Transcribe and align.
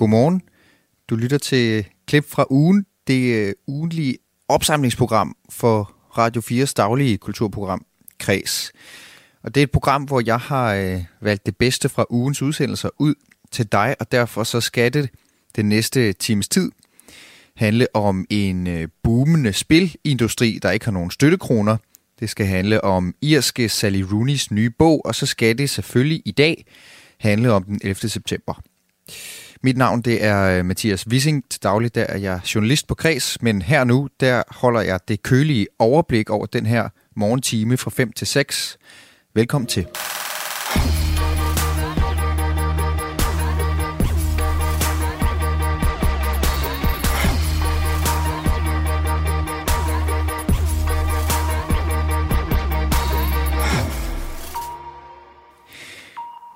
Godmorgen. 0.00 0.42
Du 1.08 1.16
lytter 1.16 1.38
til 1.38 1.86
klip 2.06 2.24
fra 2.28 2.46
ugen, 2.50 2.86
det 3.06 3.34
øh, 3.34 3.52
ugenlige 3.66 4.16
opsamlingsprogram 4.48 5.36
for 5.50 5.94
Radio 6.18 6.42
4's 6.42 6.72
daglige 6.76 7.18
kulturprogram, 7.18 7.84
Kreds. 8.18 8.72
Og 9.42 9.54
det 9.54 9.60
er 9.60 9.64
et 9.64 9.70
program, 9.70 10.02
hvor 10.02 10.22
jeg 10.26 10.38
har 10.38 10.74
øh, 10.74 11.04
valgt 11.20 11.46
det 11.46 11.56
bedste 11.56 11.88
fra 11.88 12.06
ugens 12.10 12.42
udsendelser 12.42 12.88
ud 12.98 13.14
til 13.50 13.72
dig, 13.72 13.96
og 14.00 14.12
derfor 14.12 14.44
så 14.44 14.60
skal 14.60 14.92
det 14.92 15.10
den 15.56 15.68
næste 15.68 16.12
times 16.12 16.48
tid 16.48 16.72
handle 17.56 17.86
om 17.94 18.26
en 18.30 18.66
øh, 18.66 18.88
boomende 19.02 19.52
spilindustri, 19.52 20.58
der 20.62 20.70
ikke 20.70 20.84
har 20.84 20.92
nogen 20.92 21.10
støttekroner. 21.10 21.76
Det 22.20 22.30
skal 22.30 22.46
handle 22.46 22.84
om 22.84 23.14
irske 23.22 23.68
Sally 23.68 24.02
Rooney's 24.02 24.46
nye 24.50 24.70
bog, 24.70 25.06
og 25.06 25.14
så 25.14 25.26
skal 25.26 25.58
det 25.58 25.70
selvfølgelig 25.70 26.22
i 26.24 26.30
dag 26.30 26.64
handle 27.18 27.52
om 27.52 27.64
den 27.64 27.80
11. 27.82 28.08
september. 28.08 28.62
Mit 29.62 29.76
navn 29.76 30.02
det 30.02 30.24
er 30.24 30.58
øh, 30.58 30.64
Mathias 30.64 31.08
Wissing. 31.08 31.44
Til 31.50 31.62
daglig 31.62 31.94
der 31.94 32.04
er 32.08 32.18
jeg 32.18 32.40
journalist 32.54 32.86
på 32.86 32.94
Kreds, 32.94 33.42
men 33.42 33.62
her 33.62 33.84
nu 33.84 34.08
der 34.20 34.42
holder 34.48 34.80
jeg 34.80 35.00
det 35.08 35.22
kølige 35.22 35.66
overblik 35.78 36.30
over 36.30 36.46
den 36.46 36.66
her 36.66 36.88
morgentime 37.16 37.76
fra 37.76 37.90
5 37.90 38.12
til 38.12 38.26
6. 38.26 38.78
Velkommen 39.34 39.66
til. 39.66 39.86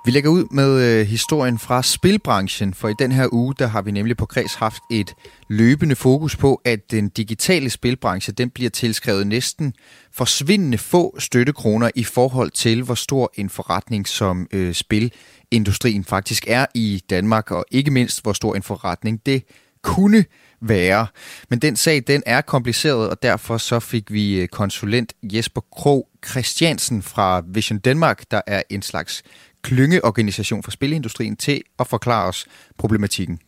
Vi 0.05 0.11
lægger 0.11 0.29
ud 0.29 0.45
med 0.51 0.81
øh, 0.81 1.07
historien 1.07 1.59
fra 1.59 1.83
spilbranchen, 1.83 2.73
for 2.73 2.89
i 2.89 2.93
den 2.99 3.11
her 3.11 3.27
uge, 3.31 3.53
der 3.59 3.67
har 3.67 3.81
vi 3.81 3.91
nemlig 3.91 4.17
på 4.17 4.25
Kreds 4.25 4.53
haft 4.55 4.83
et 4.91 5.13
løbende 5.47 5.95
fokus 5.95 6.35
på, 6.35 6.61
at 6.65 6.91
den 6.91 7.09
digitale 7.09 7.69
spilbranche, 7.69 8.33
den 8.33 8.49
bliver 8.49 8.69
tilskrevet 8.69 9.27
næsten 9.27 9.73
forsvindende 10.11 10.77
få 10.77 11.19
støttekroner 11.19 11.89
i 11.95 12.03
forhold 12.03 12.51
til, 12.51 12.83
hvor 12.83 12.95
stor 12.95 13.31
en 13.35 13.49
forretning 13.49 14.07
som 14.07 14.47
øh, 14.51 14.73
spilindustrien 14.73 16.03
faktisk 16.03 16.45
er 16.47 16.65
i 16.73 17.03
Danmark, 17.09 17.51
og 17.51 17.65
ikke 17.71 17.91
mindst, 17.91 18.23
hvor 18.23 18.33
stor 18.33 18.55
en 18.55 18.63
forretning 18.63 19.25
det 19.25 19.43
kunne 19.81 20.25
være. 20.61 21.07
Men 21.49 21.59
den 21.59 21.75
sag, 21.75 22.03
den 22.07 22.23
er 22.25 22.41
kompliceret, 22.41 23.09
og 23.09 23.23
derfor 23.23 23.57
så 23.57 23.79
fik 23.79 24.11
vi 24.11 24.39
øh, 24.39 24.47
konsulent 24.47 25.13
Jesper 25.23 25.61
Krog 25.61 26.07
Christiansen 26.29 27.01
fra 27.01 27.43
Vision 27.47 27.79
Danmark, 27.79 28.31
der 28.31 28.41
er 28.47 28.63
en 28.69 28.81
slags 28.81 29.23
klyngeorganisation 29.65 30.63
for 30.63 30.71
spilindustrien 30.71 31.35
til 31.35 31.61
at 31.79 31.87
forklare 31.87 32.27
os 32.27 32.45
problematikken. 32.77 33.39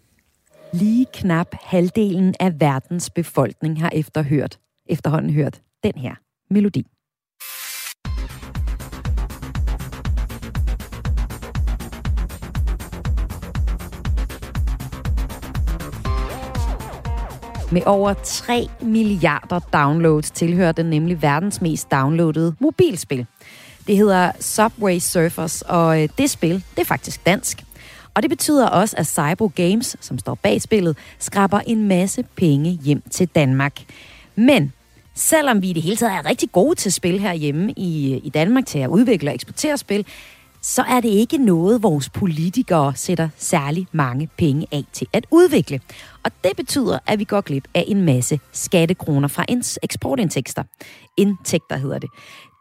Lige 0.74 1.06
knap 1.14 1.48
halvdelen 1.64 2.36
af 2.40 2.60
verdens 2.60 3.10
befolkning 3.10 3.82
har 3.82 3.92
efterhørt, 3.94 4.60
efterhånden 4.90 5.34
hørt 5.34 5.62
den 5.84 5.94
her 5.96 6.16
melodi. 6.50 6.86
Med 17.72 17.82
over 17.86 18.14
3 18.24 18.68
milliarder 18.82 19.60
downloads 19.60 20.32
tilhører 20.32 20.72
den 20.72 20.86
nemlig 20.86 21.22
verdens 21.22 21.62
mest 21.62 21.92
downloadede 21.92 22.56
mobilspil. 22.60 23.26
Det 23.88 23.98
hedder 23.98 24.32
Subway 24.40 25.00
Surfers, 25.00 25.62
og 25.62 26.04
øh, 26.04 26.10
det 26.18 26.30
spil, 26.30 26.64
det 26.76 26.82
er 26.82 26.86
faktisk 26.86 27.26
dansk. 27.26 27.64
Og 28.14 28.22
det 28.22 28.30
betyder 28.30 28.68
også, 28.68 28.96
at 28.98 29.08
Cybro 29.08 29.52
Games, 29.56 29.98
som 30.00 30.20
står 30.20 30.36
bag 30.36 30.62
spillet, 30.62 30.98
skraber 31.20 31.60
en 31.60 31.88
masse 31.88 32.24
penge 32.36 32.70
hjem 32.84 33.02
til 33.12 33.28
Danmark. 33.28 33.74
Men 34.36 34.74
selvom 35.16 35.62
vi 35.62 35.70
i 35.70 35.74
det 35.74 35.84
hele 35.84 35.96
taget 35.96 36.14
er 36.14 36.26
rigtig 36.26 36.52
gode 36.52 36.76
til 36.76 36.94
spil 36.94 37.20
herhjemme 37.20 37.72
i, 37.72 38.14
øh, 38.14 38.22
i 38.24 38.30
Danmark, 38.30 38.66
til 38.66 38.80
at 38.80 38.88
udvikle 38.88 39.30
og 39.30 39.36
eksportere 39.36 39.78
spil, 39.78 40.06
så 40.62 40.82
er 40.82 41.00
det 41.00 41.10
ikke 41.10 41.38
noget, 41.38 41.84
vores 41.84 42.10
politikere 42.10 42.96
sætter 42.96 43.30
særlig 43.38 43.88
mange 43.92 44.30
penge 44.38 44.68
af 44.72 44.84
til 44.94 45.08
at 45.14 45.26
udvikle. 45.32 45.82
Og 46.24 46.32
det 46.44 46.52
betyder, 46.56 47.00
at 47.08 47.20
vi 47.20 47.24
går 47.24 47.42
glip 47.42 47.68
af 47.74 47.84
en 47.88 48.02
masse 48.02 48.40
skattekroner 48.52 49.28
fra 49.28 49.46
ens 49.50 49.80
eksportindtægter. 49.84 50.64
Indtægter 51.18 51.78
hedder 51.78 52.00
det. 52.00 52.10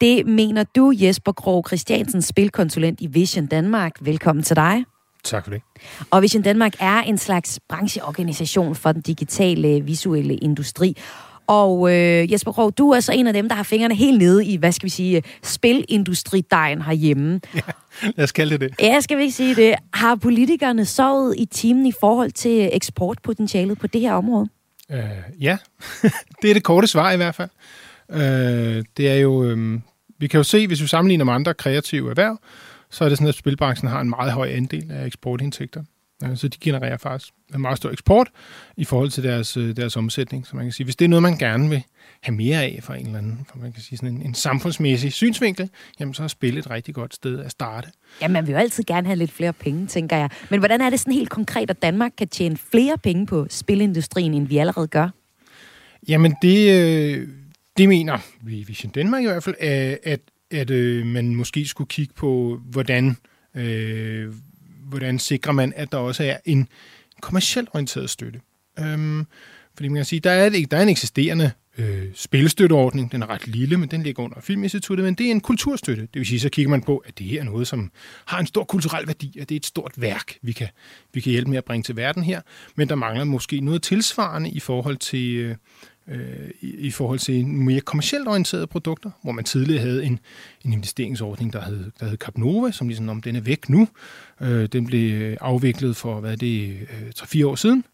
Det 0.01 0.27
mener 0.27 0.65
du, 0.77 0.93
Jesper 0.95 1.33
Krog 1.33 1.65
Christiansen, 1.67 2.23
spilkonsulent 2.23 3.01
i 3.01 3.07
Vision 3.07 3.47
Danmark. 3.47 3.93
Velkommen 4.01 4.43
til 4.43 4.57
dig. 4.57 4.85
Tak 5.25 5.45
for 5.45 5.51
det. 5.51 5.63
Og 6.11 6.23
Vision 6.23 6.43
Danmark 6.43 6.73
er 6.81 6.99
en 6.99 7.19
slags 7.19 7.61
brancheorganisation 7.69 8.75
for 8.75 8.93
den 8.93 9.03
digitale 9.03 9.81
visuelle 9.81 10.35
industri. 10.35 10.97
Og 11.47 11.93
øh, 11.93 12.33
Jesper 12.33 12.53
Krog, 12.53 12.79
du 12.79 12.91
er 12.91 13.01
så 13.01 13.13
en 13.13 13.27
af 13.27 13.33
dem, 13.33 13.49
der 13.49 13.57
har 13.57 13.63
fingrene 13.63 13.95
helt 13.95 14.19
nede 14.19 14.47
i, 14.47 14.57
hvad 14.57 14.73
skal 14.73 14.85
vi 14.85 14.91
sige, 14.91 15.23
spilindustridejen 15.43 16.83
herhjemme. 16.83 17.41
Ja, 17.55 17.61
lad 18.03 18.25
os 18.25 18.33
kalde 18.33 18.59
det 18.59 18.61
det. 18.61 18.81
Ja, 18.81 19.01
skal 19.01 19.19
vi 19.19 19.23
ikke 19.23 19.35
sige 19.35 19.55
det. 19.55 19.75
Har 19.95 20.15
politikerne 20.15 20.85
sovet 20.85 21.35
i 21.39 21.45
timen 21.45 21.87
i 21.87 21.93
forhold 22.01 22.31
til 22.31 22.71
eksportpotentialet 22.73 23.79
på 23.79 23.87
det 23.87 24.01
her 24.01 24.13
område? 24.13 24.49
Uh, 24.91 24.99
ja, 25.41 25.59
det 26.43 26.51
er 26.51 26.55
det 26.55 26.63
korte 26.63 26.87
svar 26.87 27.13
i 27.13 27.17
hvert 27.17 27.35
fald. 27.35 27.51
Uh, 28.09 28.19
det 28.97 29.09
er 29.11 29.15
jo, 29.15 29.45
øh, 29.45 29.81
vi 30.19 30.27
kan 30.27 30.39
jo 30.39 30.45
se, 30.45 30.67
hvis 30.67 30.83
vi 30.83 30.87
sammenligner 30.87 31.25
med 31.25 31.33
andre 31.33 31.55
kreative 31.55 32.11
erhverv, 32.11 32.39
så 32.91 33.05
er 33.05 33.09
det 33.09 33.19
sådan, 33.19 33.29
at 33.29 33.35
spilbranchen 33.35 33.91
har 33.91 34.01
en 34.01 34.11
meget 34.11 34.33
høj 34.33 34.49
andel 34.49 34.91
af 34.91 35.07
eksportindtægter. 35.07 35.83
Så 36.35 36.49
de 36.49 36.59
genererer 36.61 36.97
faktisk 36.97 37.33
en 37.55 37.61
meget 37.61 37.79
stor 37.79 37.91
eksport 37.91 38.29
i 38.77 38.85
forhold 38.85 39.11
til 39.11 39.23
deres, 39.23 39.57
øh, 39.57 39.77
deres 39.77 39.97
omsætning. 39.97 40.47
Så 40.47 40.57
man 40.57 40.65
kan 40.65 40.73
sige, 40.73 40.85
hvis 40.85 40.97
det 40.97 41.05
er 41.05 41.09
noget, 41.09 41.23
man 41.23 41.39
gerne 41.39 41.69
vil 41.69 41.83
have 42.21 42.37
mere 42.37 42.63
af 42.63 42.79
fra 42.83 42.97
en 42.97 43.07
eller 43.07 43.19
anden, 43.19 43.47
for 43.51 43.59
man 43.59 43.73
kan 43.73 43.83
sige 43.83 43.99
sådan 43.99 44.15
en, 44.15 44.23
en 44.23 44.35
samfundsmæssig 44.35 45.13
synsvinkel, 45.13 45.71
jamen 46.01 46.15
så 46.15 46.23
er 46.23 46.29
spil 46.29 46.59
et 46.59 46.71
rigtig 46.71 46.95
godt 46.95 47.15
sted 47.15 47.41
at 47.41 47.51
starte. 47.51 47.89
Ja, 48.23 48.29
man 48.29 48.47
vil 48.47 48.53
jo 48.53 48.59
altid 48.59 48.85
gerne 48.85 49.07
have 49.07 49.17
lidt 49.17 49.33
flere 49.33 49.53
penge, 49.53 49.87
tænker 49.87 50.17
jeg. 50.17 50.31
Men 50.51 50.59
hvordan 50.59 50.81
er 50.81 50.91
det 50.91 51.01
sådan 51.01 51.13
helt 51.13 51.31
konkret, 51.31 51.71
at 51.71 51.83
Danmark 51.83 52.13
kan 52.19 52.29
tjene 52.29 52.57
flere 52.57 52.99
penge 52.99 53.27
på 53.27 53.47
spilindustrien, 53.51 54.35
end 54.35 54.49
vi 54.49 54.59
allerede 54.59 54.87
gør? 54.87 55.09
Jamen 56.09 56.35
det, 56.43 56.71
øh, 56.71 57.29
det 57.79 57.89
mener 57.89 58.19
vi 58.43 58.59
i 58.59 58.65
Vision 58.65 58.93
Danmark 58.93 59.23
i 59.23 59.27
hvert 59.27 59.45
fald, 59.45 59.57
at, 59.59 59.99
at, 60.03 60.21
at 60.51 60.71
øh, 60.71 61.07
man 61.07 61.35
måske 61.35 61.67
skulle 61.67 61.89
kigge 61.89 62.15
på, 62.15 62.61
hvordan 62.65 63.17
øh, 63.55 64.33
hvordan 64.89 65.19
sikrer 65.19 65.53
man, 65.53 65.73
at 65.77 65.93
der 65.93 65.99
også 65.99 66.25
er 66.25 66.37
en 66.45 66.69
kommercielt 67.21 67.69
orienteret 67.73 68.11
støtte. 68.11 68.41
Øhm, 68.79 69.27
fordi 69.75 69.89
man 69.89 69.97
kan 69.97 70.05
sige, 70.05 70.21
der 70.21 70.31
er, 70.31 70.67
der 70.71 70.77
er 70.77 70.83
en 70.83 70.89
eksisterende 70.89 71.51
øh, 71.79 72.05
spilstøtteordning, 72.15 73.13
den 73.13 73.23
er 73.23 73.31
ret 73.31 73.47
lille, 73.47 73.77
men 73.77 73.89
den 73.89 74.03
ligger 74.03 74.23
under 74.23 74.41
Filminstituttet, 74.41 75.05
men 75.05 75.15
det 75.15 75.27
er 75.27 75.31
en 75.31 75.41
kulturstøtte. 75.41 76.03
Det 76.03 76.15
vil 76.15 76.27
sige, 76.27 76.41
så 76.41 76.49
kigger 76.49 76.71
man 76.71 76.83
på, 76.83 76.97
at 76.97 77.19
det 77.19 77.27
her 77.27 77.41
er 77.41 77.45
noget, 77.45 77.67
som 77.67 77.91
har 78.27 78.39
en 78.39 78.47
stor 78.47 78.65
kulturel 78.65 79.07
værdi, 79.07 79.39
at 79.41 79.49
det 79.49 79.55
er 79.55 79.57
et 79.57 79.67
stort 79.67 79.93
værk, 79.97 80.39
vi 80.43 80.53
kan, 80.53 80.69
vi 81.13 81.21
kan 81.21 81.33
hjælpe 81.33 81.51
med 81.51 81.59
at 81.59 81.65
bringe 81.65 81.83
til 81.83 81.97
verden 81.97 82.23
her, 82.23 82.41
men 82.77 82.89
der 82.89 82.95
mangler 82.95 83.25
måske 83.25 83.61
noget 83.61 83.83
tilsvarende 83.83 84.51
i 84.51 84.61
forhold 84.61 84.97
til, 84.97 85.35
øh, 85.37 85.57
øh, 86.09 86.51
i, 86.61 86.77
i 86.77 86.91
forhold 86.91 87.19
til 87.19 87.47
mere 87.47 87.81
kommercielt 87.81 88.29
orienterede 88.29 88.67
produkter, 88.67 89.11
hvor 89.23 89.33
man 89.33 89.45
tidligere 89.45 89.81
havde 89.81 90.05
en, 90.05 90.19
en 90.65 90.73
investeringsordning, 90.73 91.53
der 91.53 91.61
hed, 91.61 91.91
der 92.01 92.07
hed 92.07 92.17
Capnova, 92.17 92.71
som 92.71 92.89
ligesom 92.89 93.09
om 93.09 93.23
den 93.23 93.37
er 93.37 93.41
væk 93.41 93.69
nu. 93.69 93.89
Øh, 94.41 94.67
den 94.67 94.87
blev 94.87 95.13
øh, 95.13 95.37
afviklet 95.41 95.97
for, 95.97 96.21
hvad 96.21 96.33
er 96.33 96.37
det, 96.37 96.71
øh, 96.71 97.13
3-4 97.19 97.47
år 97.47 97.55
siden. 97.55 97.85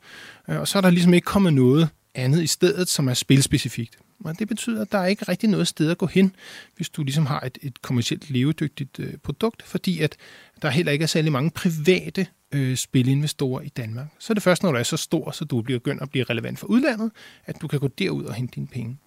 Øh, 0.49 0.61
og 0.61 0.69
så 0.69 0.79
er 0.79 0.83
der 0.83 0.91
ligesom 0.91 1.15
ikke 1.15 1.25
kommet 1.25 1.55
noget 1.55 1.89
andet 2.15 2.43
i 2.43 2.47
stedet, 2.47 2.89
som 2.89 3.09
er 3.09 3.15
spilspecifikt. 3.15 3.99
Og 4.25 4.39
det 4.39 4.49
betyder, 4.49 4.83
at 4.83 4.93
der 4.93 4.99
er 4.99 5.07
ikke 5.07 5.25
rigtig 5.29 5.49
noget 5.49 5.69
sted 5.69 5.91
at 5.91 5.99
gå 5.99 6.07
hen, 6.07 6.35
hvis 6.77 6.91
du 6.91 7.03
ligesom 7.03 7.27
har 7.27 7.41
et, 7.41 7.59
et 7.63 7.83
kommercielt 7.83 8.31
levedygtigt 8.31 8.99
øh, 8.99 9.15
produkt, 9.23 9.63
fordi 9.63 10.01
at 10.01 10.17
der 10.63 10.71
heller 10.71 10.93
ikke 10.93 11.03
er 11.03 11.07
særlig 11.07 11.33
mange 11.33 11.51
private 11.51 12.27
øh, 12.53 12.77
spilinvestorer 12.77 13.61
i 13.61 13.69
Danmark. 13.69 14.07
Så 14.19 14.33
er 14.33 14.35
det 14.35 14.43
først, 14.43 14.63
når 14.63 14.73
du 14.73 14.79
er 14.79 14.83
så 14.83 14.97
stor, 14.97 15.31
så 15.31 15.45
du 15.45 15.63
bliver 15.63 15.79
begyndt 15.79 16.03
at 16.03 16.11
blive 16.11 16.25
relevant 16.25 16.59
for 16.59 16.67
udlandet, 16.67 17.11
at 17.47 17.63
du 17.63 17.69
kan 17.69 17.81
gå 17.81 17.89
derud 17.89 18.25
og 18.25 18.35
hente 18.35 18.55
dine 18.55 18.67
penge. 18.67 18.99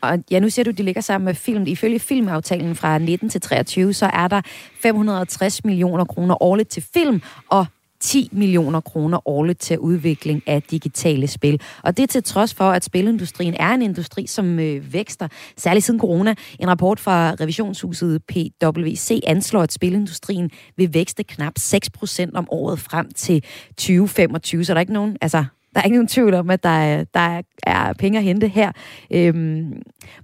Og 0.00 0.24
ja, 0.30 0.40
nu 0.40 0.50
ser 0.50 0.62
du, 0.62 0.70
de 0.70 0.82
ligger 0.82 1.00
sammen 1.00 1.24
med 1.24 1.34
film. 1.34 1.66
Ifølge 1.66 1.98
filmaftalen 1.98 2.76
fra 2.76 2.98
19 2.98 3.28
til 3.28 3.40
23, 3.40 3.92
så 3.92 4.06
er 4.06 4.28
der 4.28 4.42
560 4.80 5.64
millioner 5.64 6.04
kroner 6.04 6.42
årligt 6.42 6.68
til 6.68 6.84
film, 6.94 7.22
og 7.48 7.66
10 8.04 8.28
millioner 8.32 8.80
kroner 8.80 9.28
årligt 9.28 9.60
til 9.60 9.78
udvikling 9.78 10.42
af 10.46 10.62
digitale 10.62 11.26
spil. 11.26 11.60
Og 11.82 11.96
det 11.96 12.10
til 12.10 12.22
trods 12.22 12.54
for, 12.54 12.64
at 12.64 12.84
spilindustrien 12.84 13.54
er 13.54 13.74
en 13.74 13.82
industri, 13.82 14.26
som 14.26 14.58
øh, 14.58 14.92
vækster, 14.92 15.28
særligt 15.56 15.84
siden 15.84 16.00
corona. 16.00 16.34
En 16.60 16.68
rapport 16.68 17.00
fra 17.00 17.34
revisionshuset 17.40 18.22
PwC 18.24 19.20
anslår, 19.26 19.62
at 19.62 19.72
spilindustrien 19.72 20.50
vil 20.76 20.94
vækste 20.94 21.22
knap 21.22 21.52
6% 21.58 22.30
om 22.34 22.46
året 22.50 22.78
frem 22.78 23.10
til 23.10 23.44
2025. 23.68 24.64
Så 24.64 24.72
der 24.72 24.76
er 24.76 24.80
ikke 24.80 24.92
nogen, 24.92 25.16
altså, 25.20 25.44
der 25.74 25.80
er 25.80 25.84
ikke 25.84 25.96
nogen 25.96 26.08
tvivl 26.08 26.34
om, 26.34 26.50
at 26.50 26.62
der 26.62 26.68
er, 26.68 27.04
der 27.14 27.42
er 27.66 27.92
penge 27.92 28.18
at 28.18 28.24
hente 28.24 28.48
her. 28.48 28.72
Øhm, 29.10 29.72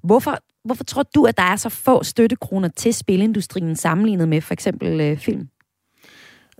hvorfor, 0.03 0.39
hvorfor 0.65 0.85
tror 0.85 1.03
du, 1.15 1.25
at 1.25 1.37
der 1.37 1.43
er 1.43 1.57
så 1.57 1.69
få 1.69 2.03
støttekroner 2.03 2.69
til 2.69 2.95
spilindustrien 2.95 3.77
sammenlignet 3.77 4.29
med 4.29 4.41
for 4.41 4.53
eksempel 4.53 5.01
øh, 5.01 5.19
film? 5.19 5.49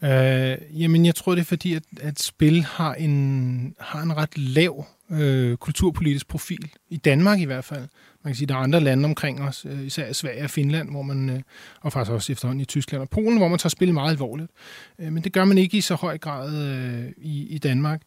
Øh, 0.03 0.81
jamen, 0.81 1.07
jeg 1.07 1.15
tror, 1.15 1.35
det 1.35 1.41
er 1.41 1.45
fordi, 1.45 1.75
at, 1.75 1.83
at 2.01 2.21
spil 2.21 2.63
har 2.65 2.95
en, 2.95 3.75
har 3.81 4.03
en 4.03 4.17
ret 4.17 4.39
lav 4.39 4.87
øh, 5.11 5.57
kulturpolitisk 5.57 6.29
profil. 6.29 6.71
I 6.89 6.97
Danmark 6.97 7.41
i 7.41 7.45
hvert 7.45 7.65
fald. 7.65 7.89
Man 8.23 8.33
kan 8.33 8.35
sige, 8.35 8.45
at 8.45 8.49
der 8.49 8.55
er 8.55 8.59
andre 8.59 8.81
lande 8.81 9.05
omkring 9.05 9.43
os, 9.43 9.67
øh, 9.71 9.87
især 9.87 10.13
Sverige 10.13 10.45
og 10.45 10.51
Finland, 10.51 10.91
hvor 10.91 11.03
man, 11.03 11.31
øh, 11.31 11.41
og 11.81 11.93
faktisk 11.93 12.13
også 12.13 12.33
efterhånden 12.33 12.61
i 12.61 12.65
Tyskland 12.65 13.03
og 13.03 13.11
Polen, 13.11 13.39
hvor 13.39 13.49
man 13.49 13.59
tager 13.59 13.71
spil 13.71 13.95
meget 13.95 14.11
alvorligt. 14.11 14.51
Øh, 14.99 15.13
men 15.13 15.25
det 15.25 15.33
gør 15.33 15.45
man 15.45 15.59
ikke 15.59 15.77
i 15.77 15.81
så 15.81 15.95
høj 15.95 16.19
grad 16.19 16.57
øh, 16.57 17.13
i, 17.17 17.47
i 17.47 17.59
Danmark. 17.59 18.03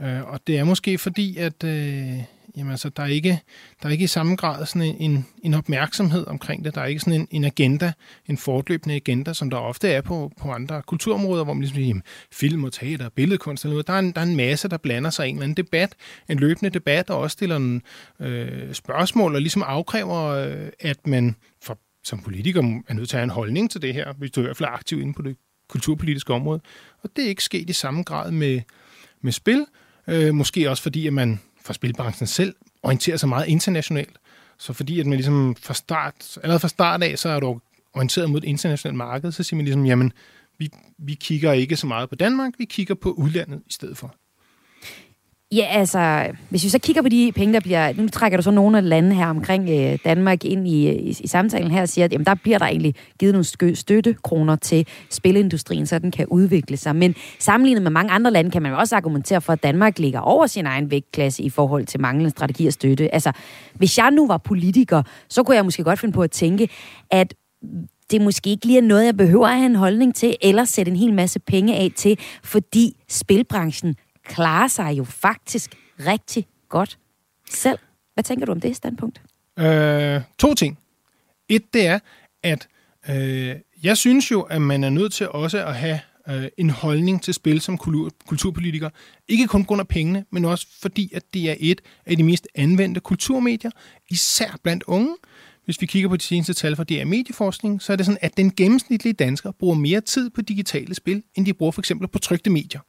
Øh, 0.00 0.22
og 0.22 0.40
det 0.46 0.58
er 0.58 0.64
måske 0.64 0.98
fordi, 0.98 1.36
at... 1.36 1.64
Øh, 1.64 2.18
jamen 2.56 2.70
altså, 2.70 2.88
der 2.88 3.02
er 3.02 3.06
ikke, 3.06 3.40
der 3.82 3.88
er 3.88 3.92
ikke 3.92 4.04
i 4.04 4.06
samme 4.06 4.36
grad 4.36 4.66
sådan 4.66 4.96
en, 5.00 5.26
en 5.42 5.54
opmærksomhed 5.54 6.26
omkring 6.26 6.64
det. 6.64 6.74
Der 6.74 6.80
er 6.80 6.86
ikke 6.86 7.00
sådan 7.00 7.20
en, 7.20 7.28
en 7.30 7.44
agenda, 7.44 7.92
en 8.26 8.38
fortløbende 8.38 8.94
agenda, 8.94 9.32
som 9.32 9.50
der 9.50 9.56
ofte 9.56 9.88
er 9.88 10.00
på, 10.00 10.32
på 10.40 10.50
andre 10.50 10.82
kulturområder, 10.82 11.44
hvor 11.44 11.52
man 11.52 11.60
ligesom 11.60 11.78
jamen, 11.78 12.02
film 12.32 12.64
og 12.64 12.72
teater, 12.72 13.08
billedkunst 13.08 13.64
eller 13.64 13.72
noget. 13.72 13.86
Der 13.86 13.92
er, 13.92 13.98
en, 13.98 14.12
der 14.12 14.20
er 14.20 14.26
en 14.26 14.36
masse, 14.36 14.68
der 14.68 14.76
blander 14.76 15.10
sig 15.10 15.26
i 15.26 15.30
en 15.30 15.36
eller 15.36 15.44
anden 15.44 15.64
debat, 15.64 15.94
en 16.28 16.38
løbende 16.38 16.70
debat, 16.70 17.10
og 17.10 17.18
også 17.18 17.34
stiller 17.34 17.56
en, 17.56 17.82
øh, 18.20 18.74
spørgsmål 18.74 19.34
og 19.34 19.40
ligesom 19.40 19.62
afkræver, 19.62 20.24
øh, 20.24 20.68
at 20.80 21.06
man 21.06 21.36
for, 21.62 21.78
som 22.04 22.22
politiker 22.22 22.80
er 22.88 22.94
nødt 22.94 23.08
til 23.08 23.16
at 23.16 23.20
have 23.20 23.24
en 23.24 23.30
holdning 23.30 23.70
til 23.70 23.82
det 23.82 23.94
her, 23.94 24.12
hvis 24.12 24.30
du 24.30 24.40
i 24.40 24.44
hvert 24.44 24.56
fald 24.56 24.68
er 24.68 24.72
aktiv 24.72 25.00
inde 25.00 25.14
på 25.14 25.22
det 25.22 25.36
kulturpolitiske 25.68 26.34
område. 26.34 26.60
Og 27.02 27.10
det 27.16 27.24
er 27.24 27.28
ikke 27.28 27.44
sket 27.44 27.70
i 27.70 27.72
samme 27.72 28.02
grad 28.02 28.30
med, 28.30 28.60
med 29.20 29.32
spil. 29.32 29.66
Øh, 30.08 30.34
måske 30.34 30.70
også 30.70 30.82
fordi, 30.82 31.06
at 31.06 31.12
man 31.12 31.40
fra 31.64 31.72
spilbranchen 31.72 32.26
selv 32.26 32.54
orienterer 32.82 33.16
sig 33.16 33.28
meget 33.28 33.48
internationalt. 33.48 34.18
Så 34.58 34.72
fordi 34.72 35.00
at 35.00 35.06
man 35.06 35.16
ligesom 35.16 35.56
fra 35.56 35.74
start, 35.74 36.38
allerede 36.42 36.60
fra 36.60 36.68
start 36.68 37.02
af, 37.02 37.18
så 37.18 37.28
er 37.28 37.40
du 37.40 37.60
orienteret 37.94 38.30
mod 38.30 38.38
et 38.38 38.44
internationalt 38.44 38.96
marked, 38.96 39.32
så 39.32 39.42
siger 39.42 39.56
man 39.56 39.64
ligesom, 39.64 39.86
jamen, 39.86 40.12
vi, 40.58 40.70
vi 40.98 41.14
kigger 41.14 41.52
ikke 41.52 41.76
så 41.76 41.86
meget 41.86 42.08
på 42.08 42.14
Danmark, 42.14 42.52
vi 42.58 42.64
kigger 42.64 42.94
på 42.94 43.10
udlandet 43.10 43.62
i 43.66 43.72
stedet 43.72 43.98
for. 43.98 44.14
Ja, 45.54 45.66
altså, 45.70 46.30
hvis 46.48 46.64
vi 46.64 46.68
så 46.68 46.78
kigger 46.78 47.02
på 47.02 47.08
de 47.08 47.32
penge, 47.34 47.54
der 47.54 47.60
bliver... 47.60 47.92
Nu 47.92 48.08
trækker 48.08 48.38
du 48.38 48.42
så 48.42 48.50
nogle 48.50 48.78
af 48.78 48.88
lande 48.88 49.14
her 49.14 49.26
omkring 49.26 49.70
øh, 49.70 49.98
Danmark 50.04 50.44
ind 50.44 50.68
i, 50.68 50.88
øh, 50.88 50.94
i, 50.94 51.16
i 51.20 51.26
samtalen 51.26 51.70
her 51.70 51.82
og 51.82 51.88
siger, 51.88 52.04
at 52.04 52.12
jamen, 52.12 52.26
der 52.26 52.34
bliver 52.34 52.58
der 52.58 52.66
egentlig 52.66 52.94
givet 53.18 53.34
nogle 53.34 53.74
støttekroner 53.76 54.56
til 54.56 54.86
spilindustrien, 55.10 55.86
så 55.86 55.98
den 55.98 56.10
kan 56.10 56.26
udvikle 56.26 56.76
sig. 56.76 56.96
Men 56.96 57.14
sammenlignet 57.38 57.82
med 57.82 57.90
mange 57.90 58.12
andre 58.12 58.30
lande, 58.30 58.50
kan 58.50 58.62
man 58.62 58.72
jo 58.72 58.78
også 58.78 58.96
argumentere 58.96 59.40
for, 59.40 59.52
at 59.52 59.62
Danmark 59.62 59.98
ligger 59.98 60.20
over 60.20 60.46
sin 60.46 60.66
egen 60.66 60.90
vægtklasse 60.90 61.42
i 61.42 61.50
forhold 61.50 61.86
til 61.86 62.00
manglende 62.00 62.30
strategi 62.30 62.66
og 62.66 62.72
støtte. 62.72 63.14
Altså, 63.14 63.32
hvis 63.74 63.98
jeg 63.98 64.10
nu 64.10 64.26
var 64.26 64.38
politiker, 64.38 65.02
så 65.28 65.42
kunne 65.42 65.56
jeg 65.56 65.64
måske 65.64 65.84
godt 65.84 65.98
finde 65.98 66.14
på 66.14 66.22
at 66.22 66.30
tænke, 66.30 66.68
at 67.10 67.34
det 68.10 68.20
måske 68.20 68.50
ikke 68.50 68.66
lige 68.66 68.78
er 68.78 68.82
noget, 68.82 69.04
jeg 69.04 69.16
behøver 69.16 69.46
at 69.46 69.56
have 69.56 69.66
en 69.66 69.76
holdning 69.76 70.14
til, 70.14 70.36
eller 70.42 70.64
sætte 70.64 70.90
en 70.90 70.98
hel 70.98 71.14
masse 71.14 71.38
penge 71.38 71.74
af 71.74 71.92
til, 71.96 72.18
fordi 72.42 72.96
spilbranchen 73.08 73.94
klarer 74.24 74.68
sig 74.68 74.92
jo 74.98 75.04
faktisk 75.04 75.76
rigtig 76.06 76.46
godt 76.68 76.98
selv. 77.50 77.78
Hvad 78.14 78.24
tænker 78.24 78.46
du 78.46 78.52
om 78.52 78.60
det 78.60 78.76
standpunkt? 78.76 79.22
Øh, 79.58 80.20
to 80.38 80.54
ting. 80.54 80.78
Et, 81.48 81.74
det 81.74 81.86
er, 81.86 81.98
at 82.42 82.68
øh, 83.10 83.56
jeg 83.82 83.96
synes 83.96 84.30
jo, 84.30 84.40
at 84.40 84.62
man 84.62 84.84
er 84.84 84.90
nødt 84.90 85.12
til 85.12 85.28
også 85.28 85.66
at 85.66 85.76
have 85.76 86.00
øh, 86.28 86.44
en 86.58 86.70
holdning 86.70 87.22
til 87.22 87.34
spil 87.34 87.60
som 87.60 87.78
kultur, 87.78 88.10
kulturpolitiker. 88.26 88.90
Ikke 89.28 89.46
kun 89.46 89.64
på 89.64 89.66
grund 89.66 89.80
af 89.80 89.88
pengene, 89.88 90.24
men 90.30 90.44
også 90.44 90.66
fordi, 90.82 91.10
at 91.14 91.22
det 91.34 91.50
er 91.50 91.54
et 91.58 91.80
af 92.06 92.16
de 92.16 92.22
mest 92.22 92.48
anvendte 92.54 93.00
kulturmedier, 93.00 93.70
især 94.10 94.58
blandt 94.62 94.84
unge. 94.86 95.16
Hvis 95.64 95.80
vi 95.80 95.86
kigger 95.86 96.08
på 96.08 96.16
de 96.16 96.22
seneste 96.22 96.54
tal 96.54 96.76
fra 96.76 96.84
DR 96.84 97.04
Medieforskning, 97.04 97.82
så 97.82 97.92
er 97.92 97.96
det 97.96 98.06
sådan, 98.06 98.18
at 98.20 98.36
den 98.36 98.54
gennemsnitlige 98.54 99.12
dansker 99.12 99.50
bruger 99.50 99.74
mere 99.74 100.00
tid 100.00 100.30
på 100.30 100.40
digitale 100.42 100.94
spil, 100.94 101.22
end 101.34 101.46
de 101.46 101.54
bruger 101.54 101.72
for 101.72 101.80
eksempel 101.80 102.08
på 102.08 102.18
trygte 102.18 102.50
medier. 102.50 102.80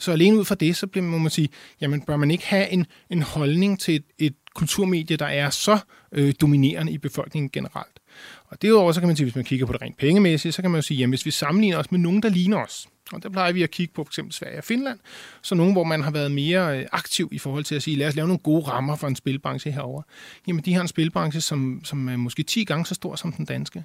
Så 0.00 0.12
alene 0.12 0.38
ud 0.38 0.44
fra 0.44 0.54
det, 0.54 0.76
så 0.76 0.86
bliver, 0.86 1.04
må 1.06 1.18
man 1.18 1.30
sige, 1.30 1.48
jamen 1.80 2.00
bør 2.00 2.16
man 2.16 2.30
ikke 2.30 2.46
have 2.46 2.70
en, 2.70 2.86
en 3.10 3.22
holdning 3.22 3.80
til 3.80 3.94
et, 3.94 4.04
et 4.18 4.34
kulturmedie, 4.54 5.16
der 5.16 5.26
er 5.26 5.50
så 5.50 5.78
øh, 6.12 6.34
dominerende 6.40 6.92
i 6.92 6.98
befolkningen 6.98 7.50
generelt. 7.50 8.00
Og 8.46 8.62
derudover, 8.62 8.92
så 8.92 9.00
kan 9.00 9.06
man 9.06 9.16
sige, 9.16 9.24
hvis 9.24 9.34
man 9.34 9.44
kigger 9.44 9.66
på 9.66 9.72
det 9.72 9.82
rent 9.82 9.96
pengemæssigt, 9.96 10.54
så 10.54 10.62
kan 10.62 10.70
man 10.70 10.78
jo 10.78 10.82
sige, 10.82 10.98
jamen 10.98 11.10
hvis 11.10 11.26
vi 11.26 11.30
sammenligner 11.30 11.78
os 11.78 11.90
med 11.90 12.00
nogen, 12.00 12.22
der 12.22 12.28
ligner 12.28 12.56
os, 12.56 12.88
og 13.12 13.22
der 13.22 13.28
plejer 13.28 13.52
vi 13.52 13.62
at 13.62 13.70
kigge 13.70 13.94
på 13.94 14.04
f.eks. 14.04 14.34
Sverige 14.34 14.58
og 14.58 14.64
Finland, 14.64 14.98
så 15.42 15.54
nogen, 15.54 15.72
hvor 15.72 15.84
man 15.84 16.02
har 16.02 16.10
været 16.10 16.32
mere 16.32 16.78
øh, 16.78 16.86
aktiv 16.92 17.28
i 17.32 17.38
forhold 17.38 17.64
til 17.64 17.74
at 17.74 17.82
sige, 17.82 17.96
lad 17.96 18.08
os 18.08 18.16
lave 18.16 18.28
nogle 18.28 18.38
gode 18.38 18.64
rammer 18.64 18.96
for 18.96 19.06
en 19.06 19.16
spilbranche 19.16 19.70
herover. 19.70 20.02
Jamen, 20.46 20.64
de 20.64 20.74
har 20.74 20.80
en 20.80 20.88
spilbranche, 20.88 21.40
som, 21.40 21.80
som 21.84 22.08
er 22.08 22.16
måske 22.16 22.42
10 22.42 22.64
gange 22.64 22.86
så 22.86 22.94
stor 22.94 23.16
som 23.16 23.32
den 23.32 23.44
danske. 23.44 23.84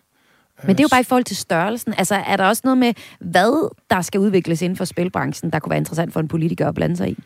Men 0.63 0.69
det 0.69 0.79
er 0.79 0.83
jo 0.83 0.87
bare 0.91 1.01
i 1.01 1.03
forhold 1.03 1.23
til 1.23 1.37
størrelsen. 1.37 1.93
Altså, 1.97 2.15
er 2.15 2.37
der 2.37 2.43
også 2.43 2.61
noget 2.63 2.77
med, 2.77 2.93
hvad 3.19 3.73
der 3.89 4.01
skal 4.01 4.19
udvikles 4.19 4.61
inden 4.61 4.77
for 4.77 4.85
spilbranchen, 4.85 5.51
der 5.51 5.59
kunne 5.59 5.69
være 5.69 5.77
interessant 5.77 6.13
for 6.13 6.19
en 6.19 6.27
politiker 6.27 6.67
at 6.67 6.75
blande 6.75 6.97
sig 6.97 7.09
i? 7.09 7.17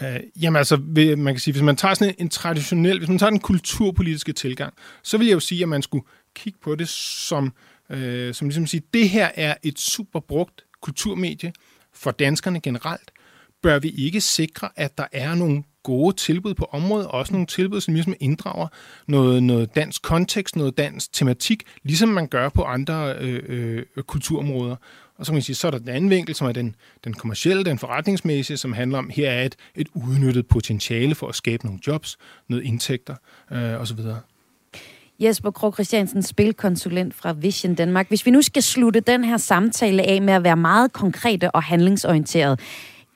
Uh, 0.00 0.42
jamen 0.42 0.56
altså, 0.56 0.76
man 0.96 1.34
kan 1.34 1.38
sige, 1.38 1.52
hvis 1.52 1.62
man 1.62 1.76
tager 1.76 1.94
sådan 1.94 2.14
en, 2.18 2.28
traditionel, 2.28 2.98
hvis 2.98 3.08
man 3.08 3.18
tager 3.18 3.30
den 3.30 3.40
kulturpolitiske 3.40 4.32
tilgang, 4.32 4.74
så 5.02 5.18
vil 5.18 5.26
jeg 5.26 5.34
jo 5.34 5.40
sige, 5.40 5.62
at 5.62 5.68
man 5.68 5.82
skulle 5.82 6.04
kigge 6.34 6.58
på 6.62 6.74
det 6.74 6.88
som, 6.88 7.52
uh, 7.90 7.98
som 8.32 8.48
ligesom 8.48 8.62
at 8.62 8.68
sige, 8.68 8.82
det 8.94 9.08
her 9.08 9.30
er 9.34 9.54
et 9.62 9.78
super 9.78 10.20
brugt 10.20 10.64
kulturmedie 10.80 11.52
for 11.94 12.10
danskerne 12.10 12.60
generelt. 12.60 13.10
Bør 13.62 13.78
vi 13.78 13.88
ikke 13.88 14.20
sikre, 14.20 14.68
at 14.76 14.98
der 14.98 15.06
er 15.12 15.34
nogle 15.34 15.62
gode 15.86 16.16
tilbud 16.16 16.54
på 16.54 16.68
området, 16.72 17.06
og 17.06 17.12
også 17.12 17.32
nogle 17.32 17.46
tilbud, 17.46 17.80
som 17.80 17.94
ligesom 17.94 18.14
inddrager 18.20 18.68
noget, 19.06 19.42
noget 19.42 19.74
dansk 19.74 20.02
kontekst, 20.02 20.56
noget 20.56 20.78
dansk 20.78 21.12
tematik, 21.12 21.62
ligesom 21.82 22.08
man 22.08 22.26
gør 22.26 22.48
på 22.48 22.62
andre 22.62 23.14
øh, 23.20 23.42
øh, 23.48 24.02
kulturområder. 24.02 24.76
Og 25.18 25.26
så 25.26 25.32
kan 25.32 25.34
man 25.34 25.42
sige, 25.42 25.56
så 25.56 25.66
er 25.66 25.70
der 25.70 25.78
den 25.78 25.88
anden 25.88 26.10
vinkel, 26.10 26.34
som 26.34 26.46
er 26.46 26.52
den, 26.52 26.74
den 27.04 27.14
kommercielle, 27.14 27.64
den 27.64 27.78
forretningsmæssige, 27.78 28.56
som 28.56 28.72
handler 28.72 28.98
om, 28.98 29.10
her 29.10 29.30
er 29.30 29.44
et, 29.44 29.56
et 29.74 29.88
udnyttet 29.94 30.46
potentiale 30.46 31.14
for 31.14 31.28
at 31.28 31.34
skabe 31.34 31.64
nogle 31.66 31.80
jobs, 31.86 32.18
noget 32.48 32.64
indtægter 32.64 33.14
øh, 33.52 33.80
osv. 33.80 33.98
Jesper 35.20 35.50
Krog 35.50 35.74
Christiansen, 35.74 36.22
spilkonsulent 36.22 37.14
fra 37.14 37.32
Vision 37.32 37.74
Danmark. 37.74 38.08
Hvis 38.08 38.26
vi 38.26 38.30
nu 38.30 38.42
skal 38.42 38.62
slutte 38.62 39.00
den 39.00 39.24
her 39.24 39.36
samtale 39.36 40.02
af 40.02 40.22
med 40.22 40.34
at 40.34 40.44
være 40.44 40.56
meget 40.56 40.92
konkrete 40.92 41.50
og 41.50 41.62
handlingsorienteret, 41.62 42.60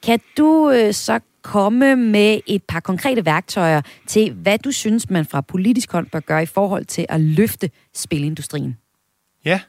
kan 0.02 0.20
du 0.36 0.70
øh, 0.70 0.94
så 0.94 1.20
komme 1.42 1.96
med 1.96 2.40
et 2.46 2.62
par 2.62 2.80
konkrete 2.80 3.24
værktøjer 3.24 3.80
til, 4.06 4.32
hvad 4.32 4.58
du 4.58 4.72
synes, 4.72 5.10
man 5.10 5.26
fra 5.26 5.40
politisk 5.40 5.92
hånd 5.92 6.06
bør 6.06 6.20
gøre 6.20 6.42
i 6.42 6.46
forhold 6.46 6.84
til 6.84 7.06
at 7.08 7.20
løfte 7.20 7.70
spilindustrien? 7.94 8.76
Ja. 9.44 9.60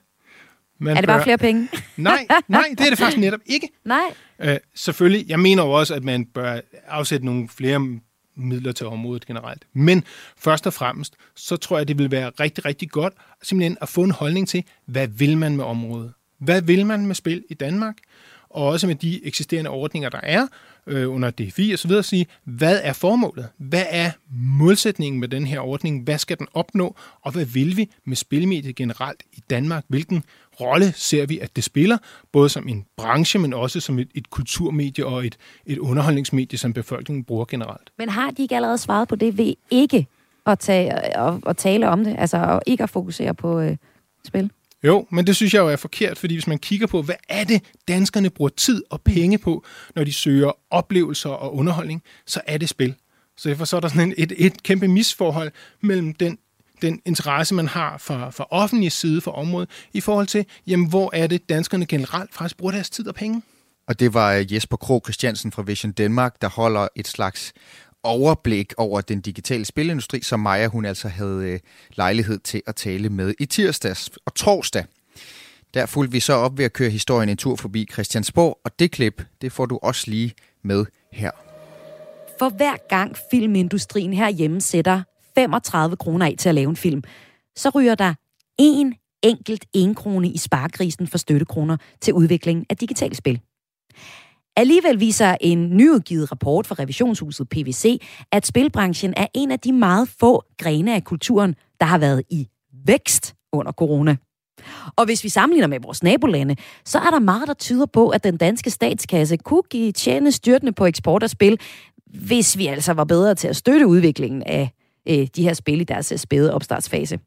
Man 0.80 0.98
er 0.98 1.02
det 1.02 1.08
bare 1.08 1.20
bør... 1.20 1.24
flere 1.24 1.38
penge? 1.38 1.70
nej, 1.98 2.28
nej, 2.48 2.64
det 2.72 2.86
er 2.86 2.90
det 2.90 2.98
faktisk 2.98 3.18
netop 3.18 3.40
ikke. 3.46 3.70
Nej. 3.86 4.14
Øh, 4.40 4.58
selvfølgelig, 4.76 5.30
jeg 5.30 5.40
mener 5.40 5.64
jo 5.64 5.72
også, 5.72 5.96
at 5.96 6.04
man 6.04 6.26
bør 6.26 6.60
afsætte 6.88 7.26
nogle 7.26 7.50
flere 7.50 8.00
midler 8.36 8.72
til 8.72 8.88
området 8.88 9.26
generelt. 9.26 9.66
Men 9.74 10.04
først 10.38 10.68
og 10.68 10.74
fremmest, 10.74 11.16
så 11.36 11.58
tror 11.58 11.78
jeg, 11.78 11.88
det 11.88 11.98
vil 11.98 12.12
være 12.12 12.32
rigtig, 12.40 12.66
rigtig 12.66 12.90
godt 12.90 13.14
simpelthen 13.44 13.78
at 13.82 13.90
få 13.90 14.04
en 14.04 14.12
holdning 14.12 14.48
til, 14.48 14.64
hvad 14.86 15.08
vil 15.08 15.38
man 15.38 15.56
med 15.56 15.66
området? 15.66 16.14
Hvad 16.38 16.62
vil 16.62 16.86
man 16.86 17.06
med 17.06 17.16
spil 17.16 17.44
i 17.50 17.54
Danmark? 17.54 17.96
Og 18.50 18.68
også 18.68 18.88
med 18.88 18.96
de 18.96 19.26
eksisterende 19.26 19.70
ordninger, 19.70 20.10
der 20.10 20.20
er, 20.24 20.48
øh, 20.88 21.14
under 21.14 21.30
DFI 21.30 21.74
osv. 21.74 21.92
at 21.92 22.06
sige, 22.06 22.28
hvad 22.44 22.80
er 22.84 22.94
formålet? 22.94 23.48
Hvad 23.58 23.86
er 23.90 24.12
målsætningen 24.32 25.20
med 25.20 25.28
den 25.28 25.48
her 25.48 25.60
ordning? 25.60 26.04
Hvad 26.04 26.18
skal 26.18 26.40
den 26.40 26.48
opnå? 26.54 26.96
Og 27.22 27.32
hvad 27.32 27.46
vil 27.46 27.78
vi 27.78 27.90
med 28.06 28.16
spilmediet 28.16 28.76
generelt 28.76 29.24
i 29.34 29.44
Danmark? 29.50 29.84
Hvilken 29.88 30.24
rolle 30.62 30.94
ser 30.96 31.26
vi, 31.26 31.40
at 31.40 31.56
det 31.56 31.64
spiller, 31.64 31.98
både 32.32 32.50
som 32.50 32.68
en 32.68 32.86
branche, 32.98 33.40
men 33.40 33.54
også 33.54 33.80
som 33.80 34.00
et, 34.00 34.10
et 34.16 34.30
kulturmedie 34.30 35.06
og 35.06 35.26
et, 35.26 35.38
et 35.66 35.78
underholdningsmedie, 35.78 36.60
som 36.60 36.74
befolkningen 36.74 37.24
bruger 37.24 37.46
generelt. 37.46 37.92
Men 37.98 38.10
har 38.10 38.32
de 38.32 38.42
ikke 38.42 38.56
allerede 38.56 38.78
svaret 38.78 39.08
på 39.08 39.16
det 39.16 39.38
ved 39.38 39.54
ikke 39.72 40.08
at, 40.46 40.60
tage, 40.60 40.94
øh, 40.94 41.26
og, 41.26 41.42
at 41.48 41.58
tale 41.58 41.90
om 41.90 42.04
det, 42.04 42.16
altså 42.18 42.60
ikke 42.66 42.84
at 42.84 42.90
fokusere 42.90 43.34
på 43.34 43.60
øh, 43.60 43.78
spil? 44.26 44.52
Jo, 44.84 45.08
men 45.10 45.28
det 45.28 45.36
synes 45.36 45.54
jeg 45.54 45.60
jo 45.60 45.68
er 45.68 45.76
forkert, 45.76 46.18
fordi 46.18 46.34
hvis 46.34 46.48
man 46.48 46.60
kigger 46.60 46.88
på, 46.88 47.02
hvad 47.02 47.16
er 47.30 47.44
det, 47.44 47.64
danskerne 47.88 48.30
bruger 48.30 48.50
tid 48.50 48.84
og 48.90 49.02
penge 49.02 49.38
på, 49.38 49.66
når 49.96 50.04
de 50.04 50.14
søger 50.14 50.52
oplevelser 50.70 51.30
og 51.30 51.56
underholdning, 51.56 52.04
så 52.26 52.42
er 52.48 52.58
det 52.58 52.70
spil. 52.70 52.96
Så 53.38 53.50
derfor 53.50 53.66
så 53.66 53.76
er 53.76 53.80
der 53.80 53.88
sådan 53.88 54.14
et, 54.18 54.34
et 54.38 54.64
kæmpe 54.64 54.88
misforhold 54.88 55.52
mellem 55.82 56.14
den 56.14 56.38
den 56.82 57.02
interesse, 57.06 57.56
man 57.56 57.68
har 57.68 57.98
fra, 57.98 58.30
fra 58.30 58.48
offentlig 58.50 58.92
side 58.92 59.22
for 59.22 59.32
området, 59.32 59.70
i 59.94 60.02
forhold 60.02 60.28
til, 60.28 60.46
jamen, 60.68 60.90
hvor 60.90 61.10
er 61.14 61.28
det, 61.28 61.50
danskerne 61.50 61.86
generelt 61.86 62.34
faktisk 62.34 62.58
bruger 62.58 62.72
deres 62.72 62.90
tid 62.90 63.08
og 63.08 63.16
penge? 63.16 63.42
Og 63.88 64.00
det 64.00 64.14
var 64.14 64.34
øh, 64.34 64.54
Jesper 64.54 64.78
Kro 64.78 65.02
Christiansen 65.06 65.52
fra 65.52 65.62
Vision 65.62 65.92
Danmark, 65.92 66.42
der 66.42 66.50
holder 66.50 66.88
et 66.96 67.08
slags 67.08 67.54
overblik 68.04 68.74
over 68.78 69.02
den 69.02 69.22
digitale 69.22 69.66
spilindustri, 69.66 70.22
som 70.22 70.40
Maja 70.40 70.68
hun 70.68 70.86
altså 70.86 71.08
havde 71.08 71.50
øh, 71.50 71.60
lejlighed 71.96 72.40
til 72.40 72.62
at 72.68 72.76
tale 72.76 73.10
med 73.10 73.34
i 73.40 73.46
tirsdags 73.46 74.10
og 74.26 74.36
torsdag. 74.36 74.86
Der 75.74 75.86
fulgte 75.86 76.12
vi 76.12 76.20
så 76.20 76.34
op 76.34 76.58
ved 76.58 76.66
at 76.66 76.74
køre 76.74 76.90
historien 76.90 77.30
en 77.30 77.38
tur 77.38 77.56
forbi 77.56 77.88
Christiansborg, 77.94 78.60
og 78.66 78.80
det 78.80 78.92
klip, 78.92 79.24
det 79.42 79.52
får 79.52 79.66
du 79.66 79.80
også 79.82 80.04
lige 80.08 80.34
med 80.64 80.86
her. 81.12 81.32
For 82.40 82.50
hver 82.50 82.76
gang 82.90 83.16
filmindustrien 83.32 84.14
herhjemme 84.14 84.62
sætter 84.62 85.02
35 85.36 85.96
kroner 85.96 86.26
af 86.26 86.36
til 86.40 86.50
at 86.50 86.56
lave 86.56 86.70
en 86.70 86.76
film, 86.76 87.04
så 87.56 87.70
ryger 87.70 87.96
der 87.96 88.14
en 88.60 88.96
enkelt 89.24 89.66
enkrone 89.74 90.30
i 90.30 90.38
sparkrisen 90.38 91.08
for 91.08 91.18
støttekroner 91.18 91.78
til 92.02 92.14
udviklingen 92.14 92.66
af 92.70 92.78
digitale 92.78 93.16
spil. 93.16 93.42
Alligevel 94.56 95.00
viser 95.00 95.38
en 95.42 95.78
nyudgivet 95.78 96.32
rapport 96.32 96.68
fra 96.68 96.76
revisionshuset 96.80 97.50
PVC, 97.50 98.02
at 98.32 98.48
spilbranchen 98.48 99.14
er 99.18 99.28
en 99.34 99.52
af 99.52 99.60
de 99.60 99.72
meget 99.72 100.10
få 100.20 100.44
grene 100.58 100.96
af 100.96 101.04
kulturen, 101.04 101.56
der 101.80 101.86
har 101.86 101.98
været 101.98 102.24
i 102.30 102.48
vækst 102.86 103.36
under 103.54 103.72
corona. 103.72 104.16
Og 104.96 105.06
hvis 105.06 105.24
vi 105.24 105.30
sammenligner 105.30 105.68
med 105.68 105.80
vores 105.84 106.04
nabolande, 106.04 106.56
så 106.86 107.00
er 107.00 107.10
der 107.10 107.20
meget, 107.20 107.48
der 107.48 107.54
tyder 107.54 107.86
på, 107.86 108.10
at 108.10 108.24
den 108.24 108.38
danske 108.38 108.70
statskasse 108.70 109.38
kunne 109.38 109.64
give 109.70 109.92
tjene 109.92 110.32
styrtende 110.32 110.72
på 110.72 110.86
eksport 110.86 111.24
af 111.24 111.30
spil, 111.30 111.60
hvis 112.06 112.58
vi 112.58 112.68
altså 112.68 112.94
var 112.94 113.04
bedre 113.04 113.36
til 113.36 113.48
at 113.48 113.56
støtte 113.56 113.88
udviklingen 113.88 114.44
af 114.44 114.72
øh, 115.08 115.28
de 115.36 115.44
her 115.44 115.54
spil 115.54 115.82
i 115.82 115.84
deres 115.84 116.12
øh, 116.12 116.18
spæde 116.18 116.54
opstartsfase. 116.54 117.20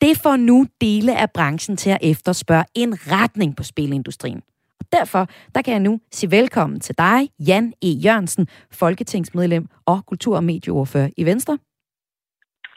Det 0.00 0.18
får 0.18 0.36
nu 0.36 0.66
dele 0.80 1.18
af 1.18 1.30
branchen 1.30 1.76
til 1.76 1.90
at 1.90 1.98
efterspørge 2.02 2.64
en 2.74 2.94
retning 3.06 3.56
på 3.56 3.62
spilindustrien. 3.62 4.42
Og 4.80 4.86
derfor 4.92 5.28
der 5.54 5.62
kan 5.62 5.72
jeg 5.72 5.80
nu 5.80 6.00
sige 6.12 6.30
velkommen 6.30 6.80
til 6.80 6.98
dig, 6.98 7.28
Jan 7.38 7.72
E. 7.82 7.88
Jørgensen, 7.88 8.48
folketingsmedlem 8.72 9.66
og 9.86 10.06
kultur- 10.06 10.36
og 10.36 10.44
medieordfører 10.44 11.10
i 11.16 11.24
Venstre. 11.24 11.58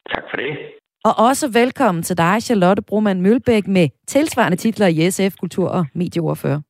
Tak 0.09 0.23
for 0.31 0.37
det. 0.37 0.57
Og 1.03 1.13
også 1.17 1.47
velkommen 1.47 2.03
til 2.03 2.17
dig, 2.17 2.43
Charlotte 2.43 2.81
Broman 2.81 3.21
Mølbæk, 3.21 3.67
med 3.67 3.89
tilsvarende 4.07 4.57
titler 4.57 4.87
i 4.87 5.11
SF, 5.11 5.35
kultur- 5.39 5.69
og 5.69 5.85
medieordfører. 5.93 6.61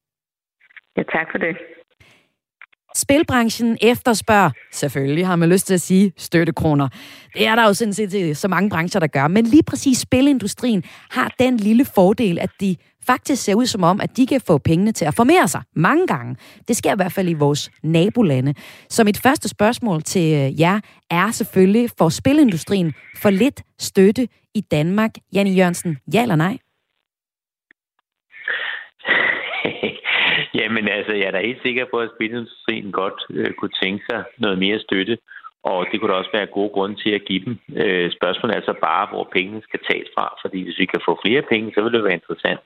Ja, 0.98 1.04
tak 1.04 1.28
for 1.32 1.38
det. 1.38 1.58
Spilbranchen 2.96 3.78
efterspørger, 3.82 4.52
selvfølgelig 4.72 5.28
har 5.28 5.36
man 5.36 5.50
lyst 5.50 5.68
til 5.68 5.74
at 5.74 5.82
sige, 5.82 6.14
støttekroner. 6.18 6.90
Det 7.34 7.48
er 7.48 7.56
der 7.56 7.68
jo 7.68 7.74
sådan 7.74 7.94
set 7.94 8.38
så 8.38 8.48
mange 8.48 8.70
brancher, 8.70 9.00
der 9.00 9.08
gør. 9.08 9.28
Men 9.28 9.46
lige 9.46 9.64
præcis 9.64 9.98
spilindustrien 9.98 10.84
har 11.12 11.36
den 11.40 11.58
lille 11.58 11.86
fordel, 11.86 12.40
at 12.40 12.50
de 12.62 12.76
faktisk 13.08 13.44
ser 13.44 13.56
ud 13.56 13.66
som 13.66 13.84
om, 13.84 14.02
at 14.02 14.18
de 14.18 14.28
kan 14.28 14.42
få 14.48 14.58
pengene 14.58 14.92
til 14.92 15.06
at 15.06 15.16
formere 15.16 15.48
sig 15.48 15.62
mange 15.76 16.08
gange. 16.08 16.36
Det 16.68 16.76
sker 16.76 16.94
i 16.94 16.96
hvert 16.96 17.12
fald 17.12 17.30
i 17.30 17.34
vores 17.34 17.72
nabolande. 17.84 18.54
Så 18.90 19.04
mit 19.04 19.20
første 19.24 19.50
spørgsmål 19.50 20.02
til 20.02 20.34
øh, 20.34 20.60
jer 20.60 20.80
er 21.10 21.32
selvfølgelig, 21.32 21.90
for 21.98 22.10
spilindustrien 22.10 22.94
for 23.22 23.30
lidt 23.30 23.62
støtte 23.80 24.28
i 24.56 24.62
Danmark? 24.62 25.12
Janne 25.34 25.52
Jørgensen, 25.52 25.98
ja 26.14 26.22
eller 26.22 26.36
nej? 26.36 26.58
Jamen 30.60 30.88
altså, 30.88 31.14
jeg 31.14 31.28
er 31.28 31.32
da 31.32 31.40
helt 31.42 31.62
sikker 31.62 31.86
på, 31.92 31.98
at 32.00 32.10
spilindustrien 32.16 32.92
godt 32.92 33.20
øh, 33.30 33.54
kunne 33.54 33.76
tænke 33.84 34.04
sig 34.10 34.24
noget 34.38 34.60
mere 34.60 34.80
støtte, 34.80 35.18
og 35.72 35.80
det 35.90 35.96
kunne 35.98 36.12
da 36.12 36.18
også 36.18 36.36
være 36.38 36.56
gode 36.58 36.74
grunde 36.76 36.96
til 37.04 37.12
at 37.18 37.26
give 37.30 37.44
dem. 37.46 37.54
Øh, 37.82 38.12
spørgsmålet 38.18 38.54
er 38.54 38.62
altså 38.62 38.76
bare, 38.90 39.06
hvor 39.12 39.26
pengene 39.36 39.62
skal 39.68 39.80
tages 39.90 40.10
fra, 40.16 40.26
fordi 40.44 40.60
hvis 40.64 40.80
vi 40.82 40.86
kan 40.86 41.02
få 41.08 41.14
flere 41.26 41.44
penge, 41.52 41.72
så 41.74 41.80
vil 41.84 41.94
det 41.94 42.04
være 42.04 42.20
interessant. 42.22 42.62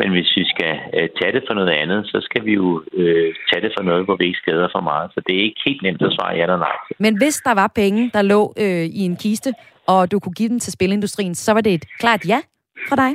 Men 0.00 0.08
hvis 0.14 0.30
vi 0.38 0.44
skal 0.52 0.72
øh, 0.96 1.08
tage 1.18 1.32
det 1.36 1.42
for 1.46 1.54
noget 1.54 1.72
andet, 1.82 2.00
så 2.12 2.18
skal 2.28 2.42
vi 2.48 2.52
jo 2.60 2.82
øh, 2.92 3.34
tage 3.48 3.62
det 3.64 3.72
for 3.76 3.84
noget, 3.88 4.04
hvor 4.04 4.16
vi 4.16 4.24
ikke 4.26 4.42
skader 4.44 4.68
for 4.74 4.82
meget. 4.90 5.10
Så 5.14 5.20
det 5.26 5.32
er 5.36 5.42
ikke 5.48 5.62
helt 5.66 5.82
nemt 5.82 6.02
at 6.02 6.12
svare 6.16 6.34
ja 6.36 6.42
eller 6.42 6.58
nej. 6.68 6.76
Men 6.98 7.18
hvis 7.18 7.36
der 7.46 7.54
var 7.54 7.72
penge, 7.74 8.10
der 8.14 8.22
lå 8.22 8.40
øh, 8.64 8.84
i 9.00 9.02
en 9.10 9.16
kiste, 9.16 9.50
og 9.86 10.10
du 10.12 10.18
kunne 10.20 10.38
give 10.40 10.48
dem 10.48 10.60
til 10.60 10.72
spilindustrien, 10.72 11.34
så 11.34 11.52
var 11.52 11.60
det 11.60 11.74
et 11.74 11.84
klart 11.98 12.28
ja 12.28 12.40
fra 12.88 12.96
dig? 12.96 13.12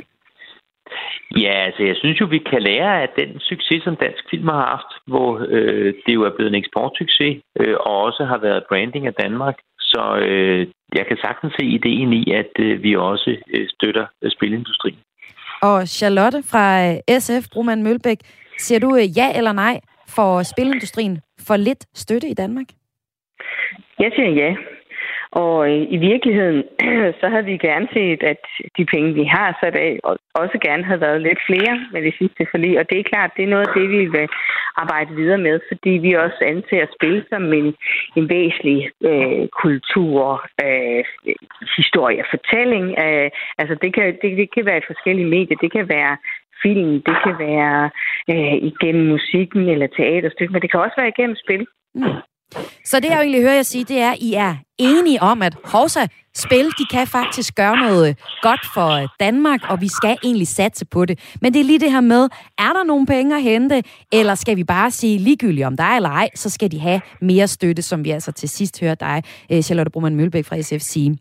Ja, 1.44 1.54
altså 1.66 1.82
jeg 1.82 1.96
synes 1.96 2.20
jo, 2.20 2.26
vi 2.26 2.38
kan 2.38 2.62
lære 2.62 3.02
af 3.02 3.08
den 3.18 3.40
succes, 3.40 3.82
som 3.82 3.96
dansk 3.96 4.24
film 4.30 4.48
har 4.48 4.66
haft, 4.74 4.90
hvor 5.06 5.46
øh, 5.48 5.94
det 6.06 6.14
jo 6.14 6.22
er 6.22 6.34
blevet 6.36 6.50
en 6.50 6.62
eksportsucces, 6.62 7.42
øh, 7.60 7.76
og 7.80 8.02
også 8.02 8.24
har 8.24 8.38
været 8.38 8.64
branding 8.68 9.06
af 9.06 9.14
Danmark. 9.14 9.56
Så 9.78 10.16
øh, 10.28 10.66
jeg 10.94 11.06
kan 11.06 11.16
sagtens 11.16 11.52
se 11.58 11.64
ideen 11.66 12.12
i, 12.12 12.32
at 12.32 12.52
øh, 12.58 12.82
vi 12.82 12.96
også 12.96 13.36
øh, 13.54 13.68
støtter 13.68 14.06
øh, 14.22 14.30
spilindustrien. 14.30 14.98
Og 15.62 15.88
Charlotte 15.88 16.42
fra 16.50 16.66
øh, 16.88 17.20
SF, 17.20 17.44
Broman 17.52 17.82
Mølbæk, 17.82 18.18
siger 18.58 18.78
du 18.80 18.96
øh, 18.96 19.18
ja 19.18 19.28
eller 19.38 19.52
nej 19.52 19.80
for 20.16 20.42
spilindustrien 20.42 21.20
for 21.46 21.56
lidt 21.56 21.86
støtte 21.94 22.28
i 22.28 22.34
Danmark? 22.34 22.66
Jeg 23.98 24.12
siger 24.16 24.30
ja. 24.30 24.54
Og 25.42 25.56
øh, 25.70 25.82
i 25.96 25.96
virkeligheden, 25.96 26.62
så 27.20 27.26
havde 27.32 27.44
vi 27.44 27.56
gerne 27.68 27.88
set, 27.92 28.22
at 28.22 28.42
de 28.78 28.84
penge, 28.84 29.14
vi 29.14 29.24
har 29.24 29.58
sat 29.62 29.76
af, 29.76 29.98
også 30.34 30.58
gerne 30.66 30.84
havde 30.84 31.00
været 31.00 31.22
lidt 31.22 31.40
flere 31.46 31.74
med 31.92 32.02
det 32.02 32.14
sidste 32.18 32.46
forlig. 32.50 32.78
Og 32.80 32.84
det 32.90 32.98
er 32.98 33.10
klart, 33.12 33.30
det 33.36 33.44
er 33.44 33.52
noget 33.54 33.68
af 33.68 33.74
det, 33.76 33.90
vi 33.90 34.06
vil 34.16 34.28
arbejde 34.76 35.14
videre 35.14 35.38
med, 35.38 35.60
fordi 35.70 35.90
vi 35.90 36.12
også 36.12 36.40
anser 36.52 36.86
spil 36.96 37.24
som 37.28 37.52
en, 37.52 37.74
en 38.16 38.28
væsentlig 38.28 38.90
øh, 39.10 39.48
kultur, 39.62 40.46
øh, 40.64 41.04
historie, 41.76 42.24
fortælling. 42.34 42.86
Øh, 43.04 43.30
altså 43.58 43.74
det 43.82 43.94
kan, 43.94 44.06
det, 44.22 44.30
det 44.40 44.48
kan 44.54 44.66
være 44.66 44.78
et 44.78 44.90
forskellige 44.92 45.32
medier. 45.36 45.56
Det 45.64 45.72
kan 45.72 45.88
være 45.88 46.16
film, 46.62 46.92
det 47.08 47.16
kan 47.24 47.34
være 47.48 47.90
øh, 48.32 48.56
igennem 48.70 49.06
musikken 49.06 49.68
eller 49.68 49.86
teaterstykke, 49.86 50.52
men 50.52 50.62
det 50.62 50.70
kan 50.70 50.80
også 50.80 50.96
være 51.00 51.12
igennem 51.14 51.36
spil. 51.44 51.66
Mm. 51.94 52.20
Så 52.84 53.00
det, 53.00 53.08
jeg 53.08 53.16
jo 53.16 53.20
egentlig 53.20 53.42
hører 53.42 53.54
jer 53.54 53.62
sige, 53.62 53.84
det 53.84 53.98
er, 53.98 54.10
at 54.10 54.18
I 54.20 54.34
er 54.34 54.56
enige 54.78 55.22
om, 55.22 55.42
at 55.42 55.56
Horsa 55.64 56.06
spil, 56.36 56.64
de 56.78 56.84
kan 56.90 57.06
faktisk 57.06 57.54
gøre 57.54 57.76
noget 57.76 58.18
godt 58.42 58.60
for 58.74 58.88
øh, 58.88 59.08
Danmark, 59.20 59.60
og 59.70 59.80
vi 59.80 59.88
skal 59.88 60.16
egentlig 60.24 60.48
satse 60.48 60.84
på 60.84 61.04
det. 61.04 61.18
Men 61.40 61.54
det 61.54 61.60
er 61.60 61.64
lige 61.64 61.78
det 61.78 61.92
her 61.92 62.00
med, 62.00 62.28
er 62.58 62.72
der 62.72 62.84
nogle 62.84 63.06
penge 63.06 63.36
at 63.36 63.42
hente, 63.42 63.82
eller 64.12 64.34
skal 64.34 64.56
vi 64.56 64.64
bare 64.64 64.90
sige 64.90 65.18
ligegyldigt 65.18 65.66
om 65.66 65.76
dig 65.76 65.96
eller 65.96 66.08
ej, 66.08 66.28
så 66.34 66.50
skal 66.50 66.70
de 66.70 66.80
have 66.80 67.00
mere 67.20 67.48
støtte, 67.48 67.82
som 67.82 68.04
vi 68.04 68.10
altså 68.10 68.32
til 68.32 68.48
sidst 68.48 68.80
hører 68.80 68.94
dig, 68.94 69.22
øh, 69.52 69.62
Charlotte 69.62 69.90
Brumann 69.90 70.16
Mølbæk 70.16 70.44
fra 70.44 70.60
SF 70.62 70.80
sige. 70.80 71.18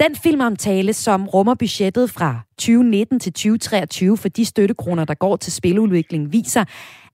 Den 0.00 0.16
filmomtale, 0.16 0.92
som 0.92 1.26
rummer 1.28 1.54
budgettet 1.54 2.10
fra 2.10 2.40
2019 2.58 3.20
til 3.20 3.32
2023 3.32 4.16
for 4.16 4.28
de 4.28 4.44
støttekroner, 4.44 5.04
der 5.04 5.14
går 5.14 5.36
til 5.36 5.52
spiludvikling, 5.52 6.32
viser, 6.32 6.64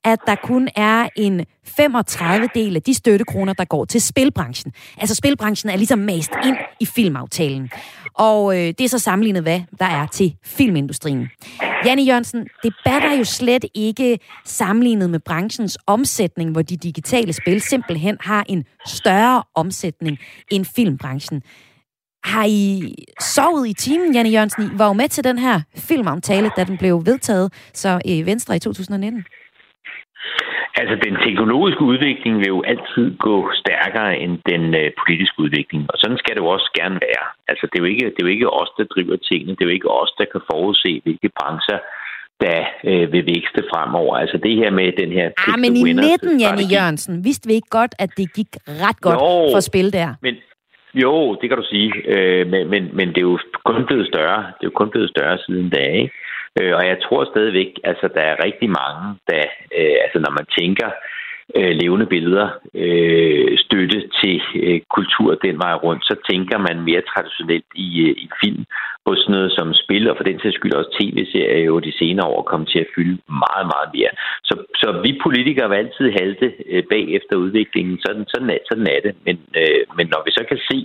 at 0.04 0.18
der 0.26 0.34
kun 0.34 0.68
er 0.76 1.08
en 1.16 1.46
35 1.64 2.48
del 2.54 2.76
af 2.76 2.82
de 2.82 2.94
støttekroner, 2.94 3.52
der 3.52 3.64
går 3.64 3.84
til 3.84 4.00
spilbranchen. 4.00 4.72
Altså 4.98 5.14
spilbranchen 5.14 5.70
er 5.70 5.76
ligesom 5.76 5.98
mast 5.98 6.30
ind 6.44 6.56
i 6.80 6.86
filmaftalen. 6.86 7.70
Og 8.14 8.56
øh, 8.56 8.66
det 8.66 8.80
er 8.80 8.88
så 8.88 8.98
sammenlignet, 8.98 9.42
hvad 9.42 9.60
der 9.78 9.84
er 9.84 10.06
til 10.06 10.36
filmindustrien. 10.44 11.28
Janne 11.84 12.02
Jørgensen, 12.02 12.46
det 12.62 12.74
batter 12.84 13.14
jo 13.14 13.24
slet 13.24 13.64
ikke 13.74 14.18
sammenlignet 14.44 15.10
med 15.10 15.20
branchens 15.20 15.78
omsætning, 15.86 16.52
hvor 16.52 16.62
de 16.62 16.76
digitale 16.76 17.32
spil 17.32 17.60
simpelthen 17.60 18.16
har 18.20 18.44
en 18.48 18.64
større 18.86 19.42
omsætning 19.54 20.18
end 20.50 20.64
filmbranchen. 20.64 21.42
Har 22.24 22.44
I 22.48 22.94
sovet 23.20 23.68
i 23.68 23.72
timen, 23.72 24.14
Janne 24.14 24.30
Jørgensen? 24.30 24.64
I 24.64 24.78
var 24.78 24.86
jo 24.86 24.92
med 24.92 25.08
til 25.08 25.24
den 25.24 25.38
her 25.38 25.60
filmaftale, 25.76 26.50
da 26.56 26.64
den 26.64 26.78
blev 26.78 27.06
vedtaget 27.06 27.52
så 27.74 28.00
i 28.04 28.26
Venstre 28.26 28.56
i 28.56 28.58
2019. 28.58 29.24
Altså, 30.80 30.94
den 31.06 31.14
teknologiske 31.26 31.82
udvikling 31.82 32.38
vil 32.38 32.46
jo 32.46 32.62
altid 32.72 33.06
gå 33.18 33.36
stærkere 33.62 34.18
end 34.22 34.38
den 34.52 34.74
øh, 34.80 34.90
politiske 35.02 35.38
udvikling, 35.44 35.82
og 35.92 35.96
sådan 35.98 36.18
skal 36.18 36.34
det 36.34 36.42
jo 36.42 36.46
også 36.56 36.70
gerne 36.80 36.98
være. 37.08 37.24
Altså, 37.48 37.64
det 37.66 37.76
er, 37.78 37.82
jo 37.84 37.90
ikke, 37.94 38.06
det 38.06 38.20
er 38.20 38.26
jo 38.28 38.36
ikke 38.36 38.50
os, 38.60 38.70
der 38.78 38.84
driver 38.84 39.16
tingene. 39.16 39.52
Det 39.56 39.62
er 39.62 39.68
jo 39.70 39.76
ikke 39.78 39.90
os, 40.00 40.12
der 40.18 40.26
kan 40.32 40.40
forudse, 40.50 41.00
hvilke 41.04 41.30
brancher 41.38 41.78
der 42.44 42.60
øh, 42.84 43.12
vil 43.12 43.26
vækste 43.26 43.60
fremover. 43.70 44.16
Altså 44.16 44.36
det 44.36 44.56
her 44.56 44.70
med 44.70 44.92
den 45.02 45.10
her... 45.12 45.26
Ah, 45.48 45.58
men 45.58 45.76
i 45.76 45.82
19, 45.92 46.40
Janne 46.40 46.64
Jørgensen, 46.74 47.24
vidste 47.24 47.48
vi 47.48 47.54
ikke 47.54 47.70
godt, 47.70 47.94
at 47.98 48.10
det 48.16 48.26
gik 48.38 48.50
ret 48.84 49.00
godt 49.00 49.14
jo, 49.14 49.52
for 49.52 49.56
at 49.56 49.70
spille 49.72 49.90
der? 49.90 50.08
Men, 50.22 50.34
jo, 50.94 51.34
det 51.40 51.46
kan 51.48 51.58
du 51.58 51.66
sige. 51.70 51.92
Øh, 52.14 52.46
men, 52.52 52.70
men, 52.72 52.82
men 52.98 53.08
det 53.08 53.18
er 53.18 53.28
jo 53.32 53.38
kun 53.64 53.86
blevet 53.86 54.06
større. 54.06 54.38
Det 54.56 54.64
er 54.64 54.70
jo 54.70 54.78
kun 54.80 54.90
blevet 54.90 55.10
større 55.10 55.38
siden 55.46 55.70
da, 55.70 55.82
ikke? 56.00 56.10
Øh, 56.58 56.72
og 56.78 56.82
jeg 56.90 56.98
tror 57.02 57.24
stadigvæk, 57.24 57.72
altså 57.84 58.08
der 58.16 58.24
er 58.30 58.44
rigtig 58.46 58.70
mange, 58.80 59.04
der, 59.30 59.44
øh, 59.78 59.96
altså 60.04 60.18
når 60.24 60.32
man 60.38 60.46
tænker 60.58 60.88
øh, 61.56 61.72
levende 61.82 62.06
billeder, 62.06 62.48
øh, 62.74 63.58
støtte 63.58 63.98
til 64.20 64.40
øh, 64.64 64.80
kultur 64.96 65.34
den 65.34 65.58
vej 65.58 65.74
rundt, 65.74 66.02
så 66.04 66.14
tænker 66.30 66.58
man 66.58 66.76
mere 66.88 67.02
traditionelt 67.12 67.68
i, 67.74 67.88
øh, 68.06 68.14
i 68.24 68.28
film 68.44 68.64
på 69.06 69.14
sådan 69.16 69.32
noget 69.36 69.52
som 69.58 69.74
spil, 69.74 70.10
og 70.10 70.16
for 70.16 70.24
den 70.24 70.40
sags 70.40 70.54
skyld 70.54 70.74
også 70.74 70.96
tv-serier 71.00 71.64
jo 71.70 71.78
de 71.78 71.92
senere 71.98 72.26
år 72.26 72.42
kommer 72.42 72.66
til 72.66 72.78
at 72.78 72.92
fylde 72.94 73.18
meget, 73.44 73.66
meget 73.74 73.88
mere. 73.96 74.12
Så, 74.48 74.54
så 74.80 74.88
vi 75.04 75.20
politikere 75.22 75.68
vil 75.68 75.76
altid 75.76 76.06
halte 76.20 76.46
øh, 76.72 76.82
bag 76.90 77.04
efter 77.18 77.34
udviklingen, 77.36 77.98
sådan, 78.04 78.24
sådan, 78.32 78.50
er, 78.50 78.58
sådan 78.70 78.86
er 78.94 79.00
det. 79.06 79.14
Men, 79.26 79.36
øh, 79.60 79.80
men 79.96 80.06
når 80.12 80.22
vi 80.26 80.30
så 80.30 80.44
kan 80.48 80.60
se, 80.70 80.78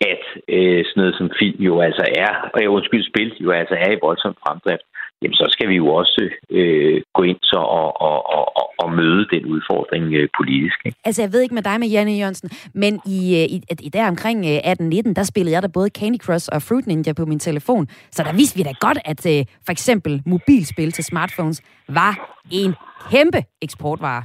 at 0.00 0.24
øh, 0.48 0.84
sådan 0.84 1.00
noget 1.00 1.14
som 1.18 1.30
film 1.38 1.60
jo 1.62 1.80
altså 1.80 2.04
er, 2.16 2.30
og 2.54 2.58
jeg 2.60 2.68
undskyld, 2.68 3.04
spil 3.10 3.32
jo 3.40 3.50
altså 3.50 3.74
er 3.74 3.90
i 3.92 3.98
voldsom 4.02 4.34
fremdrift, 4.42 4.86
jamen 5.22 5.34
så 5.34 5.46
skal 5.48 5.68
vi 5.68 5.76
jo 5.76 5.86
også 5.94 6.30
øh, 6.50 7.02
gå 7.14 7.22
ind 7.22 7.38
så 7.42 7.56
og, 7.56 8.00
og, 8.00 8.18
og, 8.36 8.74
og 8.78 8.92
møde 8.92 9.26
den 9.32 9.44
udfordring 9.46 10.14
øh, 10.14 10.28
politisk. 10.38 10.78
Ikke? 10.86 10.98
Altså 11.04 11.22
jeg 11.22 11.32
ved 11.32 11.40
ikke 11.42 11.54
med 11.54 11.62
dig 11.62 11.80
med 11.80 11.88
Janne 11.88 12.12
Jørgensen, 12.12 12.50
men 12.74 13.00
i, 13.06 13.18
øh, 13.38 13.46
i, 13.54 13.56
i 13.86 13.88
der 13.88 14.08
omkring 14.08 14.38
18-19, 14.46 14.48
øh, 14.48 15.16
der 15.16 15.22
spillede 15.22 15.54
jeg 15.54 15.62
da 15.62 15.68
både 15.68 15.90
Candy 15.98 16.18
Crush 16.24 16.48
og 16.52 16.62
Fruit 16.62 16.86
Ninja 16.86 17.12
på 17.12 17.24
min 17.24 17.38
telefon, 17.38 17.86
så 18.10 18.22
der 18.22 18.32
vidste 18.32 18.56
vi 18.58 18.62
da 18.62 18.72
godt, 18.80 18.98
at 19.04 19.22
øh, 19.32 19.44
for 19.66 19.72
eksempel 19.72 20.22
mobilspil 20.26 20.92
til 20.92 21.04
smartphones 21.04 21.62
var 21.88 22.12
en 22.52 22.74
kæmpe 23.10 23.40
eksportvare, 23.62 24.22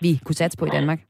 vi 0.00 0.10
kunne 0.24 0.34
satse 0.34 0.58
på 0.58 0.64
i 0.66 0.68
Danmark. 0.68 1.00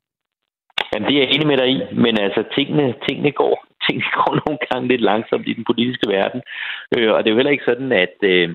Jamen, 0.93 1.09
det 1.09 1.15
er 1.17 1.23
jeg 1.23 1.31
enig 1.35 1.47
med 1.47 1.57
dig 1.57 1.69
i, 1.77 1.79
men 2.05 2.15
altså, 2.27 2.45
tingene, 2.57 2.95
tingene, 3.09 3.33
går, 3.33 3.66
tingene 3.89 4.11
går 4.17 4.33
nogle 4.47 4.59
gange 4.67 4.89
lidt 4.89 5.01
langsomt 5.01 5.49
i 5.49 5.53
den 5.53 5.65
politiske 5.65 6.09
verden. 6.09 6.41
Øh, 6.97 7.13
og 7.13 7.19
det 7.19 7.27
er 7.29 7.35
jo 7.35 7.39
heller 7.41 7.57
ikke 7.57 7.71
sådan, 7.71 7.93
at, 7.93 8.17
øh, 8.23 8.49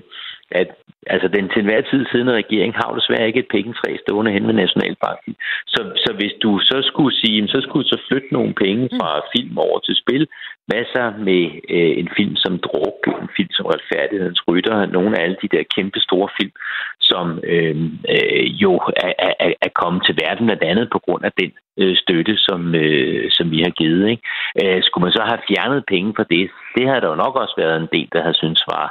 at 0.54 0.68
altså, 1.06 1.28
den 1.28 1.48
til 1.48 1.60
enhver 1.60 1.80
tid 1.90 2.06
siddende 2.06 2.40
regering 2.42 2.72
har 2.74 2.86
jo 2.90 2.98
desværre 3.00 3.26
ikke 3.26 3.42
et 3.44 3.52
pengetræ 3.54 3.90
stående 4.04 4.32
hen 4.32 4.46
ved 4.46 4.54
Nationalbanken. 4.54 5.34
Så, 5.66 5.80
så 6.04 6.10
hvis 6.18 6.34
du 6.42 6.50
så 6.58 6.78
skulle 6.90 7.14
sige, 7.22 7.48
så 7.48 7.58
skulle 7.60 7.84
du 7.84 7.88
så 7.88 8.00
flytte 8.08 8.30
nogle 8.32 8.54
penge 8.54 8.88
fra 8.98 9.10
mm. 9.16 9.26
film 9.34 9.58
over 9.58 9.78
til 9.78 9.96
spil, 10.02 10.26
hvad 10.66 10.84
så 10.94 11.04
med 11.28 11.44
øh, 11.76 11.92
en 12.00 12.08
film 12.16 12.36
som 12.36 12.58
Druk, 12.58 13.00
en 13.22 13.30
film 13.36 13.52
som 13.52 13.66
Retfærdighedens 13.66 14.42
Rytter, 14.48 14.86
nogle 14.86 15.10
af 15.16 15.24
alle 15.24 15.36
de 15.42 15.52
der 15.54 15.62
kæmpe 15.76 16.00
store 16.00 16.28
film, 16.40 16.54
som 17.00 17.26
øh, 17.52 17.76
øh, 18.14 18.44
jo 18.62 18.72
er, 19.06 19.12
er, 19.18 19.52
er 19.66 19.72
kommet 19.80 20.02
til 20.04 20.18
verden 20.22 20.46
blandt 20.46 20.62
andet 20.62 20.88
på 20.92 20.98
grund 20.98 21.24
af 21.24 21.32
den 21.40 21.52
øh, 21.80 21.96
støtte, 21.96 22.34
som, 22.36 22.74
øh, 22.74 23.30
som 23.30 23.50
vi 23.50 23.58
har 23.66 23.70
givet. 23.80 24.10
Ikke? 24.10 24.22
Øh, 24.62 24.82
skulle 24.82 25.04
man 25.04 25.12
så 25.12 25.22
have 25.30 25.46
fjernet 25.48 25.84
penge 25.88 26.12
for 26.16 26.22
det, 26.22 26.50
det 26.76 26.88
havde 26.88 27.00
der 27.00 27.08
jo 27.08 27.22
nok 27.24 27.34
også 27.36 27.54
været 27.56 27.76
en 27.76 27.88
del, 27.92 28.08
der 28.12 28.22
havde 28.22 28.40
syntes 28.42 28.64
var 28.74 28.86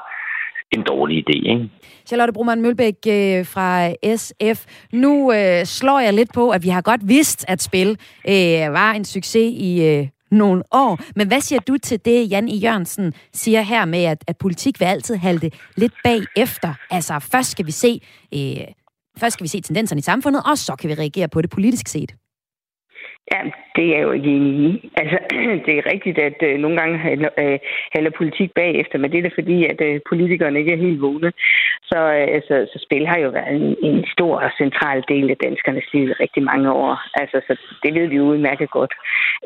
en 0.71 0.83
dårlig 0.83 1.17
idé. 1.17 1.51
Ikke? 1.51 1.69
Charlotte 2.05 2.33
Brumann 2.33 2.61
Mølbæk 2.61 2.95
øh, 3.07 3.45
fra 3.45 3.93
SF. 4.15 4.65
Nu 4.93 5.33
øh, 5.33 5.65
slår 5.65 5.99
jeg 5.99 6.13
lidt 6.13 6.33
på, 6.33 6.49
at 6.49 6.63
vi 6.63 6.69
har 6.69 6.81
godt 6.81 7.07
vidst, 7.07 7.45
at 7.47 7.61
spil 7.61 7.89
øh, 8.27 8.73
var 8.73 8.91
en 8.91 9.05
succes 9.05 9.53
i 9.57 9.83
øh, 9.83 10.07
nogle 10.31 10.63
år. 10.71 10.99
Men 11.15 11.27
hvad 11.27 11.41
siger 11.41 11.59
du 11.59 11.77
til 11.77 12.05
det, 12.05 12.31
Jan 12.31 12.47
I. 12.47 12.57
Jørgensen 12.57 13.13
siger 13.33 13.61
her 13.61 13.85
med, 13.85 14.03
at, 14.03 14.23
at 14.27 14.37
politik 14.37 14.79
vil 14.79 14.85
altid 14.85 15.15
halte 15.15 15.51
lidt 15.77 15.93
bagefter? 16.03 16.73
Altså, 16.89 17.19
først 17.19 17.51
skal 17.51 17.65
vi 17.65 17.71
se... 17.71 18.01
Øh, 18.33 18.57
Først 19.17 19.33
skal 19.33 19.43
vi 19.43 19.47
se 19.47 19.61
tendenserne 19.61 19.99
i 19.99 20.01
samfundet, 20.01 20.41
og 20.45 20.57
så 20.57 20.75
kan 20.75 20.89
vi 20.89 20.93
reagere 20.93 21.27
på 21.27 21.41
det 21.41 21.49
politisk 21.49 21.87
set. 21.87 22.15
Ja, 23.33 23.41
det 23.75 23.85
er 23.85 23.93
jeg 23.95 24.03
jo 24.03 24.11
ikke 24.11 24.29
enig 24.29 24.53
i. 24.69 24.91
Altså, 25.01 25.17
det 25.65 25.73
er 25.77 25.91
rigtigt, 25.93 26.17
at 26.19 26.37
øh, 26.43 26.59
nogle 26.59 26.77
gange 26.77 26.97
handler, 26.97 27.29
øh, 27.39 27.59
handler 27.93 28.11
politik 28.17 28.49
bagefter, 28.55 28.97
men 28.97 29.11
det 29.11 29.17
er 29.17 29.23
da 29.27 29.31
fordi, 29.39 29.57
at 29.71 29.81
øh, 29.81 29.99
politikerne 30.09 30.59
ikke 30.59 30.73
er 30.73 30.85
helt 30.85 31.01
vågne. 31.01 31.31
Så, 31.89 31.99
øh, 32.17 32.27
altså, 32.37 32.55
så 32.73 32.77
spil 32.85 33.07
har 33.07 33.19
jo 33.19 33.29
været 33.29 33.55
en, 33.55 33.75
en 33.89 34.05
stor 34.15 34.33
og 34.45 34.51
central 34.57 35.03
del 35.07 35.29
af 35.29 35.37
danskernes 35.37 35.93
liv 35.93 36.03
i 36.09 36.19
rigtig 36.23 36.43
mange 36.43 36.71
år. 36.71 36.93
Altså, 37.21 37.37
så 37.47 37.53
det 37.83 37.93
ved 37.93 38.07
vi 38.07 38.15
jo 38.15 38.23
udmærket 38.23 38.69
godt. 38.69 38.93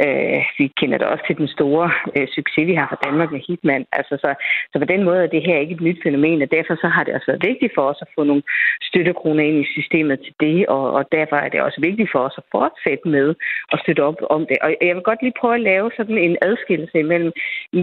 Øh, 0.06 0.42
vi 0.58 0.66
kender 0.80 0.98
det 0.98 1.08
også 1.08 1.24
til 1.28 1.38
den 1.38 1.48
store 1.48 1.92
øh, 2.18 2.28
succes, 2.36 2.68
vi 2.68 2.76
har 2.80 2.88
fra 2.90 3.02
Danmark 3.06 3.32
med 3.32 3.42
Hitman. 3.48 3.86
Altså, 3.92 4.14
så, 4.24 4.30
så 4.72 4.80
på 4.80 4.86
den 4.94 5.04
måde 5.04 5.24
er 5.24 5.34
det 5.36 5.44
her 5.48 5.58
ikke 5.58 5.76
et 5.76 5.88
nyt 5.88 6.00
fænomen, 6.04 6.42
og 6.42 6.52
derfor 6.52 6.76
så 6.76 6.88
har 6.88 7.04
det 7.04 7.14
også 7.14 7.28
været 7.32 7.48
vigtigt 7.50 7.76
for 7.76 7.86
os 7.92 8.00
at 8.02 8.12
få 8.16 8.24
nogle 8.24 8.44
støttekroner 8.82 9.44
ind 9.44 9.58
i 9.62 9.72
systemet 9.76 10.20
til 10.20 10.34
det, 10.40 10.68
og, 10.68 10.86
og 10.98 11.04
derfor 11.12 11.36
er 11.36 11.50
det 11.50 11.62
også 11.62 11.80
vigtigt 11.82 12.10
for 12.12 12.20
os 12.20 12.36
at 12.38 12.44
fortsætte 12.52 13.08
med 13.08 13.36
at 13.74 13.80
støtte 13.84 14.04
op 14.10 14.20
om 14.30 14.42
det. 14.50 14.58
Og 14.66 14.70
jeg 14.82 14.96
vil 14.96 15.10
godt 15.10 15.22
lige 15.22 15.40
prøve 15.40 15.56
at 15.56 15.68
lave 15.72 15.92
sådan 15.98 16.18
en 16.18 16.38
adskillelse 16.42 17.04
mellem, 17.04 17.32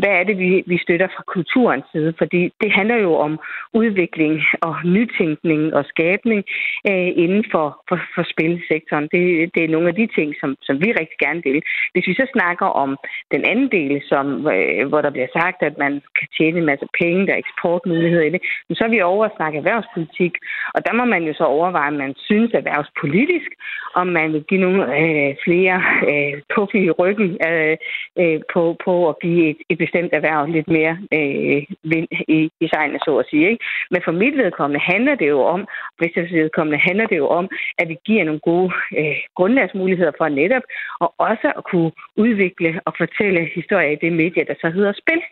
hvad 0.01 0.15
er 0.21 0.25
det, 0.25 0.39
vi, 0.39 0.63
vi 0.67 0.79
støtter 0.79 1.09
fra 1.17 1.23
kulturens 1.35 1.85
side, 1.93 2.13
fordi 2.19 2.41
det 2.63 2.71
handler 2.73 2.97
jo 2.97 3.13
om 3.15 3.33
udvikling 3.73 4.35
og 4.61 4.75
nytænkning 4.85 5.75
og 5.75 5.85
skabning 5.85 6.45
øh, 6.91 7.11
inden 7.25 7.45
for, 7.53 7.67
for, 7.89 7.99
for 8.15 8.25
spilsektoren. 8.33 9.09
Det, 9.15 9.25
det 9.55 9.65
er 9.65 9.75
nogle 9.75 9.89
af 9.89 9.95
de 9.95 10.07
ting, 10.17 10.35
som, 10.41 10.57
som 10.63 10.77
vi 10.83 10.89
rigtig 11.01 11.19
gerne 11.25 11.43
vil. 11.45 11.63
Hvis 11.93 12.07
vi 12.07 12.15
så 12.15 12.27
snakker 12.33 12.67
om 12.67 12.91
den 13.35 13.43
anden 13.51 13.69
del, 13.79 14.03
som, 14.13 14.27
øh, 14.55 14.89
hvor 14.89 15.01
der 15.03 15.11
bliver 15.11 15.31
sagt, 15.39 15.63
at 15.63 15.79
man 15.79 15.93
kan 16.19 16.29
tjene 16.39 16.59
en 16.59 16.71
masse 16.73 16.87
penge, 17.01 17.27
der 17.27 17.33
er 17.35 17.43
eksportmuligheder 17.45 18.25
i 18.27 18.31
det, 18.35 18.43
så 18.79 18.85
er 18.85 18.89
vi 18.89 19.01
over 19.01 19.25
at 19.25 19.37
snakke 19.37 19.59
erhvervspolitik, 19.59 20.35
og 20.75 20.81
der 20.87 20.93
må 20.93 21.05
man 21.05 21.23
jo 21.23 21.35
så 21.35 21.45
overveje, 21.45 21.89
om 21.89 21.99
man 22.05 22.15
synes 22.29 22.51
erhvervspolitisk, 22.55 23.51
om 23.95 24.07
man 24.07 24.33
vil 24.33 24.45
give 24.49 24.61
nogle 24.61 24.81
øh, 25.01 25.35
flere 25.45 25.72
øh, 26.11 26.35
puff 26.55 26.75
i 26.75 26.91
ryggen 26.91 27.31
øh, 27.49 27.77
øh, 28.21 28.41
på, 28.55 28.77
på 28.85 29.09
at 29.09 29.15
give 29.23 29.51
et, 29.51 29.57
et 29.71 29.79
bestemt 29.79 30.13
erhverv 30.13 30.47
lidt 30.47 30.69
mere 30.69 30.95
øh, 31.19 31.63
vind 31.83 32.09
i, 32.29 32.51
i 32.61 32.67
sejlene, 32.73 32.99
så 33.05 33.13
at 33.19 33.27
sige. 33.31 33.51
Ikke? 33.51 33.65
Men 33.91 34.01
for 34.05 34.13
mit 34.13 34.37
vedkommende 34.37 34.81
handler 34.93 35.15
det 35.15 35.29
jo 35.29 35.41
om, 35.55 35.61
hvis 35.99 36.13
det 36.15 36.33
vedkommende 36.33 36.79
handler 36.79 37.07
det 37.07 37.17
jo 37.17 37.29
om, 37.29 37.49
at 37.79 37.89
vi 37.89 37.97
giver 38.05 38.25
nogle 38.25 38.41
gode 38.41 38.73
øh, 38.99 39.17
grundlagsmuligheder 39.37 40.13
for 40.19 40.29
netop, 40.29 40.63
og 41.01 41.15
også 41.19 41.53
at 41.59 41.65
kunne 41.71 41.93
udvikle 42.17 42.81
og 42.87 42.93
fortælle 42.99 43.51
historier 43.55 43.91
i 43.91 44.03
det 44.05 44.13
medie, 44.13 44.45
der 44.45 44.55
så 44.61 44.71
hedder 44.71 44.93
spil. 44.93 45.23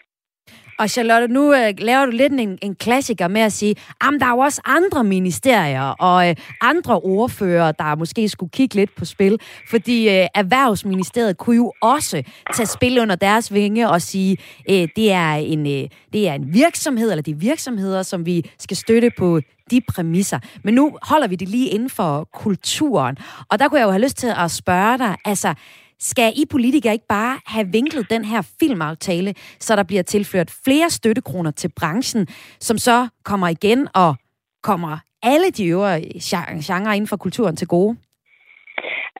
Og 0.81 0.91
Charlotte, 0.91 1.29
nu 1.29 1.55
øh, 1.55 1.75
laver 1.79 2.07
du 2.07 2.11
lidt 2.11 2.33
en, 2.33 2.59
en 2.63 2.75
klassiker 2.75 3.29
med 3.29 3.41
at 3.41 3.53
sige, 3.53 3.75
at 4.01 4.21
der 4.21 4.27
er 4.27 4.31
jo 4.31 4.39
også 4.39 4.61
andre 4.65 5.05
ministerier 5.05 5.83
og 5.83 6.29
øh, 6.29 6.37
andre 6.61 7.01
ordfører, 7.01 7.73
der 7.73 7.95
måske 7.95 8.29
skulle 8.29 8.51
kigge 8.51 8.75
lidt 8.75 8.97
på 8.97 9.05
spil. 9.05 9.39
Fordi 9.71 10.09
øh, 10.09 10.27
Erhvervsministeriet 10.35 11.39
kunne 11.39 11.57
jo 11.57 11.73
også 11.83 12.23
tage 12.55 12.67
spil 12.67 12.99
under 12.99 13.17
deres 13.17 13.55
vinge 13.55 13.91
og 13.91 14.03
sige, 14.03 14.37
øh, 14.71 14.89
det, 14.97 15.13
er 15.13 15.33
en, 15.33 15.67
øh, 15.67 15.89
det 16.13 16.29
er 16.29 16.33
en 16.33 16.55
virksomhed, 16.55 17.11
eller 17.11 17.23
de 17.23 17.35
virksomheder, 17.35 18.03
som 18.03 18.27
vi 18.27 18.51
skal 18.59 18.77
støtte 18.77 19.11
på 19.19 19.41
de 19.71 19.81
præmisser. 19.89 20.39
Men 20.65 20.75
nu 20.75 20.97
holder 21.03 21.29
vi 21.29 21.37
det 21.37 21.49
lige 21.49 21.69
inden 21.69 21.91
for 21.91 22.29
kulturen. 22.35 23.17
Og 23.49 23.59
der 23.59 23.69
kunne 23.69 23.81
jeg 23.81 23.87
jo 23.87 23.91
have 23.91 24.03
lyst 24.03 24.17
til 24.17 24.33
at 24.39 24.51
spørge 24.51 24.99
dig, 24.99 25.17
altså, 25.25 25.55
skal 26.01 26.33
I 26.37 26.45
politikere 26.51 26.93
ikke 26.93 27.07
bare 27.09 27.41
have 27.47 27.67
vinklet 27.73 28.11
den 28.11 28.25
her 28.25 28.55
filmaftale, 28.61 29.35
så 29.61 29.77
der 29.77 29.83
bliver 29.83 30.03
tilført 30.03 30.51
flere 30.65 30.91
støttekroner 30.91 31.51
til 31.51 31.71
branchen, 31.81 32.27
som 32.61 32.79
så 32.79 33.09
kommer 33.25 33.49
igen 33.49 33.89
og 33.95 34.15
kommer 34.63 34.99
alle 35.23 35.51
de 35.51 35.67
øvrige 35.67 36.21
genrer 36.69 36.93
inden 36.93 37.09
for 37.09 37.17
kulturen 37.17 37.57
til 37.57 37.69
gode? 37.69 37.97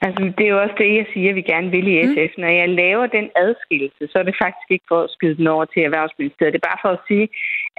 Altså, 0.05 0.21
det 0.37 0.45
er 0.45 0.53
jo 0.55 0.63
også 0.65 0.77
det, 0.83 0.91
jeg 1.01 1.07
siger, 1.15 1.33
vi 1.35 1.51
gerne 1.53 1.71
vil 1.71 1.87
i 1.93 1.97
SF. 2.11 2.33
Mm. 2.37 2.41
Når 2.43 2.53
jeg 2.61 2.69
laver 2.83 3.07
den 3.07 3.27
adskillelse, 3.45 4.03
så 4.11 4.17
er 4.19 4.27
det 4.29 4.43
faktisk 4.45 4.69
ikke 4.71 4.89
for 4.93 5.01
at 5.03 5.11
skyde 5.17 5.37
den 5.41 5.47
over 5.55 5.65
til 5.65 5.83
Erhvervsministeriet. 5.83 6.53
Det 6.53 6.61
er 6.63 6.71
bare 6.71 6.85
for 6.85 6.93
at 6.99 7.05
sige, 7.09 7.27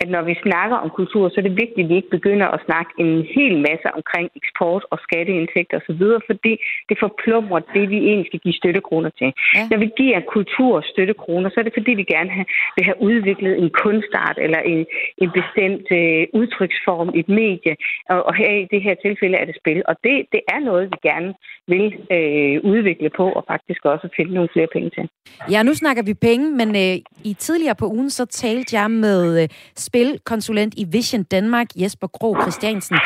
at 0.02 0.08
når 0.16 0.24
vi 0.30 0.36
snakker 0.46 0.78
om 0.84 0.90
kultur, 1.00 1.30
så 1.30 1.36
er 1.38 1.46
det 1.48 1.62
vigtigt, 1.64 1.84
at 1.86 1.90
vi 1.90 1.96
ikke 1.96 2.16
begynder 2.18 2.48
at 2.56 2.64
snakke 2.68 2.92
en 3.04 3.14
hel 3.36 3.56
masse 3.68 3.88
omkring 4.00 4.28
eksport 4.40 4.84
og 4.92 4.98
skatteindtægter 5.06 5.78
osv., 5.82 6.04
fordi 6.30 6.54
det 6.90 6.98
forplumrer 7.06 7.60
det, 7.76 7.90
vi 7.94 7.98
egentlig 8.08 8.28
skal 8.30 8.44
give 8.46 8.60
støttekroner 8.62 9.12
til. 9.20 9.30
Ja. 9.56 9.64
Når 9.72 9.78
vi 9.84 9.90
giver 10.02 10.20
kultur 10.36 10.74
støttekroner, 10.94 11.50
så 11.50 11.58
er 11.60 11.66
det 11.68 11.78
fordi, 11.80 11.92
vi 12.02 12.06
gerne 12.16 12.32
vil 12.76 12.86
have 12.90 13.02
udviklet 13.10 13.54
en 13.64 13.70
kunstart 13.84 14.38
eller 14.46 14.60
en, 14.74 14.82
en 15.24 15.30
bestemt 15.40 15.88
øh, 16.00 16.24
udtryksform, 16.40 17.10
et 17.20 17.30
medie, 17.30 17.74
og, 18.10 18.20
og 18.28 18.34
her 18.36 18.52
i 18.64 18.68
det 18.74 18.82
her 18.88 18.96
tilfælde 19.06 19.38
er 19.38 19.46
det 19.46 19.56
spil. 19.62 19.80
Og 19.90 19.96
det, 20.04 20.16
det 20.34 20.42
er 20.54 20.60
noget, 20.70 20.86
vi 20.94 20.98
gerne 21.10 21.34
vil 21.74 21.86
øh, 22.16 22.56
udvikle 22.74 23.10
på, 23.20 23.26
og 23.38 23.44
faktisk 23.54 23.82
også 23.86 24.08
finde 24.18 24.34
nogle 24.34 24.50
flere 24.54 24.68
penge 24.76 24.90
til. 24.90 25.06
Ja, 25.52 25.64
nu 25.64 25.74
snakker 25.74 26.04
vi 26.04 26.14
penge, 26.14 26.46
men 26.60 26.70
øh, 26.84 26.96
i 27.32 27.34
tidligere 27.34 27.76
på 27.76 27.88
ugen, 27.88 28.10
så 28.10 28.26
talte 28.26 28.76
jeg 28.80 28.92
med 28.92 29.44
øh, 29.44 29.48
spilkonsulent 29.82 30.74
i 30.78 30.84
Vision 30.84 31.24
Danmark, 31.24 31.68
Jesper 31.76 32.08
Gro 32.08 32.38
Christiansen. 32.42 32.98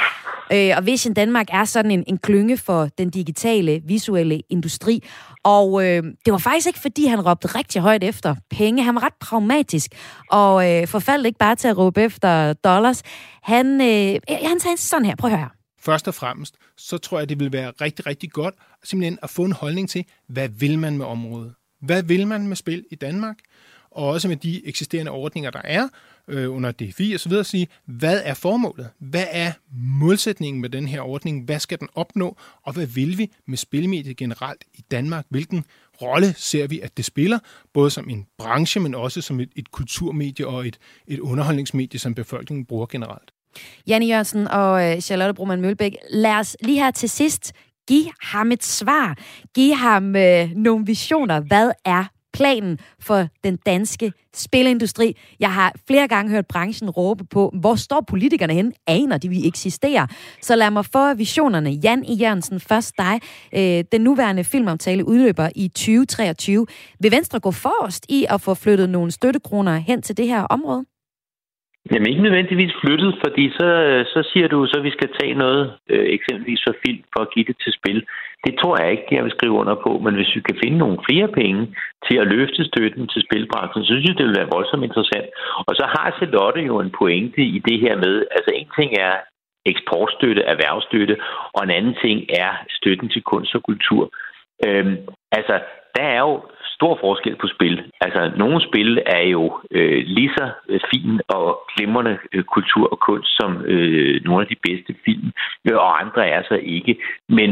Øh, 0.53 0.71
og 0.77 0.85
Vision 0.85 1.13
Danmark 1.13 1.47
er 1.49 1.65
sådan 1.65 1.91
en, 1.91 2.03
en 2.07 2.17
klynge 2.17 2.57
for 2.57 2.89
den 2.97 3.09
digitale, 3.09 3.81
visuelle 3.85 4.41
industri. 4.49 5.03
Og 5.43 5.85
øh, 5.85 6.03
det 6.25 6.31
var 6.31 6.38
faktisk 6.38 6.67
ikke, 6.67 6.79
fordi 6.79 7.05
han 7.05 7.21
råbte 7.21 7.47
rigtig 7.47 7.81
højt 7.81 8.03
efter 8.03 8.35
penge. 8.49 8.83
Han 8.83 8.95
var 8.95 9.03
ret 9.03 9.13
pragmatisk, 9.19 9.91
og 10.31 10.71
øh, 10.71 10.88
forfaldt 10.88 11.25
ikke 11.25 11.39
bare 11.39 11.55
til 11.55 11.67
at 11.67 11.77
råbe 11.77 12.01
efter 12.01 12.53
dollars. 12.53 13.03
Han, 13.43 13.81
øh, 13.81 14.19
han 14.29 14.59
sagde 14.59 14.77
sådan 14.77 15.05
her, 15.05 15.15
prøv 15.15 15.31
at 15.31 15.38
høre. 15.38 15.49
Først 15.79 16.07
og 16.07 16.13
fremmest, 16.13 16.55
så 16.77 16.97
tror 16.97 17.19
jeg, 17.19 17.29
det 17.29 17.39
vil 17.39 17.51
være 17.51 17.71
rigtig, 17.81 18.05
rigtig 18.05 18.31
godt 18.31 18.55
simpelthen 18.83 19.19
at 19.23 19.29
få 19.29 19.43
en 19.43 19.51
holdning 19.51 19.89
til, 19.89 20.05
hvad 20.27 20.49
vil 20.49 20.79
man 20.79 20.97
med 20.97 21.05
området? 21.05 21.53
Hvad 21.81 22.03
vil 22.03 22.27
man 22.27 22.47
med 22.47 22.55
spil 22.55 22.85
i 22.91 22.95
Danmark? 22.95 23.35
Og 23.91 24.07
også 24.07 24.27
med 24.27 24.38
de 24.38 24.67
eksisterende 24.67 25.11
ordninger, 25.11 25.51
der 25.51 25.61
er, 25.63 25.88
øh, 26.27 26.55
under 26.55 26.71
DFI 26.71 27.13
og 27.13 27.19
så 27.19 27.29
videre, 27.29 27.43
sige, 27.43 27.67
hvad 27.85 28.21
er 28.23 28.33
formålet? 28.33 28.89
Hvad 28.99 29.25
er 29.31 29.51
målsætningen 29.99 30.61
med 30.61 30.69
den 30.69 30.88
her 30.88 31.01
ordning? 31.01 31.45
Hvad 31.45 31.59
skal 31.59 31.79
den 31.79 31.88
opnå? 31.95 32.38
Og 32.63 32.73
hvad 32.73 32.85
vil 32.85 33.17
vi 33.17 33.31
med 33.47 33.57
spilmediet 33.57 34.17
generelt 34.17 34.63
i 34.73 34.81
Danmark? 34.91 35.25
Hvilken 35.29 35.65
rolle 36.01 36.33
ser 36.38 36.67
vi, 36.67 36.79
at 36.79 36.97
det 36.97 37.05
spiller, 37.05 37.39
både 37.73 37.89
som 37.89 38.09
en 38.09 38.25
branche, 38.38 38.81
men 38.81 38.95
også 38.95 39.21
som 39.21 39.39
et, 39.39 39.49
et 39.55 39.71
kulturmedie 39.71 40.47
og 40.47 40.67
et, 40.67 40.77
et 41.07 41.19
underholdningsmedie, 41.19 41.99
som 41.99 42.15
befolkningen 42.15 42.65
bruger 42.65 42.85
generelt? 42.85 43.31
Janne 43.88 44.05
Jørgensen 44.05 44.47
og 44.47 44.91
øh, 44.91 45.01
Charlotte 45.01 45.33
Broman 45.33 45.61
Mølbæk, 45.61 45.95
lad 46.09 46.35
os 46.35 46.57
lige 46.61 46.79
her 46.79 46.91
til 46.91 47.09
sidst 47.09 47.53
give 47.88 48.11
ham 48.21 48.51
et 48.51 48.63
svar. 48.63 49.17
Giv 49.55 49.75
ham 49.75 50.15
øh, 50.15 50.49
nogle 50.55 50.85
visioner. 50.85 51.39
Hvad 51.39 51.71
er 51.85 52.05
planen 52.36 52.80
for 53.00 53.28
den 53.43 53.58
danske 53.65 54.12
spilindustri. 54.34 55.17
Jeg 55.39 55.54
har 55.54 55.74
flere 55.88 56.08
gange 56.08 56.32
hørt 56.32 56.48
branchen 56.48 56.89
råbe 56.89 57.26
på, 57.26 57.54
hvor 57.60 57.76
står 57.76 58.04
politikerne 58.08 58.54
hen? 58.54 58.74
Aner 58.88 59.17
de, 59.17 59.30
vi 59.30 59.48
eksisterer? 59.48 60.08
Så 60.41 60.56
lad 60.56 60.71
mig 60.71 60.86
få 60.86 61.13
visionerne. 61.13 61.69
Jan 61.69 62.06
I. 62.06 62.15
Jørgensen, 62.15 62.60
først 62.60 62.93
dig. 62.98 63.19
Øh, 63.54 63.84
den 63.91 64.02
nuværende 64.02 64.43
filmaftale 64.43 65.08
udløber 65.08 65.50
i 65.56 65.67
2023. 65.67 66.65
Vil 67.00 67.12
Venstre 67.12 67.39
gå 67.39 67.52
forrest 67.52 68.06
i 68.10 68.26
at 68.30 68.41
få 68.41 68.54
flyttet 68.54 68.89
nogle 68.89 69.12
støttekroner 69.12 69.78
hen 69.78 70.02
til 70.02 70.17
det 70.17 70.28
her 70.28 70.41
område? 70.41 70.86
Jamen 71.91 72.10
ikke 72.10 72.28
nødvendigvis 72.28 72.74
flyttet, 72.82 73.12
fordi 73.24 73.45
så, 73.60 73.69
så 74.13 74.30
siger 74.32 74.48
du, 74.48 74.65
så 74.65 74.78
vi 74.82 74.91
skal 74.98 75.10
tage 75.19 75.34
noget, 75.34 75.63
øh, 75.89 76.06
eksempelvis 76.17 76.62
for 76.67 76.76
film, 76.86 77.04
for 77.13 77.21
at 77.21 77.32
give 77.34 77.45
det 77.50 77.58
til 77.63 77.74
spil. 77.80 78.00
Det 78.45 78.54
tror 78.62 78.82
jeg 78.82 78.91
ikke, 78.91 79.15
jeg 79.15 79.24
vil 79.24 79.36
skrive 79.38 79.60
under 79.62 79.76
på, 79.86 79.91
men 80.06 80.15
hvis 80.15 80.36
vi 80.36 80.41
kan 80.48 80.58
finde 80.63 80.78
nogle 80.78 80.98
flere 81.10 81.28
penge 81.28 81.62
til 82.08 82.17
at 82.17 82.28
løfte 82.28 82.62
støtten 82.71 83.08
til 83.08 83.21
spilbranchen, 83.28 83.84
så 83.84 83.91
synes 83.93 84.08
jeg, 84.08 84.17
det 84.17 84.28
vil 84.28 84.39
være 84.39 84.54
voldsomt 84.56 84.84
interessant. 84.84 85.28
Og 85.67 85.74
så 85.80 85.86
har 85.95 86.15
Charlotte 86.17 86.62
jo 86.62 86.76
en 86.80 86.95
pointe 87.00 87.41
i 87.41 87.60
det 87.67 87.78
her 87.80 87.95
med, 88.06 88.15
altså 88.36 88.52
en 88.54 88.69
ting 88.78 88.91
er 89.08 89.15
eksportstøtte, 89.65 90.41
erhvervsstøtte, 90.54 91.15
og 91.56 91.63
en 91.63 91.76
anden 91.78 91.95
ting 92.04 92.17
er 92.43 92.52
støtten 92.78 93.10
til 93.10 93.21
kunst 93.32 93.56
og 93.56 93.63
kultur. 93.63 94.04
Øhm, 94.65 94.98
altså, 95.32 95.56
der 95.95 96.06
er 96.15 96.19
jo 96.19 96.36
stor 96.77 96.97
forskel 97.03 97.35
på 97.35 97.47
spil. 97.55 97.75
Altså, 98.01 98.21
nogle 98.38 98.59
spil 98.67 98.89
er 99.05 99.23
jo 99.35 99.43
øh, 99.71 100.03
lige 100.17 100.31
så 100.38 100.45
øh, 100.69 100.79
fin 100.91 101.21
og 101.27 101.45
glimrende 101.71 102.17
øh, 102.33 102.43
kultur 102.43 102.85
og 102.93 102.99
kunst 102.99 103.31
som 103.39 103.51
øh, 103.73 104.23
nogle 104.25 104.41
af 104.43 104.47
de 104.47 104.63
bedste 104.67 104.95
film, 105.05 105.27
øh, 105.67 105.77
og 105.77 106.01
andre 106.01 106.27
er 106.35 106.41
så 106.49 106.55
ikke. 106.77 106.93
Men 107.29 107.49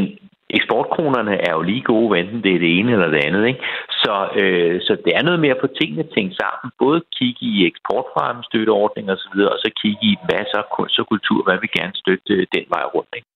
eksportkronerne 0.57 1.36
er 1.47 1.53
jo 1.57 1.62
lige 1.62 1.83
gode, 1.91 2.19
enten 2.19 2.43
det 2.43 2.51
er 2.55 2.59
det 2.59 2.71
ene 2.79 2.91
eller 2.91 3.09
det 3.15 3.25
andet. 3.27 3.43
Ikke? 3.47 3.62
Så, 4.03 4.15
øh, 4.41 4.81
så 4.81 4.93
det 5.05 5.12
er 5.15 5.23
noget 5.23 5.39
mere 5.39 5.62
få 5.62 5.67
tingene 5.79 6.05
tænkt 6.15 6.33
sammen. 6.41 6.67
Både 6.83 6.99
kigge 7.17 7.41
i 7.51 7.65
eksportfremmestøtteordninger 7.69 9.13
osv., 9.15 9.39
og 9.53 9.59
så 9.63 9.69
kigge 9.81 10.03
i, 10.12 10.13
hvad 10.25 10.43
så 10.53 10.59
kunst 10.77 10.99
og 10.99 11.07
kultur, 11.07 11.43
hvad 11.43 11.57
vi 11.62 11.67
gerne 11.79 11.95
støtte 11.95 12.33
øh, 12.33 12.45
den 12.55 12.65
vej 12.75 12.83
rundt. 12.95 13.13
Ikke? 13.17 13.27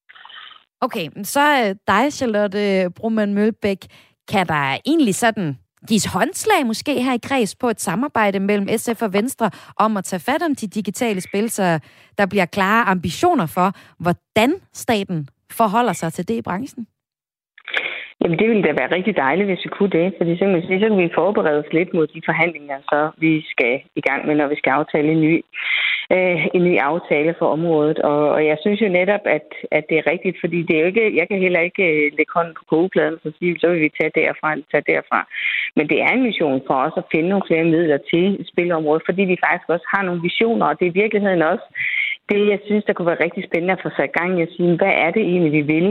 Okay, 0.81 1.05
så 1.23 1.43
øh, 1.61 1.75
dig, 1.91 2.13
Charlotte 2.17 2.89
Brumann 2.97 3.33
Mølbæk. 3.33 3.81
Kan 4.31 4.47
der 4.47 4.63
egentlig 4.85 5.15
sådan 5.15 5.57
gives 5.87 6.05
håndslag 6.05 6.65
måske 6.65 7.03
her 7.03 7.13
i 7.13 7.17
kreds 7.17 7.55
på 7.55 7.69
et 7.69 7.81
samarbejde 7.81 8.39
mellem 8.39 8.77
SF 8.77 9.01
og 9.01 9.13
Venstre 9.13 9.51
om 9.75 9.97
at 9.97 10.05
tage 10.05 10.19
fat 10.19 10.41
om 10.43 10.55
de 10.55 10.67
digitale 10.67 11.21
spil, 11.21 11.49
så 11.49 11.79
der 12.17 12.25
bliver 12.25 12.45
klare 12.45 12.85
ambitioner 12.85 13.45
for, 13.45 13.73
hvordan 13.99 14.53
staten 14.73 15.29
forholder 15.51 15.93
sig 15.93 16.13
til 16.13 16.27
det 16.27 16.33
i 16.33 16.41
branchen? 16.41 16.87
Jamen, 18.27 18.39
det 18.39 18.49
ville 18.49 18.67
da 18.67 18.73
være 18.81 18.95
rigtig 18.95 19.15
dejligt, 19.17 19.49
hvis 19.49 19.65
vi 19.65 19.69
kunne 19.69 19.93
det, 19.99 20.13
fordi 20.17 20.31
så 20.37 20.45
kan, 20.45 20.61
sige, 20.67 20.79
så 20.81 20.87
kan 20.87 20.97
vi 20.97 21.17
forberede 21.21 21.59
os 21.63 21.73
lidt 21.77 21.93
mod 21.93 22.07
de 22.07 22.21
forhandlinger, 22.25 22.77
så 22.91 22.99
vi 23.17 23.45
skal 23.53 23.73
i 23.95 24.01
gang 24.01 24.27
med, 24.27 24.35
når 24.35 24.47
vi 24.47 24.57
skal 24.57 24.71
aftale 24.79 25.09
en 25.11 25.21
ny, 25.21 25.35
øh, 26.15 26.37
en 26.55 26.63
ny 26.63 26.73
aftale 26.91 27.35
for 27.39 27.47
området. 27.57 27.99
Og, 27.99 28.21
og 28.35 28.45
jeg 28.45 28.57
synes 28.61 28.81
jo 28.81 28.89
netop, 28.99 29.23
at, 29.37 29.47
at 29.71 29.83
det 29.89 29.97
er 29.97 30.09
rigtigt, 30.11 30.37
fordi 30.43 30.59
det 30.67 30.73
er 30.75 30.79
jo 30.79 30.91
ikke, 30.91 31.17
jeg 31.19 31.27
kan 31.27 31.39
heller 31.45 31.59
ikke 31.59 31.83
øh, 31.93 32.11
lægge 32.17 32.35
hånden 32.35 32.53
på 32.57 32.63
kogepladen 32.69 33.17
og 33.25 33.31
sige, 33.39 33.59
så 33.59 33.67
vil 33.69 33.81
vi 33.81 33.97
tage 33.99 34.17
derfra 34.21 34.51
eller 34.51 34.65
tage 34.71 34.89
derfra. 34.91 35.19
Men 35.75 35.89
det 35.89 35.97
er 36.01 36.11
en 36.13 36.23
mission 36.23 36.61
for 36.67 36.77
os 36.85 36.95
at 36.97 37.09
finde 37.11 37.29
nogle 37.29 37.47
flere 37.47 37.65
midler 37.73 37.99
til 38.11 38.25
spilområdet, 38.51 39.03
fordi 39.05 39.21
vi 39.31 39.43
faktisk 39.45 39.69
også 39.75 39.87
har 39.93 40.03
nogle 40.03 40.21
visioner, 40.21 40.65
og 40.65 40.75
det 40.79 40.85
er 40.85 40.91
i 40.91 41.01
virkeligheden 41.01 41.41
også 41.41 41.67
det, 42.31 42.41
jeg 42.53 42.59
synes, 42.65 42.83
der 42.85 42.93
kunne 42.93 43.11
være 43.11 43.23
rigtig 43.25 43.43
spændende 43.43 43.73
at 43.75 43.83
få 43.83 43.89
sat 43.97 44.11
gang 44.19 44.39
i 44.39 44.41
at 44.41 44.53
sige, 44.55 44.77
hvad 44.81 44.93
er 45.05 45.11
det 45.15 45.23
egentlig, 45.31 45.51
vi 45.59 45.63
vil 45.73 45.89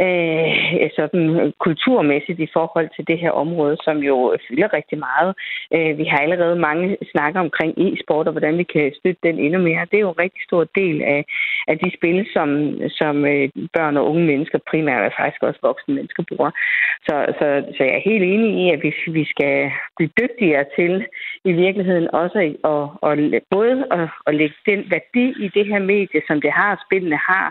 øh, 0.00 0.90
sådan 0.96 1.52
kulturmæssigt 1.58 2.40
i 2.40 2.48
forhold 2.52 2.88
til 2.96 3.06
det 3.06 3.18
her 3.18 3.30
område, 3.30 3.76
som 3.84 3.96
jo 3.98 4.36
fylder 4.48 4.68
rigtig 4.72 4.98
meget. 4.98 5.30
Øh, 5.74 5.98
vi 5.98 6.04
har 6.04 6.18
allerede 6.18 6.56
mange 6.56 6.96
snakker 7.12 7.40
omkring 7.40 7.72
e-sport 7.78 8.26
og 8.26 8.32
hvordan 8.32 8.58
vi 8.58 8.62
kan 8.62 8.92
støtte 8.98 9.20
den 9.22 9.38
endnu 9.38 9.60
mere. 9.62 9.86
Det 9.90 9.96
er 9.96 10.06
jo 10.06 10.14
en 10.14 10.24
rigtig 10.24 10.42
stor 10.48 10.64
del 10.80 11.02
af, 11.02 11.24
af 11.68 11.78
de 11.78 11.90
spil, 11.96 12.26
som, 12.32 12.48
som 13.00 13.24
øh, 13.24 13.48
børn 13.76 13.96
og 13.96 14.06
unge 14.10 14.24
mennesker, 14.26 14.58
primært 14.70 15.06
og 15.06 15.12
faktisk 15.18 15.42
også 15.42 15.60
voksne 15.62 15.94
mennesker, 15.94 16.22
bruger. 16.28 16.50
Så, 17.06 17.14
så, 17.38 17.46
så 17.76 17.80
jeg 17.84 17.94
er 17.96 18.08
helt 18.10 18.24
enig 18.24 18.50
i, 18.62 18.70
at 18.74 18.80
vi, 18.82 18.90
vi 19.18 19.24
skal 19.24 19.70
blive 19.96 20.10
dygtigere 20.20 20.64
til 20.76 21.06
i 21.44 21.52
virkeligheden 21.52 22.08
også 22.22 22.38
at, 22.72 22.84
at, 23.08 23.42
både 23.50 23.84
at, 23.90 24.08
at 24.26 24.34
lægge 24.34 24.56
den 24.66 24.80
værdi 24.94 25.26
i 25.44 25.48
det 25.56 25.66
her 25.66 25.78
medie, 25.78 26.20
som 26.28 26.40
det 26.40 26.52
har, 26.52 26.84
spillene 26.86 27.18
har, 27.30 27.46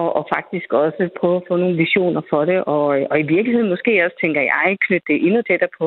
og, 0.00 0.08
og 0.18 0.22
faktisk 0.34 0.68
også 0.72 1.02
prøve 1.20 1.36
at 1.36 1.46
få 1.48 1.56
nogle 1.56 1.76
visioner 1.84 2.22
for 2.30 2.42
det, 2.50 2.58
og, 2.74 2.84
og 3.10 3.16
i 3.20 3.26
virkeligheden 3.34 3.72
måske 3.74 3.92
også, 4.04 4.16
tænker 4.24 4.42
jeg, 4.52 4.76
knytte 4.86 5.08
det 5.12 5.18
endnu 5.26 5.40
tættere 5.42 5.72
på, 5.78 5.84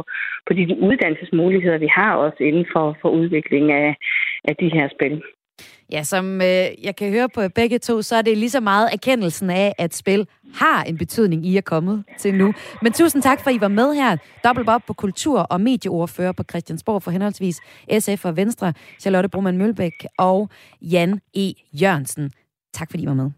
på 0.48 0.52
de 0.58 0.63
uddannelsesmuligheder, 0.88 1.78
vi 1.78 1.89
har 2.00 2.13
også 2.26 2.39
inden 2.50 2.65
for, 2.74 2.98
for 3.02 3.10
udvikling 3.10 3.65
af, 3.72 3.89
af 4.50 4.56
de 4.62 4.69
her 4.76 4.88
spil. 4.95 5.15
Ja, 5.91 6.04
som 6.04 6.41
øh, 6.41 6.86
jeg 6.86 6.95
kan 6.98 7.12
høre 7.12 7.30
på 7.30 7.41
begge 7.56 7.80
to, 7.80 8.02
så 8.02 8.15
er 8.15 8.22
det 8.22 8.38
lige 8.38 8.50
så 8.50 8.60
meget 8.60 8.89
erkendelsen 8.93 9.50
af, 9.50 9.74
at 9.78 9.95
spil 9.95 10.28
har 10.56 10.84
en 10.84 10.98
betydning, 10.98 11.45
I 11.45 11.58
er 11.58 11.62
kommet 11.62 12.04
til 12.17 12.34
nu. 12.34 12.54
Men 12.82 12.93
tusind 12.93 13.22
tak, 13.22 13.43
for 13.43 13.50
I 13.50 13.62
var 13.62 13.67
med 13.67 13.93
her. 13.93 14.17
Dobbelt 14.43 14.69
op 14.69 14.82
på 14.88 14.93
kultur- 14.93 15.48
og 15.50 15.62
medieordfører 15.62 16.32
på 16.32 16.43
Christiansborg 16.50 17.04
for 17.04 17.12
henholdsvis 17.12 17.62
SF 18.00 18.26
og 18.26 18.38
Venstre, 18.38 18.74
Charlotte 19.00 19.30
Broman 19.30 19.58
Mølbæk 19.58 20.06
og 20.17 20.50
Jan 20.82 21.19
E. 21.36 21.54
Jørgensen. 21.82 22.32
Tak 22.74 22.91
fordi 22.91 23.04
I 23.04 23.08
var 23.08 23.13
med. 23.13 23.32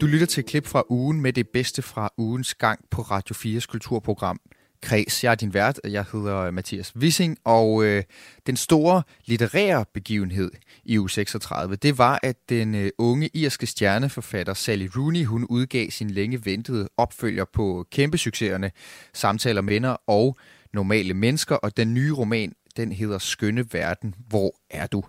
Du 0.00 0.06
lytter 0.06 0.26
til 0.26 0.40
et 0.40 0.46
klip 0.46 0.66
fra 0.66 0.82
ugen 0.88 1.20
med 1.20 1.32
det 1.32 1.48
bedste 1.48 1.82
fra 1.82 2.12
ugens 2.18 2.54
gang 2.54 2.84
på 2.90 3.02
Radio 3.02 3.58
4's 3.58 3.66
kulturprogram 3.66 4.40
Kreds. 4.82 5.24
Jeg 5.24 5.30
er 5.30 5.34
din 5.34 5.54
vært, 5.54 5.80
jeg 5.84 6.04
hedder 6.12 6.50
Mathias 6.50 6.96
Wissing, 6.96 7.38
og 7.44 7.84
øh, 7.84 8.02
den 8.46 8.56
store 8.56 9.02
litterære 9.24 9.84
begivenhed 9.94 10.50
i 10.84 10.98
u 10.98 11.08
36, 11.08 11.76
det 11.76 11.98
var, 11.98 12.20
at 12.22 12.36
den 12.48 12.74
øh, 12.74 12.90
unge 12.98 13.30
irske 13.34 13.66
stjerneforfatter 13.66 14.54
Sally 14.54 14.88
Rooney, 14.96 15.24
hun 15.24 15.44
udgav 15.44 15.90
sin 15.90 16.10
længe 16.10 16.44
ventede 16.44 16.88
opfølger 16.96 17.44
på 17.52 17.86
kæmpe 17.90 18.18
succeserne, 18.18 18.70
Samtaler 19.12 19.60
Mænder 19.60 19.96
og 20.06 20.38
Normale 20.72 21.14
Mennesker, 21.14 21.56
og 21.56 21.76
den 21.76 21.94
nye 21.94 22.12
roman, 22.12 22.52
den 22.76 22.92
hedder 22.92 23.18
Skønne 23.18 23.66
Verden, 23.72 24.14
Hvor 24.28 24.54
er 24.70 24.86
du? 24.86 25.02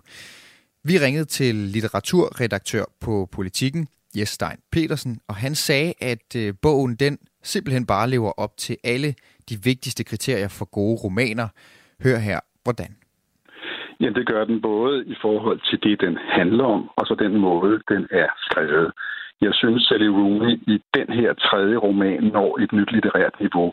Vi 0.90 0.94
ringede 1.04 1.24
til 1.24 1.54
litteraturredaktør 1.54 2.84
på 3.04 3.28
Politikken, 3.36 3.88
Jes 4.18 4.28
Stein 4.28 4.58
Petersen, 4.72 5.14
og 5.28 5.34
han 5.34 5.54
sagde, 5.54 5.92
at 6.12 6.28
øh, 6.36 6.54
bogen 6.62 6.96
den 7.04 7.18
simpelthen 7.42 7.86
bare 7.86 8.10
lever 8.10 8.32
op 8.44 8.52
til 8.56 8.76
alle 8.84 9.10
de 9.48 9.54
vigtigste 9.70 10.04
kriterier 10.04 10.50
for 10.58 10.66
gode 10.78 10.96
romaner. 11.04 11.48
Hør 12.04 12.18
her, 12.28 12.40
hvordan. 12.64 12.90
Ja, 14.00 14.08
det 14.18 14.26
gør 14.26 14.44
den 14.44 14.62
både 14.62 15.06
i 15.06 15.16
forhold 15.22 15.60
til 15.70 15.78
det, 15.86 16.00
den 16.00 16.16
handler 16.38 16.64
om, 16.64 16.90
og 16.96 17.06
så 17.06 17.14
den 17.24 17.34
måde, 17.48 17.72
den 17.88 18.02
er 18.10 18.28
skrevet. 18.46 18.92
Jeg 19.40 19.54
synes, 19.54 19.82
Sally 19.82 20.06
Rooney 20.06 20.52
i 20.72 20.82
den 20.94 21.08
her 21.18 21.32
tredje 21.34 21.76
roman 21.76 22.22
når 22.22 22.58
et 22.62 22.72
nyt 22.72 22.92
litterært 22.92 23.40
niveau. 23.40 23.72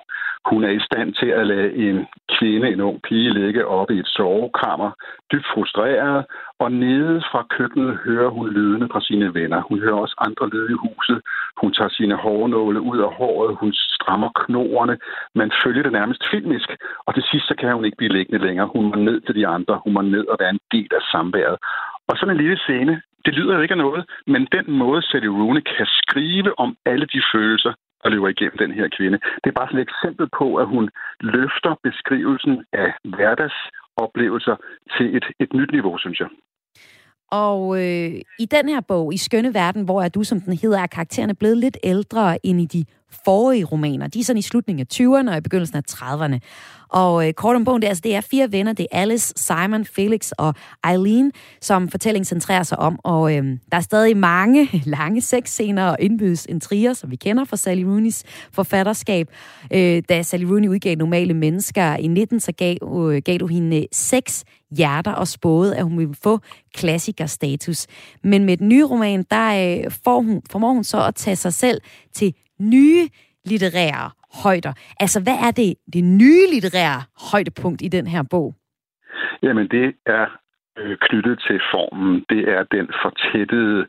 Hun 0.50 0.64
er 0.64 0.70
i 0.70 0.80
stand 0.80 1.14
til 1.14 1.30
at 1.40 1.48
lade 1.48 1.74
en 1.76 2.08
kvinde, 2.38 2.68
en 2.70 2.82
ung 2.82 3.02
pige, 3.02 3.34
ligge 3.34 3.68
oppe 3.68 3.96
i 3.96 4.00
et 4.00 4.08
sovekammer, 4.08 4.92
dybt 5.32 5.48
frustreret, 5.54 6.26
og 6.60 6.72
nede 6.72 7.22
fra 7.32 7.46
køkkenet 7.50 8.00
hører 8.06 8.30
hun 8.30 8.50
lydene 8.50 8.88
fra 8.92 9.02
sine 9.02 9.34
venner. 9.34 9.62
Hun 9.70 9.80
hører 9.80 10.00
også 10.04 10.16
andre 10.18 10.50
lyde 10.50 10.72
i 10.72 10.82
huset. 10.86 11.22
Hun 11.62 11.74
tager 11.74 11.90
sine 11.90 12.16
hårnåle 12.16 12.82
ud 12.82 13.00
af 13.00 13.12
håret. 13.14 13.58
Hun 13.62 13.74
strammer 13.74 14.30
knoerne. 14.36 14.98
Man 15.36 15.52
følger 15.64 15.84
det 15.84 15.92
nærmest 15.92 16.24
filmisk. 16.32 16.70
Og 17.06 17.14
til 17.14 17.24
sidst 17.32 17.48
så 17.48 17.56
kan 17.60 17.76
hun 17.76 17.86
ikke 17.86 17.98
blive 17.98 18.14
liggende 18.18 18.46
længere. 18.46 18.70
Hun 18.76 18.86
må 18.86 18.96
ned 18.96 19.22
til 19.22 19.36
de 19.36 19.48
andre. 19.48 19.82
Hun 19.84 19.94
må 19.94 20.02
ned 20.02 20.26
og 20.28 20.38
være 20.40 20.50
en 20.50 20.66
del 20.72 20.90
af 20.92 21.04
samværet. 21.12 21.58
Og 22.08 22.14
sådan 22.18 22.36
en 22.36 22.42
lille 22.42 22.58
scene, 22.58 23.02
det 23.26 23.34
lyder 23.34 23.56
jo 23.56 23.62
ikke 23.62 23.78
af 23.78 23.84
noget, 23.88 24.04
men 24.28 24.48
den 24.52 24.66
måde, 24.82 25.02
Sally 25.02 25.32
Rooney 25.40 25.62
kan 25.62 25.88
skrive 26.00 26.60
om 26.60 26.78
alle 26.86 27.06
de 27.14 27.22
følelser, 27.34 27.74
der 28.04 28.10
løber 28.10 28.28
igennem 28.28 28.58
den 28.58 28.72
her 28.72 28.88
kvinde, 28.98 29.18
det 29.42 29.48
er 29.50 29.60
bare 29.60 29.68
sådan 29.68 29.80
et 29.80 29.90
eksempel 29.90 30.28
på, 30.40 30.56
at 30.56 30.68
hun 30.68 30.90
løfter 31.20 31.74
beskrivelsen 31.84 32.56
af 32.74 32.90
hverdagsoplevelser 33.04 34.56
til 34.98 35.16
et, 35.18 35.26
et 35.40 35.54
nyt 35.54 35.72
niveau, 35.72 35.98
synes 35.98 36.20
jeg. 36.20 36.30
Og 37.32 37.60
øh, 37.84 38.12
i 38.44 38.46
den 38.56 38.70
her 38.74 38.82
bog, 38.88 39.14
i 39.14 39.18
Skønne 39.18 39.54
Verden, 39.54 39.86
hvor 39.86 40.02
er 40.02 40.10
du, 40.10 40.24
som 40.24 40.40
den 40.42 40.58
hedder, 40.58 40.80
er 40.80 40.88
karaktererne 40.88 41.36
blevet 41.36 41.58
lidt 41.58 41.78
ældre 41.84 42.46
end 42.46 42.62
i 42.62 42.66
de 42.66 42.86
forrige 43.26 43.64
romaner. 43.64 44.08
De 44.08 44.20
er 44.20 44.24
sådan 44.24 44.38
i 44.38 44.42
slutningen 44.42 44.88
af 44.90 44.96
20'erne 44.96 45.32
og 45.32 45.38
i 45.38 45.42
begyndelsen 45.42 45.78
af 45.78 45.84
30'erne. 45.92 46.40
Og 46.94 47.28
øh, 47.28 47.34
kort 47.34 47.56
om 47.56 47.64
bogen, 47.64 47.82
det 47.82 47.88
er, 47.88 47.90
altså, 47.90 48.02
det 48.02 48.16
er 48.16 48.22
fire 48.22 48.52
venner. 48.52 48.74
Det 48.74 48.88
er 48.92 49.02
Alice, 49.02 49.34
Simon, 49.38 49.86
Felix 49.86 50.32
og 50.32 50.54
Eileen, 50.90 51.32
som 51.62 51.90
fortællingen 51.90 52.26
centrerer 52.26 52.64
sig 52.64 52.80
om. 52.80 53.00
Og 53.04 53.36
øh, 53.36 53.44
der 53.72 53.78
er 53.78 53.82
stadig 53.82 54.18
mange 54.18 54.70
lange 54.86 55.22
sexscener 55.22 55.86
og 55.86 55.98
indbydes 56.00 56.46
intriger, 56.46 56.94
som 56.94 57.12
vi 57.12 57.16
kender 57.16 57.46
fra 57.46 57.58
Sally 57.58 57.84
Rooneys 57.84 58.24
forfatterskab. 58.52 59.28
Øh, 59.74 60.04
da 60.10 60.22
Sally 60.22 60.44
Rooney 60.44 60.68
udgav 60.68 60.96
Normale 60.96 61.34
Mennesker 61.34 61.96
i 61.96 62.08
19, 62.08 62.40
så 62.40 62.52
gav, 62.52 62.78
øh, 63.12 63.22
gav 63.26 63.38
du 63.38 63.48
hende 63.48 63.78
øh, 63.78 63.84
seks 63.92 64.44
hjerter 64.72 65.12
og 65.12 65.28
spåede, 65.28 65.76
at 65.76 65.84
hun 65.84 65.98
ville 65.98 66.16
få 66.24 66.40
klassikerstatus. 66.74 67.88
Men 68.24 68.46
med 68.46 68.58
den 68.58 68.68
nye 68.68 68.86
roman, 68.86 69.26
der 69.32 69.78
øh, 69.86 69.92
får 70.06 70.22
hun, 70.22 70.42
formår 70.52 70.74
hun 70.74 70.84
så 70.84 71.06
at 71.06 71.16
tage 71.16 71.36
sig 71.36 71.54
selv 71.54 71.82
til 72.14 72.34
nye 72.60 73.10
litterære 73.46 74.12
højder. 74.44 74.74
Altså, 75.00 75.24
hvad 75.24 75.38
er 75.48 75.52
det, 75.52 75.76
det 75.94 76.04
nye 76.04 76.46
litterære 76.54 77.02
højdepunkt 77.32 77.82
i 77.82 77.88
den 77.88 78.08
her 78.08 78.24
bog? 78.30 78.56
Jamen, 79.44 79.68
det 79.68 79.96
er 80.06 80.26
øh, 80.78 80.98
knyttet 81.02 81.44
til 81.48 81.60
formen. 81.72 82.26
Det 82.30 82.42
er 82.56 82.64
den 82.64 82.88
fortættede 83.04 83.88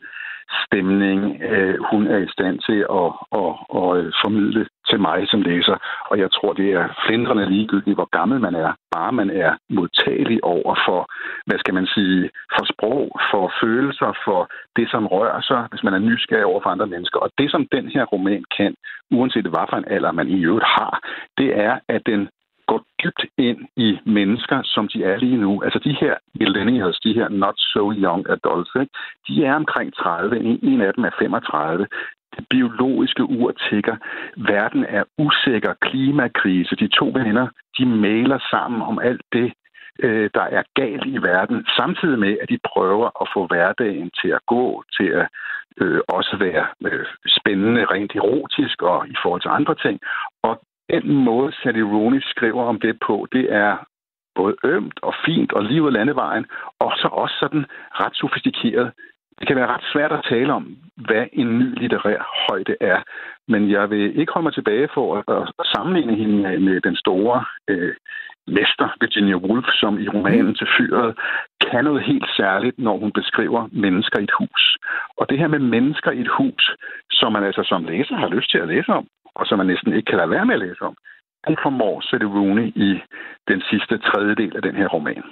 stemning, 0.67 1.43
øh, 1.43 1.77
hun 1.91 2.07
er 2.07 2.19
i 2.19 2.29
stand 2.37 2.57
til 2.69 2.81
at, 3.01 3.11
at, 3.41 3.53
at, 3.81 3.91
at 3.99 4.15
formidle 4.23 4.67
til 4.91 5.01
mig 5.01 5.19
som 5.29 5.43
læser. 5.43 5.77
Og 6.11 6.19
jeg 6.19 6.31
tror, 6.33 6.53
det 6.53 6.69
er 6.73 6.87
flindrende 7.07 7.51
ligegyldigt, 7.51 7.97
hvor 7.97 8.09
gammel 8.19 8.41
man 8.41 8.55
er. 8.55 8.73
Bare 8.95 9.13
man 9.13 9.31
er 9.31 9.53
modtagelig 9.71 10.45
over 10.45 10.75
for, 10.87 11.01
hvad 11.47 11.59
skal 11.59 11.75
man 11.75 11.87
sige, 11.87 12.31
for 12.55 12.65
sprog, 12.73 13.07
for 13.31 13.53
følelser, 13.63 14.11
for 14.25 14.41
det, 14.77 14.91
som 14.91 15.07
rører 15.07 15.41
sig, 15.41 15.67
hvis 15.71 15.85
man 15.85 15.95
er 15.95 16.07
nysgerrig 16.09 16.45
over 16.45 16.61
for 16.63 16.71
andre 16.71 16.87
mennesker. 16.87 17.19
Og 17.21 17.31
det, 17.39 17.51
som 17.51 17.67
den 17.73 17.89
her 17.89 18.05
roman 18.05 18.45
kan, 18.57 18.75
uanset 19.11 19.47
hvad 19.47 19.67
for 19.71 19.77
en 19.77 19.89
alder 19.97 20.13
man 20.13 20.29
i 20.29 20.45
øvrigt 20.45 20.67
har, 20.79 20.93
det 21.39 21.59
er, 21.67 21.79
at 21.89 22.03
den 22.07 22.29
går 22.67 22.81
dybt 23.03 23.25
ind 23.39 23.61
i 23.77 23.99
mennesker, 24.07 24.63
som 24.65 24.89
de 24.89 25.05
er 25.05 25.17
lige 25.17 25.37
nu. 25.37 25.63
Altså 25.63 25.79
de 25.79 25.97
her 26.01 26.15
millennials, 26.35 27.01
de 27.01 27.13
her 27.15 27.29
not 27.29 27.55
so 27.57 27.93
young 27.93 28.31
adults, 28.31 28.71
ikke? 28.81 28.93
de 29.29 29.45
er 29.45 29.55
omkring 29.55 29.95
30. 29.95 30.41
En 30.63 30.81
af 30.81 30.95
dem 30.95 31.05
er 31.05 31.11
35. 31.19 31.87
Det 32.37 32.45
biologiske 32.51 33.23
ur 33.23 33.53
tigger. 33.69 33.97
Verden 34.37 34.85
er 34.89 35.05
usikker. 35.19 35.75
Klimakrise. 35.81 36.77
De 36.77 36.89
to 36.89 37.07
venner, 37.07 37.49
de 37.79 37.87
maler 37.87 38.39
sammen 38.51 38.83
om 38.83 38.99
alt 38.99 39.23
det, 39.33 39.53
øh, 39.99 40.31
der 40.35 40.47
er 40.59 40.63
galt 40.75 41.07
i 41.07 41.19
verden, 41.19 41.67
samtidig 41.77 42.19
med, 42.19 42.37
at 42.43 42.49
de 42.49 42.59
prøver 42.73 43.09
at 43.23 43.29
få 43.35 43.47
hverdagen 43.47 44.11
til 44.21 44.29
at 44.29 44.47
gå, 44.47 44.85
til 44.97 45.09
at 45.21 45.29
øh, 45.81 46.01
også 46.09 46.37
være 46.41 46.67
øh, 46.85 47.07
spændende 47.39 47.85
rent 47.85 48.13
erotisk 48.15 48.83
og 48.83 49.09
i 49.09 49.17
forhold 49.23 49.43
til 49.43 49.57
andre 49.59 49.75
ting. 49.75 50.01
Og 50.43 50.61
den 50.91 51.15
måde, 51.15 51.53
Sally 51.53 51.81
Rooney 51.81 52.21
skriver 52.21 52.65
om 52.65 52.81
det 52.81 52.99
på, 53.07 53.27
det 53.33 53.53
er 53.53 53.77
både 54.35 54.57
ømt 54.65 54.99
og 55.03 55.15
fint 55.27 55.53
og 55.53 55.65
lige 55.65 55.83
ud 55.83 55.91
landevejen, 55.91 56.47
og 56.79 56.93
så 56.97 57.09
også 57.09 57.35
sådan 57.41 57.65
ret 58.01 58.17
sofistikeret. 58.17 58.93
Det 59.39 59.47
kan 59.47 59.57
være 59.57 59.73
ret 59.75 59.85
svært 59.93 60.13
at 60.13 60.27
tale 60.29 60.53
om, 60.53 60.77
hvad 60.97 61.27
en 61.33 61.59
ny 61.59 61.79
litterær 61.81 62.47
højde 62.49 62.77
er, 62.81 63.01
men 63.49 63.71
jeg 63.71 63.91
vil 63.91 64.19
ikke 64.19 64.33
holde 64.33 64.47
mig 64.47 64.55
tilbage 64.55 64.89
for 64.95 65.07
at, 65.19 65.25
at 65.61 65.67
sammenligne 65.75 66.15
hende 66.15 66.37
med, 66.43 66.59
med 66.59 66.81
den 66.81 66.97
store 66.97 67.45
øh, 67.69 67.95
mester 68.47 68.89
Virginia 69.01 69.37
Woolf, 69.37 69.67
som 69.81 69.99
i 69.99 70.09
romanen 70.09 70.55
til 70.55 70.69
fyret 70.79 71.19
kan 71.61 71.85
noget 71.85 72.03
helt 72.03 72.29
særligt, 72.37 72.79
når 72.79 72.97
hun 72.99 73.13
beskriver 73.13 73.69
mennesker 73.73 74.19
i 74.19 74.25
et 74.25 74.37
hus. 74.39 74.77
Og 75.19 75.31
det 75.31 75.39
her 75.39 75.49
med 75.49 75.59
mennesker 75.59 76.11
i 76.11 76.21
et 76.21 76.33
hus, 76.39 76.77
som 77.11 77.33
man 77.33 77.45
altså 77.45 77.63
som 77.65 77.85
læser 77.85 78.17
har 78.17 78.29
lyst 78.29 78.51
til 78.51 78.59
at 78.59 78.69
læse 78.69 78.93
om, 78.93 79.07
og 79.35 79.47
som 79.47 79.59
man 79.59 79.67
næsten 79.67 79.93
ikke 79.93 80.07
kan 80.11 80.19
lade 80.19 80.31
være 80.31 80.47
med 80.47 80.55
at 80.55 80.61
læse 80.61 80.83
om, 80.83 80.97
det 81.49 81.59
formår 81.63 82.01
Sette 82.01 82.27
Rooney 82.27 82.67
i 82.77 82.91
den 83.49 83.61
sidste 83.71 83.99
tredjedel 83.99 84.57
af 84.57 84.63
den 84.63 84.75
her 84.75 84.89
roman. 84.89 85.23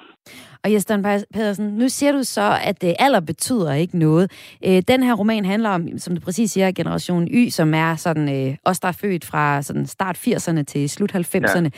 Og 0.64 0.72
Jesper 0.72 1.24
Pedersen, 1.34 1.66
nu 1.66 1.88
siger 1.88 2.12
du 2.12 2.22
så, 2.22 2.58
at 2.64 2.82
det 2.82 2.94
alder 2.98 3.20
betyder 3.20 3.72
ikke 3.72 3.98
noget. 3.98 4.56
Øh, 4.66 4.82
den 4.88 5.02
her 5.02 5.14
roman 5.14 5.44
handler 5.44 5.70
om, 5.70 5.98
som 5.98 6.14
du 6.16 6.20
præcis 6.20 6.50
siger, 6.50 6.72
generation 6.72 7.28
Y, 7.28 7.48
som 7.50 7.74
er 7.74 7.96
sådan, 7.96 8.48
øh, 8.48 8.56
os, 8.64 8.80
der 8.80 8.88
er 8.88 8.92
født 8.92 9.24
fra 9.24 9.62
sådan 9.62 9.86
start 9.86 10.16
80'erne 10.16 10.62
til 10.62 10.90
slut 10.90 11.14
90'erne. 11.14 11.70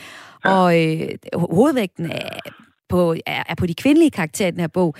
Ja. 0.45 0.49
Ja. 0.49 0.51
Og 0.51 0.83
øh, 0.83 1.09
hovedvægten 1.33 2.05
er 2.11 2.29
på, 2.89 3.15
er, 3.25 3.43
er 3.49 3.55
på 3.55 3.65
de 3.65 3.75
kvindelige 3.75 4.11
karakterer 4.11 4.47
i 4.47 4.51
den 4.51 4.59
her 4.59 4.67
bog. 4.67 4.95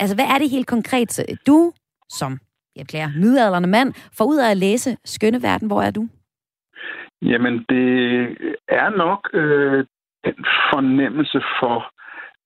Altså, 0.00 0.16
hvad 0.16 0.24
er 0.24 0.38
det 0.38 0.50
helt 0.50 0.66
konkret, 0.66 1.20
du 1.46 1.72
som 2.10 2.38
jeg 2.76 2.86
bliver 2.86 3.08
midalderne 3.16 3.66
mand, 3.66 3.94
får 4.12 4.24
ud 4.24 4.38
af 4.38 4.50
at 4.50 4.56
læse 4.56 4.96
Skønne 5.04 5.42
Verden? 5.42 5.66
Hvor 5.66 5.82
er 5.82 5.90
du? 5.90 6.08
Jamen, 7.30 7.64
det 7.68 7.88
er 8.68 8.90
nok 8.90 9.30
øh, 9.32 9.84
den 10.24 10.44
fornemmelse 10.72 11.42
for 11.60 11.90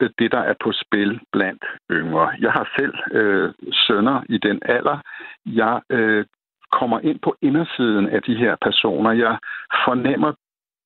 øh, 0.03 0.11
det, 0.19 0.33
der 0.33 0.39
er 0.39 0.55
på 0.65 0.73
spil 0.73 1.21
blandt 1.33 1.65
yngre. 1.91 2.31
Jeg 2.41 2.53
har 2.53 2.67
selv 2.79 2.95
øh, 3.13 3.53
sønner 3.73 4.23
i 4.29 4.39
den 4.39 4.61
alder. 4.65 4.99
Jeg 5.47 5.81
øh, 5.91 6.27
kommer 6.73 7.01
ind 7.01 7.19
på 7.19 7.37
indersiden 7.43 8.09
af 8.09 8.23
de 8.23 8.35
her 8.37 8.57
personer. 8.63 9.13
Jeg 9.13 9.39
fornemmer 9.85 10.33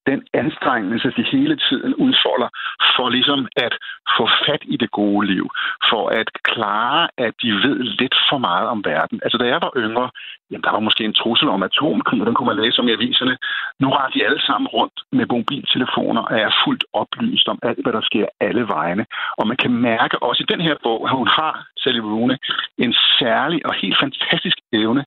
den 0.06 0.20
anstrengelse, 0.34 1.12
de 1.16 1.24
hele 1.32 1.56
tiden 1.56 1.94
udfolder 1.94 2.48
for 2.96 3.08
ligesom 3.08 3.48
at 3.56 3.74
få 4.16 4.28
fat 4.46 4.62
i 4.62 4.76
det 4.76 4.90
gode 4.90 5.26
liv, 5.26 5.46
for 5.90 6.08
at 6.08 6.28
klare, 6.44 7.08
at 7.18 7.32
de 7.42 7.50
ved 7.52 7.78
lidt 8.00 8.14
for 8.30 8.38
meget 8.38 8.68
om 8.68 8.84
verden. 8.84 9.20
Altså, 9.24 9.38
da 9.38 9.46
jeg 9.46 9.60
var 9.62 9.72
yngre, 9.76 10.10
jamen, 10.50 10.64
der 10.64 10.70
var 10.70 10.80
måske 10.80 11.04
en 11.04 11.18
trussel 11.20 11.48
om 11.48 11.62
atomkrig, 11.62 12.20
og 12.20 12.26
den 12.26 12.34
kunne 12.34 12.50
man 12.52 12.62
læse 12.62 12.80
om 12.80 12.88
i 12.88 12.92
aviserne. 12.92 13.38
Nu 13.80 13.88
har 13.96 14.08
de 14.14 14.24
alle 14.26 14.40
sammen 14.46 14.68
rundt 14.68 14.98
med 15.12 15.26
mobiltelefoner 15.26 16.22
og 16.22 16.38
er 16.38 16.50
fuldt 16.64 16.84
oplyst 16.92 17.48
om 17.48 17.58
alt, 17.62 17.82
hvad 17.82 17.92
der 17.92 18.00
sker 18.00 18.26
alle 18.40 18.68
vegne. 18.68 19.04
Og 19.38 19.46
man 19.46 19.56
kan 19.56 19.72
mærke 19.72 20.22
også 20.22 20.42
i 20.42 20.52
den 20.52 20.60
her 20.60 20.76
bog, 20.82 21.00
at 21.08 21.16
hun 21.16 21.28
har, 21.28 21.66
Sally 21.76 21.98
Rooney, 21.98 22.36
en 22.78 22.94
særlig 23.18 23.66
og 23.66 23.74
helt 23.74 23.98
fantastisk 24.00 24.58
evne 24.72 25.04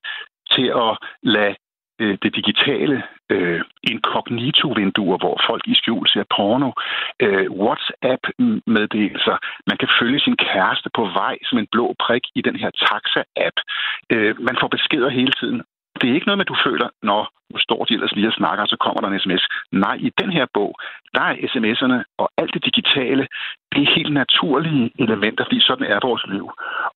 til 0.50 0.66
at 0.84 0.92
lade 1.22 1.54
øh, 2.00 2.18
det 2.22 2.34
digitale 2.36 3.02
øh, 3.30 3.60
incognito-vinduer, 3.82 5.18
hvor 5.18 5.40
folk 5.48 5.62
i 5.66 5.74
skjul 5.74 6.08
ser 6.08 6.24
porno, 6.36 6.70
øh, 7.24 7.46
WhatsApp-meddelelser. 7.62 9.36
Man 9.66 9.78
kan 9.78 9.88
følge 10.00 10.20
sin 10.20 10.36
kæreste 10.36 10.88
på 10.94 11.02
vej 11.20 11.36
som 11.48 11.58
en 11.58 11.68
blå 11.72 11.94
prik 12.04 12.24
i 12.34 12.40
den 12.42 12.56
her 12.56 12.70
taxa-app. 12.84 13.56
Øh, 14.12 14.40
man 14.40 14.56
får 14.60 14.68
beskeder 14.68 15.08
hele 15.08 15.32
tiden. 15.40 15.62
Det 16.00 16.06
er 16.10 16.14
ikke 16.14 16.26
noget 16.26 16.38
med, 16.38 16.46
at 16.46 16.54
du 16.54 16.58
føler, 16.66 16.88
når 17.02 17.20
nu 17.52 17.58
står 17.58 17.84
de 17.84 17.94
ellers 17.94 18.14
lige 18.16 18.28
og 18.32 18.38
snakker, 18.40 18.62
og 18.62 18.68
så 18.68 18.76
kommer 18.84 19.00
der 19.00 19.08
en 19.08 19.20
sms. 19.20 19.44
Nej, 19.72 19.96
i 20.08 20.10
den 20.20 20.30
her 20.36 20.46
bog, 20.54 20.72
der 21.14 21.22
er 21.30 21.34
sms'erne 21.52 21.98
og 22.18 22.28
alt 22.40 22.54
det 22.54 22.64
digitale, 22.64 23.24
det 23.72 23.80
er 23.82 23.94
helt 23.96 24.12
naturlige 24.12 24.90
elementer, 24.98 25.44
fordi 25.44 25.60
sådan 25.60 25.86
er 25.86 26.06
vores 26.08 26.24
liv. 26.34 26.46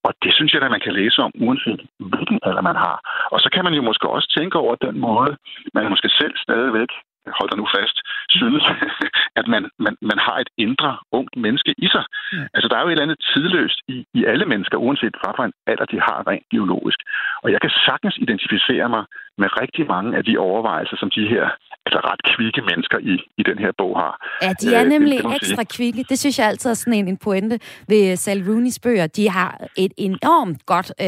Og 0.07 0.13
det 0.23 0.35
synes 0.35 0.53
jeg, 0.53 0.63
at 0.63 0.71
man 0.71 0.85
kan 0.87 0.93
læse 1.01 1.19
om, 1.23 1.33
uanset 1.41 1.81
hvilken 1.99 2.39
alder 2.43 2.63
man 2.71 2.77
har. 2.77 2.97
Og 3.33 3.41
så 3.41 3.49
kan 3.55 3.65
man 3.65 3.75
jo 3.75 3.83
måske 3.83 4.09
også 4.09 4.29
tænke 4.39 4.59
over 4.59 4.75
den 4.75 5.01
måde, 5.01 5.37
man 5.75 5.91
måske 5.91 6.09
selv 6.21 6.35
stadigvæk 6.37 6.91
hold 7.38 7.51
dig 7.51 7.59
nu 7.62 7.66
fast, 7.77 7.97
synes, 8.38 8.64
at 9.40 9.47
man, 9.53 9.62
man, 9.85 9.95
man 10.11 10.19
har 10.27 10.37
et 10.45 10.51
indre 10.64 10.90
ungt 11.19 11.35
menneske 11.45 11.73
i 11.85 11.88
sig. 11.95 12.05
Ja. 12.33 12.45
Altså, 12.55 12.69
der 12.69 12.77
er 12.77 12.83
jo 12.83 12.88
et 12.88 12.93
eller 12.93 13.07
andet 13.07 13.21
tidløst 13.33 13.79
i, 13.95 13.97
i 14.19 14.25
alle 14.33 14.47
mennesker, 14.53 14.77
uanset 14.79 15.14
hvad 15.21 15.33
for 15.37 15.45
en 15.45 15.57
alder 15.71 15.87
de 15.93 15.99
har 16.07 16.19
rent 16.31 16.47
biologisk. 16.51 16.99
Og 17.43 17.49
jeg 17.53 17.61
kan 17.61 17.73
sagtens 17.87 18.16
identificere 18.25 18.88
mig 18.88 19.05
med 19.38 19.49
rigtig 19.62 19.87
mange 19.87 20.16
af 20.19 20.25
de 20.25 20.38
overvejelser, 20.38 20.97
som 21.01 21.11
de 21.16 21.29
her 21.29 21.47
altså 21.87 22.01
ret 22.11 22.23
kvikke 22.35 22.62
mennesker 22.71 22.99
i, 22.99 23.14
i 23.40 23.43
den 23.43 23.59
her 23.59 23.73
bog 23.79 23.93
har. 24.03 24.14
Ja, 24.43 24.53
de 24.61 24.75
er 24.75 24.83
øh, 24.85 24.88
nemlig 24.88 25.19
det, 25.19 25.35
ekstra 25.35 25.62
sige. 25.62 25.77
kvikke. 25.77 26.05
Det 26.09 26.19
synes 26.19 26.38
jeg 26.38 26.47
altid 26.49 26.71
er 26.71 26.75
sådan 26.75 26.95
en, 26.95 27.09
en 27.09 27.16
pointe 27.16 27.59
ved 27.88 28.16
Sal 28.16 28.40
Rooney's 28.49 28.79
bøger. 28.83 29.07
De 29.07 29.29
har 29.29 29.66
et 29.77 29.93
enormt 29.97 30.66
godt 30.66 30.93
øh, 31.01 31.07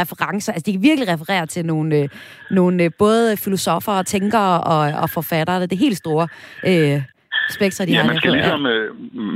referencer. 0.00 0.52
Altså, 0.52 0.66
de 0.66 0.72
kan 0.72 0.82
virkelig 0.82 1.08
referere 1.08 1.46
til 1.46 1.66
nogle, 1.66 1.96
øh, 1.96 2.08
nogle 2.50 2.84
øh, 2.84 2.90
både 2.98 3.36
filosofer 3.36 3.92
og 3.92 4.06
tænkere 4.06 4.60
og, 4.60 5.00
og 5.02 5.10
forfattere. 5.10 5.60
Det 5.62 5.72
er 5.72 5.76
helt 5.76 5.96
store 5.96 6.28
øh, 6.66 7.02
spektrer, 7.48 7.86
de 7.86 7.92
ja, 7.92 8.00
har. 8.00 8.06
Man 8.06 8.16
skal, 8.16 8.32
ligesom, 8.32 8.66
øh, 8.66 8.88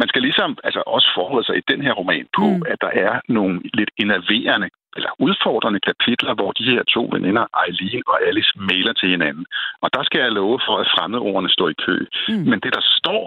man 0.03 0.09
skal 0.09 0.23
ligesom 0.23 0.59
altså 0.65 0.83
også 0.87 1.09
forholde 1.19 1.47
sig 1.47 1.57
i 1.57 1.65
den 1.69 1.81
her 1.83 1.93
roman 1.93 2.27
på, 2.39 2.47
mm. 2.47 2.63
at 2.73 2.79
der 2.81 2.93
er 3.07 3.21
nogle 3.29 3.61
lidt 3.75 3.91
innerverende 3.99 4.69
eller 4.97 5.11
udfordrende 5.27 5.81
kapitler, 5.91 6.35
hvor 6.35 6.51
de 6.59 6.65
her 6.73 6.83
to 6.95 7.03
veninder, 7.15 7.45
Eileen 7.65 8.03
og 8.13 8.19
Alice, 8.29 8.53
mailer 8.71 8.93
til 8.93 9.09
hinanden. 9.15 9.47
Og 9.83 9.89
der 9.95 10.03
skal 10.05 10.21
jeg 10.21 10.33
love 10.33 10.61
for, 10.67 10.77
at 10.83 10.91
fremmedordene 10.95 11.51
står 11.57 11.69
i 11.69 11.77
kø. 11.87 11.97
Mm. 12.29 12.45
Men 12.51 12.59
det, 12.65 12.73
der 12.79 12.85
står 12.99 13.25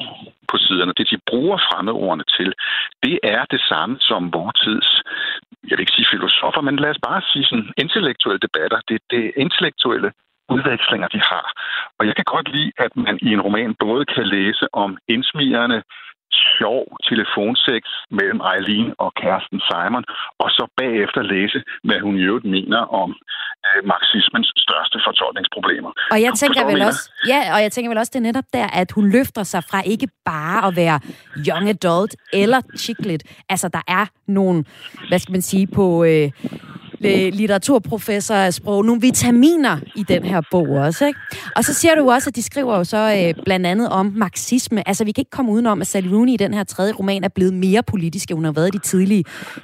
på 0.52 0.58
siderne, 0.58 0.94
det 0.98 1.08
de 1.12 1.18
bruger 1.30 1.58
fremmedordene 1.68 2.26
til, 2.38 2.50
det 3.04 3.20
er 3.24 3.44
det 3.54 3.62
samme 3.72 3.96
som 4.00 4.34
vores 4.34 4.60
tids, 4.66 4.90
jeg 5.70 5.76
vil 5.76 5.86
ikke 5.86 5.98
sige 5.98 6.14
filosofer, 6.16 6.62
men 6.62 6.76
lad 6.84 6.90
os 6.90 7.02
bare 7.10 7.22
sige 7.32 7.46
sådan 7.46 7.70
intellektuelle 7.84 8.40
debatter. 8.46 8.80
Det 8.88 8.96
er 9.00 9.06
det 9.16 9.26
intellektuelle 9.46 10.10
udvekslinger, 10.56 11.08
de 11.08 11.22
har. 11.32 11.48
Og 12.00 12.04
jeg 12.08 12.16
kan 12.16 12.28
godt 12.36 12.48
lide, 12.56 12.72
at 12.86 12.92
man 13.06 13.16
i 13.28 13.30
en 13.36 13.42
roman 13.42 13.76
både 13.86 14.06
kan 14.06 14.26
læse 14.28 14.66
om 14.74 14.98
indsmigerne, 15.08 15.78
sjov 16.58 16.84
telefonsex 17.10 17.84
mellem 18.18 18.40
Eileen 18.54 18.90
og 19.04 19.10
kæresten 19.22 19.60
Simon, 19.70 20.04
og 20.44 20.50
så 20.58 20.64
bagefter 20.78 21.22
læse, 21.22 21.60
hvad 21.84 22.00
hun 22.00 22.16
i 22.18 22.24
øvrigt 22.30 22.46
mener 22.46 22.82
om 23.02 23.10
øh, 23.66 23.82
marxismens 23.94 24.50
største 24.66 24.98
fortolkningsproblemer. 25.08 25.92
Og 26.12 26.22
jeg 26.26 26.34
tænker 26.42 26.66
vel 26.72 26.82
også, 26.90 27.04
ja, 27.28 27.42
og 27.56 27.60
jeg 27.66 27.72
tænker 27.72 27.90
vel 27.92 27.98
også, 27.98 28.12
det 28.14 28.20
er 28.20 28.30
netop 28.30 28.50
der, 28.54 28.68
at 28.82 28.90
hun 28.92 29.06
løfter 29.12 29.44
sig 29.44 29.62
fra 29.70 29.80
ikke 29.94 30.08
bare 30.26 30.68
at 30.68 30.76
være 30.76 31.00
young 31.48 31.70
adult 31.70 32.16
eller 32.34 32.62
chicklet. 32.78 33.24
Altså, 33.50 33.68
der 33.78 33.84
er 33.88 34.06
nogle, 34.28 34.66
hvad 35.10 35.20
skal 35.20 35.32
man 35.32 35.42
sige, 35.42 35.68
på... 35.76 36.04
Øh, 36.04 36.30
litteraturprofessor 37.00 38.36
af 38.36 38.54
sprog, 38.54 38.86
nogle 38.86 39.02
vitaminer 39.02 39.78
i 39.96 40.04
den 40.04 40.24
her 40.24 40.42
bog 40.52 40.70
også. 40.70 41.06
Ikke? 41.06 41.20
Og 41.56 41.64
så 41.64 41.74
siger 41.74 41.96
du 41.96 42.12
også, 42.12 42.30
at 42.30 42.36
de 42.36 42.42
skriver 42.42 42.78
jo 42.78 42.84
så 42.84 42.98
øh, 43.38 43.44
blandt 43.44 43.66
andet 43.66 43.90
om 43.90 44.14
marxisme. 44.16 44.88
Altså, 44.88 45.04
vi 45.04 45.12
kan 45.12 45.22
ikke 45.22 45.32
komme 45.32 45.52
udenom, 45.52 45.82
at 45.82 45.88
Sally 45.88 46.08
Rooney 46.08 46.34
i 46.34 46.38
den 46.38 46.54
her 46.54 46.64
tredje 46.64 46.94
roman 46.94 47.24
er 47.24 47.28
blevet 47.28 47.54
mere 47.54 47.84
politisk, 47.84 48.32
end 48.32 48.38
hun 48.38 48.46
har 48.46 48.52
været 48.52 48.68
i 48.68 48.78
de 48.78 48.80
tidlige, 48.80 49.24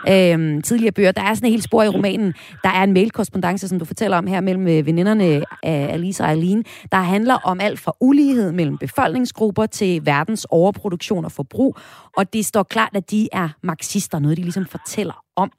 øh, 0.10 0.64
tidligere 0.64 0.92
bøger. 0.92 1.12
Der 1.12 1.22
er 1.22 1.34
sådan 1.34 1.48
en 1.48 1.52
helt 1.52 1.64
spor 1.64 1.84
i 1.84 1.88
romanen. 1.88 2.34
Der 2.64 2.70
er 2.70 2.84
en 2.84 2.94
mailkorrespondence, 2.94 3.68
som 3.68 3.80
du 3.80 3.86
fortæller 3.86 4.18
om 4.18 4.28
her, 4.28 4.42
mellem 4.42 4.68
øh, 4.68 4.86
veninderne 4.86 5.24
af 5.64 5.88
Alice 5.94 6.24
og 6.24 6.32
Eileen, 6.32 6.64
der 6.92 6.98
handler 6.98 7.36
om 7.36 7.60
alt 7.62 7.80
fra 7.80 7.96
ulighed 8.00 8.52
mellem 8.52 8.78
befolkningsgrupper 8.78 9.66
til 9.66 10.06
verdens 10.06 10.46
overproduktion 10.50 11.26
og 11.26 11.32
forbrug. 11.32 11.78
Og 12.18 12.34
det 12.34 12.46
står 12.46 12.64
klart, 12.64 12.92
at 12.94 13.12
de 13.12 13.30
er 13.32 13.50
marxister, 13.64 14.20
noget 14.20 14.38
de 14.38 14.42
ligesom 14.42 14.66
fortæller 14.66 15.23
om. 15.36 15.52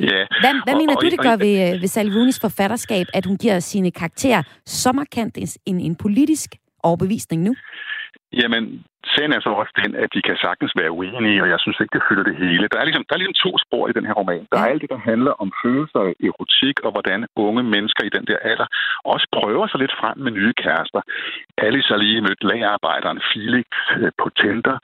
Ja. 0.00 0.26
Hvad, 0.40 0.64
hvad 0.64 0.74
og, 0.74 0.80
mener 0.80 0.96
og, 0.96 1.02
du, 1.02 1.06
det 1.06 1.18
og, 1.18 1.24
gør 1.24 1.36
ved, 1.36 1.80
ved 1.80 1.88
Sally 1.88 2.10
Rooney's 2.10 2.38
forfatterskab, 2.40 3.06
at 3.14 3.26
hun 3.26 3.36
giver 3.36 3.60
sine 3.60 3.90
karakterer 3.90 4.42
så 4.66 4.92
markant 4.92 5.38
en, 5.66 5.80
en 5.80 5.94
politisk 5.96 6.54
overbevisning 6.82 7.42
nu? 7.42 7.54
Jamen, 8.32 8.84
sagen 9.14 9.32
er 9.32 9.40
så 9.40 9.50
også 9.62 9.72
den, 9.82 9.92
at 10.02 10.10
de 10.14 10.22
kan 10.28 10.36
sagtens 10.36 10.72
være 10.80 10.90
uenige, 10.90 11.42
og 11.42 11.48
jeg 11.52 11.60
synes 11.60 11.78
ikke, 11.80 11.94
det 11.96 12.06
fylder 12.08 12.24
det 12.30 12.36
hele. 12.44 12.68
Der 12.72 12.78
er 12.80 12.84
ligesom, 12.84 13.04
der 13.08 13.14
er 13.14 13.22
ligesom 13.22 13.40
to 13.44 13.50
spor 13.64 13.84
i 13.88 13.92
den 13.92 14.06
her 14.08 14.16
roman. 14.20 14.46
Der 14.52 14.58
er 14.58 14.66
alt 14.72 14.82
det, 14.82 14.90
der 14.90 15.08
handler 15.10 15.32
om 15.42 15.52
følelser, 15.62 16.02
erotik, 16.28 16.76
og 16.86 16.90
hvordan 16.94 17.26
unge 17.36 17.62
mennesker 17.62 18.02
i 18.04 18.14
den 18.16 18.24
der 18.30 18.38
alder 18.50 18.66
også 19.04 19.26
prøver 19.38 19.66
sig 19.66 19.80
lidt 19.80 19.94
frem 20.00 20.16
med 20.18 20.32
nye 20.32 20.54
kærester. 20.62 21.00
Alice 21.58 21.88
har 21.92 21.96
lige 21.96 22.20
mødt 22.20 22.44
lagerarbejderen 22.50 23.20
Felix 23.32 23.66
øh, 24.00 24.12
på 24.20 24.28
Tinder. 24.40 24.78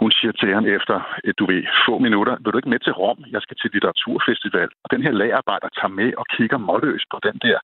Hun 0.00 0.10
siger 0.18 0.32
til 0.32 0.54
ham 0.54 0.66
efter, 0.76 0.96
øh, 1.24 1.34
du 1.38 1.44
ved, 1.46 1.62
få 1.86 1.98
minutter, 1.98 2.34
vil 2.40 2.52
du 2.52 2.58
ikke 2.58 2.74
med 2.74 2.78
til 2.78 2.92
Rom? 2.92 3.18
Jeg 3.34 3.42
skal 3.42 3.56
til 3.56 3.70
litteraturfestival. 3.72 4.68
Og 4.84 4.88
den 4.90 5.02
her 5.02 5.12
lagerarbejder 5.20 5.68
tager 5.78 5.94
med 6.00 6.10
og 6.20 6.26
kigger 6.34 6.58
målløs 6.58 7.04
på 7.12 7.18
den 7.22 7.36
der 7.46 7.58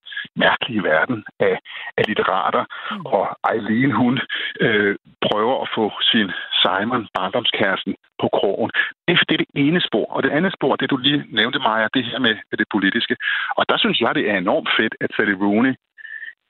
mærkelige 0.45 0.83
verden 0.83 1.25
af, 1.41 1.57
af 1.99 2.05
litterater. 2.11 2.65
Mm. 2.91 3.07
Og 3.07 3.25
Eileen, 3.53 3.93
hun 3.93 4.15
øh, 4.61 4.97
prøver 5.27 5.57
at 5.63 5.69
få 5.77 5.85
sin 6.01 6.31
Simon, 6.63 7.09
barndomskæresten, 7.15 7.95
på 8.23 8.29
krogen. 8.39 8.71
Det 9.09 9.13
er, 9.15 9.25
det 9.29 9.35
er 9.35 9.45
det 9.45 9.51
ene 9.55 9.81
spor. 9.81 10.07
Og 10.15 10.23
det 10.23 10.31
andet 10.31 10.53
spor, 10.53 10.77
det 10.77 10.91
du 10.91 10.97
lige 10.97 11.25
nævnte, 11.39 11.59
Maja, 11.59 11.89
det 11.95 12.05
her 12.05 12.19
med, 12.19 12.35
med 12.51 12.59
det 12.59 12.69
politiske. 12.75 13.17
Og 13.59 13.65
der 13.69 13.77
synes 13.79 14.01
jeg, 14.01 14.15
det 14.15 14.31
er 14.31 14.37
enormt 14.39 14.71
fedt, 14.79 14.95
at 15.01 15.11
Sally 15.17 15.37
Rooney 15.45 15.75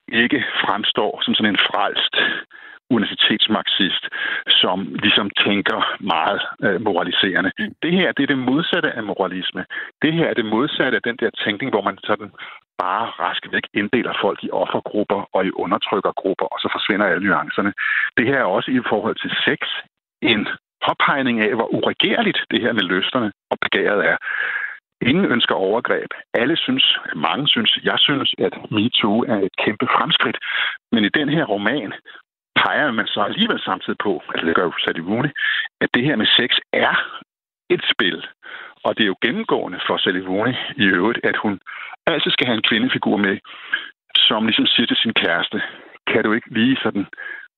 ikke 0.07 0.39
fremstår 0.63 1.21
som 1.23 1.33
sådan 1.33 1.53
en 1.53 1.65
frelst 1.69 2.15
universitetsmarxist, 2.89 4.03
som 4.61 4.77
ligesom 5.03 5.29
tænker 5.45 5.79
meget 5.99 6.41
øh, 6.65 6.81
moraliserende. 6.81 7.51
Mm. 7.59 7.73
Det 7.83 7.91
her, 7.91 8.11
det 8.11 8.23
er 8.23 8.27
det 8.27 8.37
modsatte 8.37 8.91
af 8.91 9.03
moralisme. 9.03 9.65
Det 10.01 10.13
her 10.13 10.25
er 10.27 10.33
det 10.33 10.45
modsatte 10.45 10.95
af 10.95 11.01
den 11.01 11.17
der 11.21 11.29
tænkning, 11.45 11.69
hvor 11.71 11.81
man 11.81 11.97
sådan 12.03 12.31
bare 12.83 13.05
rask 13.23 13.43
væk 13.51 13.65
inddeler 13.73 14.13
folk 14.21 14.39
i 14.43 14.49
offergrupper 14.51 15.21
og 15.35 15.45
i 15.45 15.51
undertrykkergrupper, 15.63 16.45
og 16.53 16.59
så 16.59 16.67
forsvinder 16.75 17.05
alle 17.05 17.27
nuancerne. 17.27 17.73
Det 18.17 18.25
her 18.27 18.39
er 18.39 18.53
også 18.57 18.71
i 18.71 18.81
forhold 18.89 19.15
til 19.23 19.31
sex 19.45 19.59
en 20.21 20.47
påpegning 20.87 21.39
af, 21.41 21.51
hvor 21.55 21.69
uregerligt 21.77 22.39
det 22.51 22.61
her 22.61 22.73
med 22.73 22.85
løsterne 22.93 23.31
og 23.51 23.57
begæret 23.61 24.01
er. 24.11 24.17
Ingen 25.01 25.25
ønsker 25.25 25.55
overgreb. 25.55 26.11
Alle 26.33 26.57
synes, 26.57 26.97
mange 27.15 27.47
synes, 27.47 27.79
jeg 27.83 27.99
synes, 27.99 28.35
at 28.37 28.53
MeToo 28.71 29.19
er 29.33 29.39
et 29.47 29.55
kæmpe 29.63 29.87
fremskridt. 29.95 30.37
Men 30.91 31.05
i 31.05 31.09
den 31.09 31.29
her 31.29 31.45
roman 31.45 31.93
peger 32.55 32.91
man 32.91 33.07
så 33.07 33.21
alligevel 33.21 33.59
samtidig 33.59 33.97
på, 34.03 34.23
at 34.35 34.41
det 34.45 34.55
gør 34.55 34.63
jo 34.63 34.73
Sadie 34.85 35.07
Rooney, 35.09 35.31
at 35.81 35.89
det 35.93 36.03
her 36.03 36.15
med 36.15 36.27
sex 36.39 36.49
er 36.73 36.93
et 37.69 37.83
spil. 37.93 38.27
Og 38.85 38.97
det 38.97 39.03
er 39.03 39.07
jo 39.13 39.15
gennemgående 39.21 39.79
for 39.87 39.97
Sally 39.97 40.23
Rooney 40.29 40.55
i 40.75 40.85
øvrigt, 40.85 41.19
at 41.23 41.37
hun 41.43 41.59
altid 42.07 42.31
skal 42.31 42.47
have 42.47 42.57
en 42.57 42.69
kvindefigur 42.69 43.17
med, 43.17 43.37
som 44.15 44.45
ligesom 44.45 44.65
siger 44.65 44.87
til 44.87 44.97
sin 45.03 45.13
kæreste, 45.13 45.61
kan 46.11 46.23
du 46.23 46.31
ikke 46.33 46.53
lige 46.53 46.77
sådan 46.83 47.05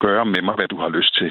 gøre 0.06 0.26
med 0.26 0.42
mig, 0.48 0.56
hvad 0.56 0.68
du 0.68 0.78
har 0.84 0.90
lyst 0.90 1.14
til. 1.20 1.30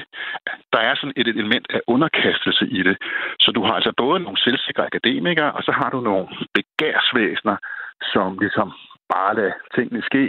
Der 0.73 0.79
er 0.79 0.95
sådan 0.95 1.17
et 1.21 1.27
element 1.27 1.67
af 1.69 1.81
underkastelse 1.87 2.65
i 2.77 2.83
det. 2.83 2.97
Så 3.39 3.51
du 3.51 3.61
har 3.63 3.73
altså 3.73 3.93
både 3.97 4.19
nogle 4.19 4.39
selvsikre 4.45 4.85
akademikere, 4.85 5.51
og 5.51 5.63
så 5.63 5.71
har 5.71 5.89
du 5.89 5.99
nogle 6.01 6.27
begærsvæsener, 6.53 7.57
som 8.13 8.39
ligesom 8.39 8.73
bare 9.13 9.35
lade 9.35 9.53
tingene 9.75 10.01
ske, 10.01 10.23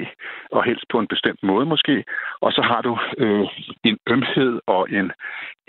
og 0.53 0.64
helst 0.64 0.85
på 0.93 0.99
en 0.99 1.07
bestemt 1.07 1.43
måde 1.43 1.66
måske. 1.66 2.05
Og 2.40 2.53
så 2.53 2.62
har 2.62 2.81
du 2.83 2.99
øh, 3.19 3.47
en 3.85 3.99
ømhed 4.09 4.61
og 4.66 4.83
en, 4.90 5.12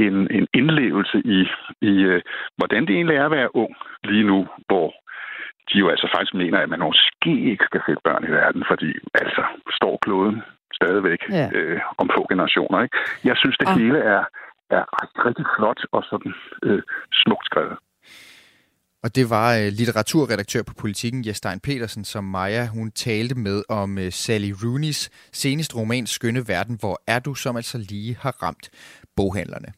en, 0.05 0.15
en 0.37 0.47
indlevelse 0.53 1.17
i, 1.37 1.39
i 1.81 1.93
øh, 2.11 2.21
hvordan 2.57 2.81
det 2.85 2.95
egentlig 2.95 3.17
er 3.17 3.25
at 3.25 3.31
være 3.31 3.55
ung 3.55 3.75
lige 4.03 4.23
nu, 4.23 4.47
hvor 4.67 4.93
de 5.69 5.77
jo 5.79 5.89
altså 5.89 6.07
faktisk 6.15 6.33
mener, 6.33 6.59
at 6.59 6.69
man 6.69 6.79
måske 6.79 7.33
ikke 7.51 7.65
skal 7.65 7.81
sætte 7.85 8.01
børn 8.03 8.23
i 8.23 8.31
verden, 8.31 8.63
fordi 8.67 8.89
altså 9.13 9.43
står 9.77 9.97
kloden 10.01 10.41
stadigvæk 10.73 11.21
ja. 11.29 11.49
øh, 11.53 11.79
om 11.97 12.09
få 12.15 12.25
generationer. 12.29 12.81
Ikke? 12.83 12.97
Jeg 13.23 13.37
synes, 13.37 13.57
det 13.57 13.67
ah. 13.67 13.77
hele 13.79 13.99
er, 13.99 14.23
er 14.69 14.83
rigtig, 15.01 15.25
rigtig 15.25 15.45
flot 15.55 15.81
og 15.91 16.03
sådan 16.09 16.33
øh, 16.63 16.81
smukt 17.23 17.45
skrevet. 17.45 17.77
Og 19.03 19.15
det 19.15 19.29
var 19.29 19.59
uh, 19.59 19.67
litteraturredaktør 19.67 20.61
på 20.61 20.73
Politiken, 20.73 21.25
Jestein 21.25 21.59
Petersen, 21.59 22.05
som 22.05 22.23
Maja 22.23 22.65
hun 22.65 22.91
talte 22.91 23.35
med 23.35 23.63
om 23.69 23.97
uh, 23.97 24.09
Sally 24.09 24.51
Rooney's 24.51 25.07
seneste 25.31 25.75
roman 25.75 26.07
Skønne 26.07 26.47
Verden, 26.47 26.75
hvor 26.79 27.01
er 27.07 27.19
du, 27.19 27.35
som 27.35 27.55
altså 27.55 27.77
lige 27.77 28.17
har 28.19 28.43
ramt 28.43 28.69
boghandlerne. 29.15 29.73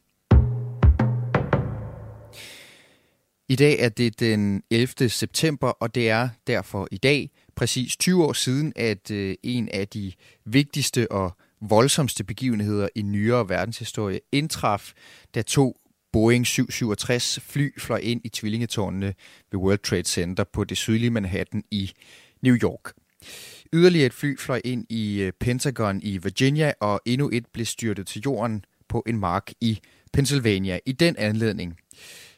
I 3.50 3.56
dag 3.56 3.80
er 3.80 3.90
det 3.90 4.20
den 4.20 4.64
11. 4.72 5.10
september, 5.10 5.68
og 5.68 5.96
det 5.96 6.10
er 6.10 6.30
derfor 6.48 6.88
i 6.92 6.98
dag 6.98 7.32
præcis 7.56 7.98
20 7.98 8.26
år 8.26 8.34
siden, 8.34 8.74
at 8.76 9.12
øh, 9.12 9.36
en 9.44 9.70
af 9.70 9.88
de 9.88 10.14
vigtigste 10.46 11.12
og 11.12 11.38
voldsomste 11.62 12.24
begivenheder 12.24 12.88
i 12.96 13.02
nyere 13.02 13.50
verdenshistorie 13.50 14.20
indtraf, 14.32 14.92
da 15.36 15.42
to 15.42 15.78
Boeing 16.14 16.48
767 16.48 17.40
fly 17.40 17.80
fløj 17.80 17.98
ind 17.98 18.22
i 18.24 18.30
tvillingetårnene 18.30 19.14
ved 19.52 19.60
World 19.60 19.80
Trade 19.80 20.04
Center 20.04 20.44
på 20.44 20.64
det 20.64 20.78
sydlige 20.78 21.10
Manhattan 21.10 21.64
i 21.72 21.92
New 22.42 22.56
York. 22.56 22.94
Yderligere 23.74 24.06
et 24.06 24.14
fly 24.14 24.38
fløj 24.40 24.62
ind 24.66 24.86
i 24.90 25.22
øh, 25.22 25.32
Pentagon 25.40 26.02
i 26.04 26.18
Virginia, 26.18 26.74
og 26.80 27.02
endnu 27.06 27.30
et 27.34 27.46
blev 27.54 27.66
styrtet 27.66 28.08
til 28.08 28.22
jorden 28.26 28.66
på 28.90 29.04
en 29.08 29.20
mark 29.20 29.52
i 29.62 29.80
Pennsylvania. 30.14 30.80
I 30.86 30.92
den 30.92 31.16
anledning 31.18 31.78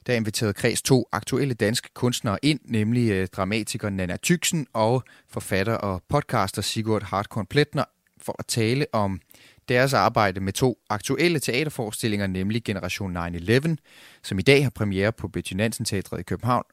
der 0.07 0.13
inviterede 0.13 0.53
Kreds 0.53 0.81
to 0.81 1.05
aktuelle 1.11 1.53
danske 1.53 1.89
kunstnere 1.93 2.37
ind, 2.41 2.59
nemlig 2.65 3.11
øh, 3.11 3.27
dramatiker 3.27 3.89
Nana 3.89 4.17
Tyksen 4.17 4.67
og 4.73 5.03
forfatter 5.29 5.73
og 5.73 6.03
podcaster 6.09 6.61
Sigurd 6.61 7.03
Hartkorn 7.03 7.45
Pletner, 7.45 7.83
for 8.21 8.35
at 8.39 8.45
tale 8.45 8.85
om 8.93 9.21
deres 9.69 9.93
arbejde 9.93 10.39
med 10.39 10.53
to 10.53 10.77
aktuelle 10.89 11.39
teaterforestillinger, 11.39 12.27
nemlig 12.27 12.63
Generation 12.63 13.17
9-11, 13.17 13.75
som 14.23 14.39
i 14.39 14.41
dag 14.41 14.63
har 14.63 14.69
premiere 14.69 15.11
på 15.11 15.27
Betty 15.27 15.53
Nansen 15.53 15.85
Teatret 15.85 16.19
i 16.19 16.23
København, 16.23 16.63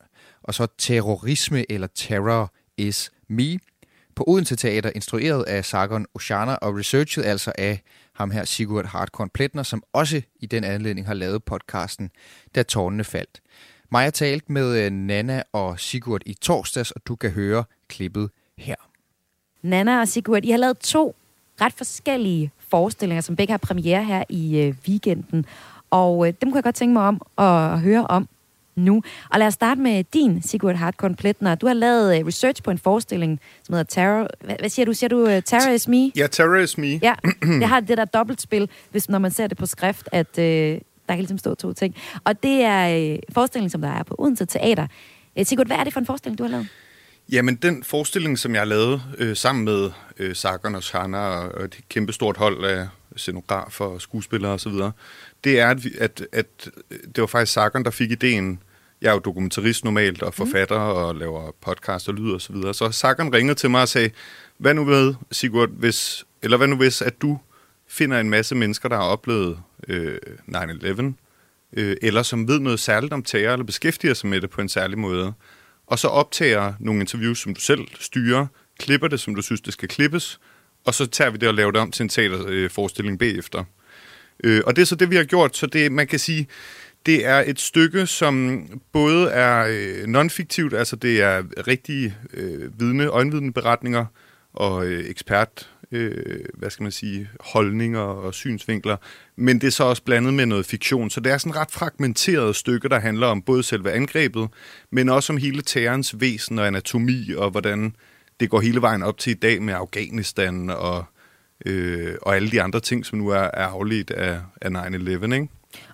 og 0.42 0.54
så 0.54 0.66
Terrorisme 0.78 1.72
eller 1.72 1.86
Terror 1.94 2.52
is 2.76 3.10
Me, 3.28 3.58
på 4.14 4.24
Odense 4.26 4.56
Teater, 4.56 4.90
instrueret 4.94 5.44
af 5.44 5.64
Sargon 5.64 6.06
Oshana 6.14 6.54
og 6.54 6.78
researchet 6.78 7.24
altså 7.24 7.52
af 7.58 7.82
ham 8.14 8.30
her 8.30 8.44
Sigurd 8.44 8.86
Hardkorn 8.86 9.30
Pletner, 9.30 9.62
som 9.62 9.82
også 9.92 10.22
i 10.40 10.46
den 10.46 10.64
anledning 10.64 11.06
har 11.06 11.14
lavet 11.14 11.44
podcasten 11.44 12.10
Da 12.54 12.62
tårnene 12.62 13.04
faldt. 13.04 13.40
Maja 13.90 14.10
talt 14.10 14.50
med 14.50 14.84
øh, 14.84 14.92
Nana 14.92 15.42
og 15.52 15.80
Sigurd 15.80 16.22
i 16.26 16.34
torsdags, 16.34 16.90
og 16.90 17.00
du 17.06 17.16
kan 17.16 17.30
høre 17.30 17.64
klippet 17.88 18.30
her. 18.58 18.74
Nana 19.62 20.00
og 20.00 20.08
Sigurd, 20.08 20.44
I 20.44 20.50
har 20.50 20.58
lavet 20.58 20.78
to 20.78 21.16
ret 21.60 21.72
forskellige 21.72 22.50
forestillinger, 22.68 23.22
som 23.22 23.36
begge 23.36 23.50
har 23.50 23.58
premiere 23.58 24.04
her 24.04 24.24
i 24.28 24.60
øh, 24.60 24.74
weekenden. 24.88 25.46
Og 25.90 26.26
øh, 26.26 26.34
dem 26.40 26.50
kunne 26.50 26.56
jeg 26.56 26.64
godt 26.64 26.74
tænke 26.74 26.92
mig 26.92 27.02
om 27.02 27.22
at 27.38 27.80
høre 27.80 28.06
om 28.06 28.28
nu. 28.76 29.02
Og 29.30 29.38
lad 29.38 29.46
os 29.46 29.54
starte 29.54 29.80
med 29.80 30.04
din, 30.04 30.42
Sigurd 30.42 30.74
Hartkorn 30.74 31.14
Pletner. 31.14 31.54
Du 31.54 31.66
har 31.66 31.74
lavet 31.74 32.18
øh, 32.18 32.26
research 32.26 32.62
på 32.62 32.70
en 32.70 32.78
forestilling, 32.78 33.40
som 33.62 33.72
hedder 33.72 33.84
Terror... 33.84 34.28
Hvad, 34.44 34.56
hvad 34.58 34.68
siger 34.68 34.86
du? 34.86 34.92
Siger 34.92 35.08
du 35.08 35.22
uh, 35.22 35.40
Terror 35.44 35.72
is 35.72 35.88
Me? 35.88 36.10
Ja, 36.16 36.26
Terror 36.26 36.56
is 36.56 36.78
Me. 36.78 36.86
Ja, 36.86 37.14
det 37.42 37.64
har 37.64 37.80
det 37.80 37.98
der 37.98 38.04
dobbeltspil, 38.04 38.68
hvis, 38.90 39.08
når 39.08 39.18
man 39.18 39.30
ser 39.30 39.46
det 39.46 39.58
på 39.58 39.66
skrift, 39.66 40.08
at 40.12 40.38
øh, 40.38 40.44
der 40.44 40.80
kan 41.08 41.18
ligesom 41.18 41.38
stå 41.38 41.54
to 41.54 41.72
ting. 41.72 41.94
Og 42.24 42.42
det 42.42 42.62
er 42.62 43.12
øh, 43.12 43.18
forestillingen, 43.32 43.70
som 43.70 43.80
der 43.80 43.88
er 43.88 44.02
på 44.02 44.14
Odense 44.18 44.46
Teater. 44.46 44.86
Øh, 45.38 45.46
Sigurd, 45.46 45.66
hvad 45.66 45.76
er 45.76 45.84
det 45.84 45.92
for 45.92 46.00
en 46.00 46.06
forestilling, 46.06 46.38
du 46.38 46.42
har 46.42 46.50
lavet? 46.50 46.68
Jamen, 47.30 47.54
den 47.54 47.84
forestilling, 47.84 48.38
som 48.38 48.54
jeg 48.54 48.66
lavet 48.66 49.02
øh, 49.18 49.36
sammen 49.36 49.64
med 49.64 49.90
øh, 50.18 50.36
Sargon 50.36 50.74
og 50.74 50.82
Shana 50.82 51.18
og, 51.18 51.54
og 51.54 51.64
et 51.64 51.78
kæmpestort 51.88 52.36
hold 52.36 52.64
af 52.64 52.88
scenografer, 53.16 53.98
skuespillere 53.98 54.52
osv., 54.52 54.72
det 55.44 55.60
er, 55.60 55.68
at, 55.68 55.86
at, 55.98 56.26
at 56.32 56.70
det 56.90 57.20
var 57.20 57.26
faktisk 57.26 57.52
Sargon, 57.52 57.84
der 57.84 57.90
fik 57.90 58.10
ideen. 58.10 58.60
Jeg 59.02 59.08
er 59.08 59.12
jo 59.12 59.18
dokumentarist 59.18 59.84
normalt 59.84 60.22
og 60.22 60.34
forfatter 60.34 60.78
mm. 60.78 60.96
og 60.96 61.14
laver 61.14 61.50
podcast 61.60 62.08
og 62.08 62.14
lyd 62.14 62.32
og 62.32 62.40
så 62.40 62.52
videre. 62.52 62.74
Så 62.74 62.90
Sargon 62.90 63.34
ringede 63.34 63.54
til 63.54 63.70
mig 63.70 63.82
og 63.82 63.88
sagde, 63.88 64.10
hvad 64.58 64.74
nu 64.74 64.84
ved, 64.84 65.14
Sigurd, 65.30 65.68
hvis, 65.68 66.24
eller 66.42 66.56
hvad 66.56 66.66
nu 66.66 66.76
hvis, 66.76 67.02
at 67.02 67.22
du 67.22 67.38
finder 67.88 68.20
en 68.20 68.30
masse 68.30 68.54
mennesker, 68.54 68.88
der 68.88 68.96
har 68.96 69.04
oplevet 69.04 69.58
øh, 69.88 70.16
9-11, 70.48 71.12
øh, 71.72 71.96
eller 72.02 72.22
som 72.22 72.48
ved 72.48 72.58
noget 72.60 72.80
særligt 72.80 73.12
om 73.12 73.22
terror, 73.22 73.52
eller 73.52 73.64
beskæftiger 73.64 74.14
sig 74.14 74.28
med 74.28 74.40
det 74.40 74.50
på 74.50 74.60
en 74.60 74.68
særlig 74.68 74.98
måde, 74.98 75.32
og 75.86 75.98
så 75.98 76.08
optager 76.08 76.72
nogle 76.80 77.00
interviews, 77.00 77.38
som 77.38 77.54
du 77.54 77.60
selv 77.60 77.88
styrer, 78.00 78.46
klipper 78.78 79.08
det, 79.08 79.20
som 79.20 79.34
du 79.34 79.42
synes, 79.42 79.60
det 79.60 79.72
skal 79.72 79.88
klippes, 79.88 80.40
og 80.84 80.94
så 80.94 81.06
tager 81.06 81.30
vi 81.30 81.38
det 81.38 81.48
og 81.48 81.54
laver 81.54 81.70
det 81.70 81.80
om 81.80 81.90
til 81.90 82.02
en 82.02 82.08
teaterforestilling 82.08 83.18
bagefter. 83.18 83.64
Øh, 84.44 84.62
og 84.66 84.76
det 84.76 84.82
er 84.82 84.86
så 84.86 84.94
det, 84.94 85.10
vi 85.10 85.16
har 85.16 85.24
gjort, 85.24 85.56
så 85.56 85.66
det, 85.66 85.92
man 85.92 86.06
kan 86.06 86.18
sige, 86.18 86.46
det 87.06 87.26
er 87.26 87.44
et 87.46 87.60
stykke, 87.60 88.06
som 88.06 88.66
både 88.92 89.30
er 89.30 89.66
øh, 89.70 90.04
non-fiktivt, 90.04 90.74
altså 90.74 90.96
det 90.96 91.22
er 91.22 91.42
rigtige 91.66 92.16
øh, 92.34 92.80
vidne, 92.80 93.06
øjenvidneberetninger, 93.06 94.06
og 94.52 94.86
øh, 94.86 95.10
ekspert, 95.10 95.71
øh, 95.92 96.44
hvad 96.54 96.70
skal 96.70 96.82
man 96.82 96.92
sige, 96.92 97.28
holdninger 97.40 98.00
og 98.00 98.34
synsvinkler. 98.34 98.96
Men 99.36 99.60
det 99.60 99.66
er 99.66 99.70
så 99.70 99.84
også 99.84 100.02
blandet 100.02 100.34
med 100.34 100.46
noget 100.46 100.66
fiktion, 100.66 101.10
så 101.10 101.20
det 101.20 101.32
er 101.32 101.38
sådan 101.38 101.50
et 101.50 101.56
ret 101.56 101.70
fragmenteret 101.70 102.56
stykke, 102.56 102.88
der 102.88 103.00
handler 103.00 103.26
om 103.26 103.42
både 103.42 103.62
selve 103.62 103.92
angrebet, 103.92 104.48
men 104.90 105.08
også 105.08 105.32
om 105.32 105.36
hele 105.36 105.62
terrorens 105.62 106.20
væsen 106.20 106.58
og 106.58 106.66
anatomi, 106.66 107.32
og 107.36 107.50
hvordan 107.50 107.96
det 108.40 108.50
går 108.50 108.60
hele 108.60 108.80
vejen 108.80 109.02
op 109.02 109.18
til 109.18 109.30
i 109.30 109.34
dag 109.34 109.62
med 109.62 109.74
Afghanistan 109.74 110.70
og, 110.70 111.04
øh, 111.66 112.14
og 112.22 112.36
alle 112.36 112.50
de 112.50 112.62
andre 112.62 112.80
ting, 112.80 113.06
som 113.06 113.18
nu 113.18 113.28
er, 113.28 113.50
er 113.54 113.66
afledt 113.66 114.10
af, 114.10 114.40
af 114.60 114.68
9-11, 114.68 115.34
ikke? 115.34 115.48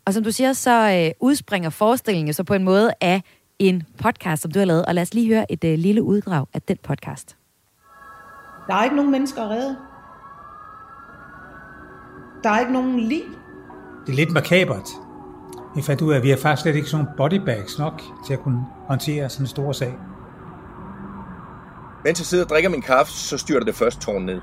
Og 0.04 0.14
som 0.14 0.24
du 0.24 0.32
siger, 0.32 0.52
så 0.52 1.04
øh, 1.06 1.10
udspringer 1.20 1.70
forestillingen 1.70 2.34
så 2.34 2.44
på 2.44 2.54
en 2.54 2.64
måde 2.64 2.92
af 3.00 3.22
en 3.58 3.82
podcast, 3.98 4.42
som 4.42 4.50
du 4.50 4.58
har 4.58 4.66
lavet. 4.66 4.86
Og 4.86 4.94
lad 4.94 5.02
os 5.02 5.14
lige 5.14 5.28
høre 5.28 5.52
et 5.52 5.64
øh, 5.64 5.78
lille 5.78 6.02
uddrag 6.02 6.46
af 6.54 6.62
den 6.62 6.76
podcast. 6.82 7.36
Der 8.66 8.74
er 8.74 8.84
ikke 8.84 8.96
nogen 8.96 9.10
mennesker 9.10 9.42
at 9.42 9.50
redde. 9.50 9.87
Der 12.42 12.50
er 12.50 12.60
ikke 12.60 12.72
nogen 12.72 13.00
liv. 13.00 13.24
Det 14.06 14.12
er 14.12 14.16
lidt 14.16 14.32
makabert. 14.32 14.88
Vi 15.76 15.82
fandt 15.82 16.02
ud 16.02 16.12
af, 16.12 16.16
at 16.16 16.22
vi 16.22 16.30
har 16.30 16.36
faktisk 16.36 16.62
slet 16.62 16.76
ikke 16.76 16.88
sådan 16.88 17.06
bodybags 17.16 17.78
nok 17.78 18.02
til 18.26 18.32
at 18.32 18.40
kunne 18.40 18.66
håndtere 18.86 19.28
sådan 19.28 19.44
en 19.44 19.48
stor 19.48 19.72
sag. 19.72 19.98
Mens 22.04 22.20
jeg 22.20 22.26
sidder 22.26 22.44
og 22.44 22.50
drikker 22.50 22.70
min 22.70 22.82
kaffe, 22.82 23.12
så 23.12 23.38
styrter 23.38 23.66
det 23.66 23.74
først 23.74 24.00
tårn 24.00 24.22
ned. 24.22 24.40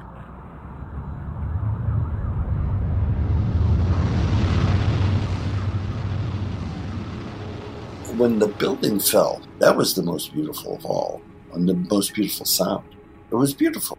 When 8.20 8.40
the 8.40 8.54
building 8.60 9.02
fell, 9.02 9.42
that 9.62 9.78
was 9.78 9.94
the 9.94 10.04
most 10.04 10.34
beautiful 10.34 10.72
of 10.72 10.86
all, 10.86 11.22
and 11.54 11.68
the 11.68 11.78
most 11.92 12.14
beautiful 12.14 12.46
sound. 12.46 12.84
It 13.32 13.36
was 13.36 13.54
beautiful. 13.54 13.98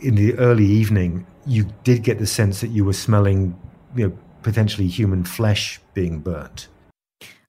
In 0.00 0.16
the 0.16 0.34
early 0.38 0.80
evening, 0.80 1.26
you 1.46 1.64
did 1.86 2.04
get 2.04 2.16
the 2.16 2.26
sense 2.26 2.66
that 2.66 2.76
you 2.76 2.84
were 2.84 2.92
smelling, 2.92 3.56
you 3.96 4.08
know, 4.08 4.18
potentially 4.42 4.88
human 4.88 5.24
flesh 5.24 5.80
being 5.94 6.24
burnt. 6.24 6.70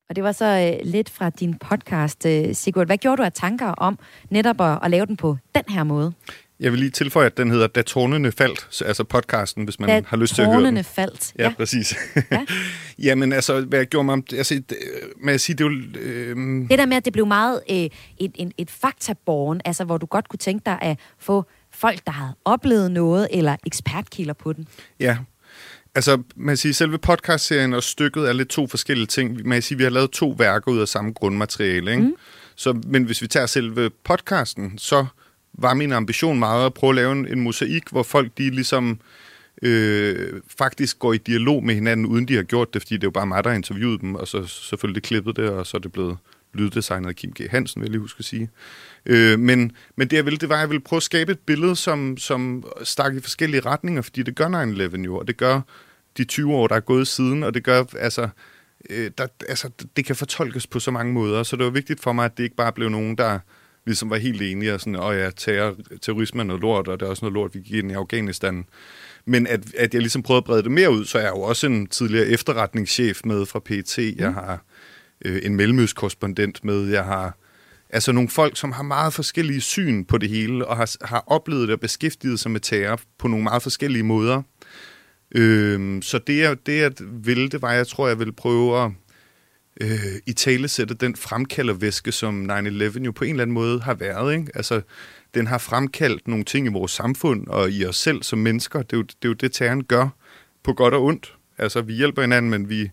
Og 0.10 0.16
det 0.16 0.24
var 0.24 0.32
så 0.32 0.46
øh, 0.46 0.92
lidt 0.92 1.10
fra 1.10 1.30
din 1.30 1.54
podcast, 1.54 2.26
øh, 2.26 2.56
Sigurd. 2.56 2.86
Hvad 2.86 2.98
gjorde 2.98 3.18
du 3.18 3.24
af 3.24 3.34
tanker 3.34 3.68
om 3.68 4.00
netop 4.30 4.62
at, 4.62 4.80
at 4.84 4.92
lave 4.92 5.06
den 5.06 5.18
på 5.18 5.38
den 5.56 5.64
her 5.68 5.84
måde? 5.84 6.14
Jeg 6.60 6.72
vil 6.72 6.80
lige 6.80 6.90
tilføje, 6.90 7.26
at 7.26 7.38
den 7.38 7.52
hedder 7.52 7.68
Da 7.68 7.82
tårnene 7.82 8.32
faldt, 8.32 8.82
altså 8.86 9.04
podcasten, 9.04 9.64
hvis 9.64 9.80
man 9.80 9.90
da 9.90 10.02
har 10.08 10.18
lyst 10.18 10.36
til 10.36 10.42
at 10.42 10.48
høre 10.54 10.66
den. 10.66 10.84
faldt. 10.84 11.34
Ja, 11.40 11.44
ja. 11.44 11.54
præcis. 11.58 11.96
Ja. 12.32 12.46
Jamen 13.08 13.34
altså, 13.34 13.62
hvad 13.62 13.80
jeg 13.80 13.88
gjorde 13.88 14.06
mig 14.06 14.14
om... 14.14 14.24
Altså, 14.34 14.56
det, 14.56 14.78
med 15.24 15.34
at 15.34 15.42
sige, 15.42 15.56
det 15.56 15.66
er 15.66 15.70
jo... 15.70 16.00
Øh... 16.00 16.36
Det 16.70 16.80
der 16.80 16.86
med, 16.86 16.98
at 16.98 17.06
det 17.06 17.14
blev 17.14 17.26
meget 17.26 17.62
øh, 17.70 17.76
et, 17.76 17.92
et, 18.18 18.52
et 18.58 18.72
faktaborn, 18.72 19.62
altså 19.66 19.84
hvor 19.84 19.98
du 19.98 20.06
godt 20.06 20.30
kunne 20.30 20.38
tænke 20.38 20.66
dig 20.66 20.78
at 20.82 21.00
få 21.18 21.46
folk, 21.80 22.00
der 22.06 22.12
havde 22.12 22.36
oplevet 22.46 22.92
noget, 22.92 23.28
eller 23.32 23.56
ekspertkilder 23.66 24.34
på 24.34 24.54
den. 24.54 24.68
Ja, 25.00 25.18
Altså, 25.96 26.24
man 26.36 26.58
siger, 26.58 26.74
selve 26.74 26.98
podcastserien 26.98 27.74
og 27.74 27.84
stykket 27.84 28.30
er 28.30 28.34
lidt 28.34 28.50
to 28.50 28.68
forskellige 28.68 29.08
ting. 29.08 29.48
Man 29.48 29.62
siger, 29.62 29.78
vi 29.78 29.84
har 29.84 29.92
lavet 29.92 30.12
to 30.12 30.36
værker 30.38 30.72
ud 30.72 30.80
af 30.80 30.88
samme 30.88 31.14
grundmateriale, 31.14 31.92
ikke? 31.92 32.04
Mm. 32.04 32.16
Så, 32.56 32.82
men 32.88 33.04
hvis 33.04 33.22
vi 33.22 33.28
tager 33.28 33.46
selve 33.46 33.90
podcasten, 34.04 34.78
så 34.78 35.06
var 35.54 35.74
min 35.74 35.92
ambition 35.92 36.40
meget 36.40 36.66
at 36.66 36.74
prøve 36.74 36.92
at 36.92 36.96
lave 36.96 37.12
en, 37.12 37.28
en 37.28 37.40
mosaik, 37.40 37.84
hvor 37.92 38.04
folk 38.04 38.32
de 38.38 38.50
ligesom 38.50 39.00
øh, 39.62 40.42
faktisk 40.58 41.00
går 41.00 41.14
i 41.14 41.18
dialog 41.18 41.64
med 41.64 41.76
hinanden, 41.76 42.06
uden 42.06 42.28
de 42.28 42.36
har 42.36 42.44
gjort 42.44 42.74
det, 42.74 42.82
fordi 42.82 42.96
det 42.96 43.04
er 43.04 43.08
jo 43.08 43.12
bare 43.12 43.28
mig, 43.28 43.44
der 43.44 43.50
har 43.50 43.58
interviewet 43.58 44.02
dem, 44.02 44.16
og 44.16 44.28
så 44.28 44.46
selvfølgelig 44.46 45.04
klippet 45.04 45.36
det, 45.36 45.50
og 45.50 45.68
så 45.68 45.78
er 45.78 45.82
det 45.82 45.92
blevet 45.92 46.18
lyddesignet 46.54 47.10
af 47.10 47.16
Kim 47.16 47.32
G. 47.32 47.50
Hansen, 47.50 47.82
vil 47.82 47.88
jeg 47.88 47.92
lige 47.92 48.02
huske 48.02 48.20
at 48.20 48.26
sige. 48.26 48.50
Øh, 49.06 49.40
men, 49.40 49.72
men 49.96 50.08
det 50.08 50.18
jeg 50.18 50.26
ville, 50.26 50.38
det 50.38 50.50
var, 50.50 50.56
at 50.56 50.62
jeg 50.62 50.70
ville 50.70 50.82
prøve 50.82 50.98
at 50.98 51.04
skabe 51.04 51.32
et 51.32 51.40
billede, 51.40 51.76
som, 51.76 52.18
som 52.18 52.64
stak 52.84 53.16
i 53.16 53.20
forskellige 53.20 53.62
retninger, 53.62 54.02
fordi 54.02 54.24
det 54.24 54.36
gør 54.36 54.48
9-11 54.96 55.02
jo, 55.02 55.18
og 55.18 55.28
det 55.28 55.38
gør 55.38 55.62
de 56.18 56.24
20 56.24 56.54
år, 56.54 56.68
der 56.68 56.76
er 56.76 56.80
gået 56.80 57.08
siden, 57.08 57.44
og 57.44 57.54
det 57.54 57.64
gør, 57.64 57.84
altså, 58.00 58.30
øh, 58.90 59.12
der, 59.18 59.28
altså, 59.50 59.70
det 59.96 60.06
kan 60.06 60.16
fortolkes 60.16 60.68
på 60.68 60.80
så 60.80 60.92
mange 60.92 61.14
måder, 61.14 61.44
så 61.44 61.56
det 61.56 61.66
var 61.66 61.72
vigtigt 61.72 62.02
for 62.02 62.14
mig, 62.14 62.26
at 62.26 62.38
det 62.38 62.44
ikke 62.44 62.56
bare 62.56 62.74
blev 62.74 62.90
nogen, 62.90 63.18
der 63.18 63.40
ligesom 63.86 64.10
var 64.10 64.18
helt 64.18 64.42
enige 64.42 64.74
og 64.74 64.80
sådan, 64.80 64.96
åh 64.96 65.16
ja, 65.16 65.30
terror, 65.38 65.76
terrorisme 66.02 66.42
er 66.42 66.46
noget 66.46 66.62
lort, 66.62 66.88
og 66.88 67.00
det 67.00 67.06
er 67.06 67.10
også 67.10 67.26
noget 67.26 67.34
lort, 67.34 67.56
vi 67.56 67.60
gik 67.60 67.74
ind 67.74 67.92
i 67.92 67.94
Afghanistan. 67.94 68.66
Men 69.26 69.48
at, 69.48 69.76
at 69.76 69.94
jeg 69.94 70.02
ligesom 70.02 70.24
prøvede 70.24 70.38
at 70.38 70.46
brede 70.46 70.64
det 70.64 70.72
mere 70.72 70.92
ud, 70.92 71.06
så 71.06 71.18
er 71.18 71.22
jeg 71.22 71.32
jo 71.32 71.42
også 71.42 71.68
en 71.68 71.88
tidligere 71.88 72.28
efterretningschef 72.28 73.22
med 73.26 73.46
fra 73.46 73.60
PET. 73.60 73.98
Jeg 73.98 74.30
mm. 74.30 74.34
har 74.34 74.64
øh, 75.26 75.42
en 75.44 75.56
mellemøstkorrespondent 75.56 76.64
med. 76.64 76.90
Jeg 76.90 77.04
har 77.04 77.38
altså 77.90 78.12
nogle 78.12 78.30
folk, 78.30 78.58
som 78.58 78.72
har 78.72 78.84
meget 78.84 79.14
forskellige 79.14 79.62
syn 79.62 80.06
på 80.06 80.18
det 80.18 80.30
hele, 80.30 80.68
og 80.68 80.78
har, 80.78 81.06
har 81.06 81.24
oplevet 81.28 81.68
det 81.68 81.74
og 81.74 81.80
beskæftiget 81.80 82.40
sig 82.40 82.52
med 82.52 82.60
terror 82.60 83.00
på 83.18 83.28
nogle 83.28 83.44
meget 83.44 83.64
forskellige 83.64 84.04
måder. 84.04 84.42
Øh, 85.36 86.02
så 86.02 86.20
det, 86.28 86.38
jeg, 86.38 86.58
det, 86.66 86.80
jeg 86.80 86.92
ville, 87.12 87.50
det 87.50 87.62
var, 87.62 87.74
jeg 87.74 87.88
tror, 87.88 88.08
jeg 88.08 88.20
ville 88.20 88.34
prøve 88.34 88.84
at 88.84 88.92
øh, 89.82 90.16
i 90.26 90.34
tale 90.34 90.68
sætte 90.68 90.94
den 90.94 91.16
fremkaldervæske, 91.16 92.12
som 92.12 92.52
9-11 92.52 93.04
jo 93.04 93.12
på 93.12 93.24
en 93.24 93.30
eller 93.30 93.42
anden 93.42 93.54
måde 93.54 93.82
har 93.82 93.94
været. 93.94 94.34
Ikke? 94.34 94.52
Altså, 94.56 94.82
den 95.34 95.48
har 95.48 95.58
fremkaldt 95.58 96.28
nogle 96.28 96.44
ting 96.44 96.68
i 96.68 96.70
vores 96.70 96.92
samfund 96.92 97.48
og 97.48 97.72
i 97.72 97.86
os 97.86 97.96
selv 97.96 98.24
som 98.24 98.40
mennesker. 98.40 98.82
Det 98.82 98.94
er 98.94 98.98
jo 98.98 99.04
det, 99.04 99.16
er 99.24 99.30
jo 99.30 99.34
det 99.34 99.52
terroren 99.52 99.84
gør 99.84 100.10
på 100.64 100.74
godt 100.74 100.94
og 100.94 101.04
ondt. 101.04 101.34
Altså, 101.58 101.82
vi 101.82 101.94
hjælper 101.94 102.22
hinanden, 102.22 102.52
men 102.52 102.70
vi 102.70 102.92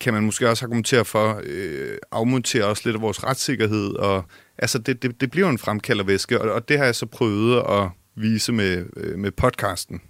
kan 0.00 0.14
man 0.14 0.22
måske 0.22 0.48
også 0.48 0.64
argumentere 0.64 1.04
for, 1.04 1.40
øh, 1.44 1.98
afmontere 2.12 2.64
også 2.64 2.82
lidt 2.84 2.96
af 2.96 3.02
vores 3.02 3.24
retssikkerhed. 3.24 3.94
Og, 3.94 4.24
altså, 4.58 4.78
det, 4.78 5.02
det, 5.02 5.20
det 5.20 5.30
bliver 5.30 5.50
en 5.50 5.58
fremkaldervæske, 5.58 6.40
og, 6.40 6.52
og 6.52 6.68
det 6.68 6.78
har 6.78 6.84
jeg 6.84 6.94
så 6.94 7.06
prøvet 7.06 7.62
at 7.68 7.88
vise 8.14 8.52
med, 8.52 8.86
øh, 8.96 9.18
med 9.18 9.30
podcasten. 9.30 10.00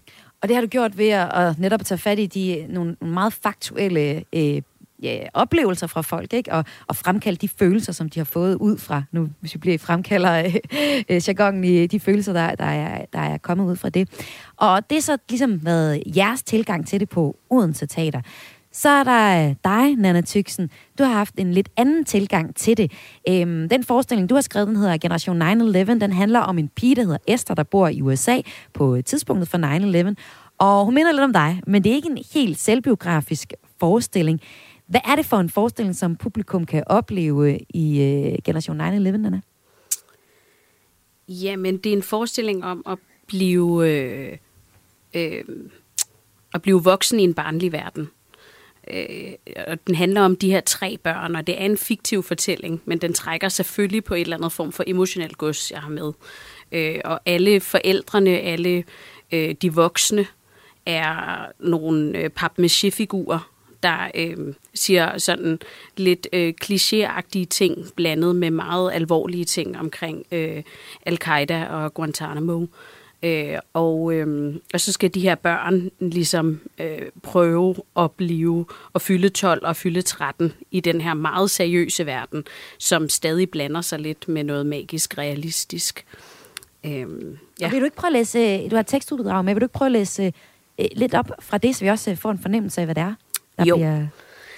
Og 0.42 0.48
det 0.48 0.56
har 0.56 0.60
du 0.60 0.68
gjort 0.68 0.98
ved 0.98 1.08
at, 1.08 1.32
at 1.32 1.58
netop 1.58 1.84
tage 1.84 1.98
fat 1.98 2.18
i 2.18 2.26
de 2.26 2.66
nogle 2.68 2.96
meget 3.00 3.32
faktuelle 3.32 4.24
øh, 4.32 4.62
ja, 5.02 5.18
oplevelser 5.34 5.86
fra 5.86 6.02
folk, 6.02 6.32
ikke? 6.32 6.52
Og, 6.52 6.64
og 6.86 6.96
fremkalde 6.96 7.36
de 7.36 7.48
følelser, 7.48 7.92
som 7.92 8.08
de 8.08 8.20
har 8.20 8.24
fået 8.24 8.54
ud 8.54 8.78
fra, 8.78 9.02
nu 9.12 9.28
hvis 9.40 9.54
vi 9.54 9.58
bliver 9.58 9.78
fremkalder 9.78 10.44
øh, 10.44 10.54
øh, 11.08 11.28
jargonen 11.28 11.64
i 11.64 11.86
de 11.86 12.00
følelser, 12.00 12.32
der, 12.32 12.54
der, 12.54 12.64
er, 12.64 13.04
der 13.12 13.18
er 13.18 13.38
kommet 13.38 13.64
ud 13.64 13.76
fra 13.76 13.88
det. 13.88 14.08
Og 14.56 14.90
det 14.90 14.98
er 14.98 15.02
så 15.02 15.18
ligesom 15.28 15.64
været 15.64 16.02
jeres 16.16 16.42
tilgang 16.42 16.86
til 16.86 17.00
det 17.00 17.08
på 17.08 17.36
Odense 17.50 17.86
Teater. 17.86 18.20
Så 18.76 18.88
er 18.88 19.04
der 19.04 19.48
øh, 19.48 19.54
dig, 19.64 19.96
Nana 19.96 20.20
Tyksen. 20.20 20.70
Du 20.98 21.04
har 21.04 21.12
haft 21.12 21.34
en 21.38 21.52
lidt 21.52 21.68
anden 21.76 22.04
tilgang 22.04 22.56
til 22.56 22.76
det. 22.76 22.92
Øhm, 23.28 23.68
den 23.68 23.84
forestilling, 23.84 24.30
du 24.30 24.34
har 24.34 24.42
skrevet, 24.42 24.68
den 24.68 24.76
hedder 24.76 24.98
Generation 24.98 25.42
9-11. 25.42 25.98
Den 25.98 26.12
handler 26.12 26.40
om 26.40 26.58
en 26.58 26.68
pige, 26.68 26.96
der 26.96 27.02
hedder 27.02 27.18
Esther, 27.26 27.54
der 27.54 27.62
bor 27.62 27.88
i 27.88 28.02
USA 28.02 28.40
på 28.72 29.02
tidspunktet 29.02 29.48
for 29.48 30.12
9-11. 30.12 30.14
Og 30.58 30.84
hun 30.84 30.94
minder 30.94 31.12
lidt 31.12 31.22
om 31.22 31.32
dig, 31.32 31.62
men 31.66 31.84
det 31.84 31.90
er 31.92 31.94
ikke 31.94 32.10
en 32.10 32.18
helt 32.34 32.58
selvbiografisk 32.58 33.52
forestilling. 33.80 34.40
Hvad 34.86 35.00
er 35.04 35.16
det 35.16 35.26
for 35.26 35.36
en 35.36 35.50
forestilling, 35.50 35.96
som 35.96 36.16
publikum 36.16 36.66
kan 36.66 36.84
opleve 36.86 37.52
øh, 37.52 37.60
i 37.68 38.02
øh, 38.02 38.38
Generation 38.44 38.80
9-11, 38.80 38.84
Nana? 38.84 39.40
Jamen, 41.28 41.76
det 41.76 41.92
er 41.92 41.96
en 41.96 42.02
forestilling 42.02 42.64
om 42.64 42.82
at 42.88 42.98
blive, 43.26 43.90
øh, 43.90 44.36
øh, 45.14 45.44
at 46.54 46.62
blive 46.62 46.84
voksen 46.84 47.20
i 47.20 47.22
en 47.22 47.34
barnlig 47.34 47.72
verden. 47.72 48.08
Øh, 48.90 49.32
og 49.66 49.86
den 49.86 49.94
handler 49.94 50.20
om 50.20 50.36
de 50.36 50.50
her 50.50 50.60
tre 50.60 50.98
børn, 51.02 51.36
og 51.36 51.46
det 51.46 51.60
er 51.60 51.64
en 51.64 51.76
fiktiv 51.76 52.22
fortælling, 52.22 52.82
men 52.84 52.98
den 52.98 53.12
trækker 53.12 53.48
selvfølgelig 53.48 54.04
på 54.04 54.14
et 54.14 54.20
eller 54.20 54.36
andet 54.36 54.52
form 54.52 54.72
for 54.72 54.84
emotionel 54.86 55.34
gods, 55.34 55.70
jeg 55.70 55.80
har 55.80 55.90
med. 55.90 56.12
Øh, 56.72 57.00
og 57.04 57.20
alle 57.26 57.60
forældrene, 57.60 58.30
alle 58.30 58.84
øh, 59.32 59.54
de 59.62 59.74
voksne, 59.74 60.26
er 60.86 61.46
nogle 61.60 62.18
øh, 62.18 62.30
papmaché-figurer, 62.36 63.50
der 63.82 64.10
øh, 64.14 64.54
siger 64.74 65.18
sådan 65.18 65.58
lidt 65.96 66.28
øh, 66.32 66.54
klichéagtige 66.64 67.44
ting, 67.50 67.86
blandet 67.96 68.36
med 68.36 68.50
meget 68.50 68.92
alvorlige 68.92 69.44
ting 69.44 69.78
omkring 69.78 70.24
øh, 70.32 70.62
Al-Qaida 71.06 71.66
og 71.66 71.94
Guantanamo. 71.94 72.66
Øh, 73.22 73.58
og, 73.72 74.14
øh, 74.14 74.54
og 74.74 74.80
så 74.80 74.92
skal 74.92 75.14
de 75.14 75.20
her 75.20 75.34
børn 75.34 75.90
ligesom 75.98 76.60
øh, 76.78 77.02
prøve 77.22 77.74
at 77.96 78.12
blive 78.12 78.66
og 78.92 79.02
fylde 79.02 79.28
12 79.28 79.66
og 79.66 79.76
fylde 79.76 80.02
13 80.02 80.52
i 80.70 80.80
den 80.80 81.00
her 81.00 81.14
meget 81.14 81.50
seriøse 81.50 82.06
verden, 82.06 82.44
som 82.78 83.08
stadig 83.08 83.50
blander 83.50 83.80
sig 83.80 83.98
lidt 83.98 84.28
med 84.28 84.44
noget 84.44 84.66
magisk 84.66 85.18
realistisk. 85.18 86.06
Øh, 86.84 86.92
ja. 86.92 87.66
Og 87.66 87.72
vil 87.72 87.80
du 87.80 87.84
ikke 87.84 87.96
prøve 87.96 88.08
at 88.08 88.12
læse, 88.12 88.68
du 88.68 88.76
har 88.76 88.82
tekstuddrag 88.82 89.44
med, 89.44 89.54
vil 89.54 89.60
du 89.60 89.64
ikke 89.64 89.72
prøve 89.72 89.86
at 89.86 89.92
læse 89.92 90.32
øh, 90.78 90.86
lidt 90.96 91.14
op 91.14 91.30
fra 91.40 91.58
det, 91.58 91.76
så 91.76 91.84
vi 91.84 91.90
også 91.90 92.16
får 92.16 92.30
en 92.30 92.38
fornemmelse 92.38 92.80
af, 92.80 92.86
hvad 92.86 92.94
det 92.94 93.02
er? 93.02 93.14
der 93.58 93.64
jo. 93.64 93.76
bliver 93.76 94.06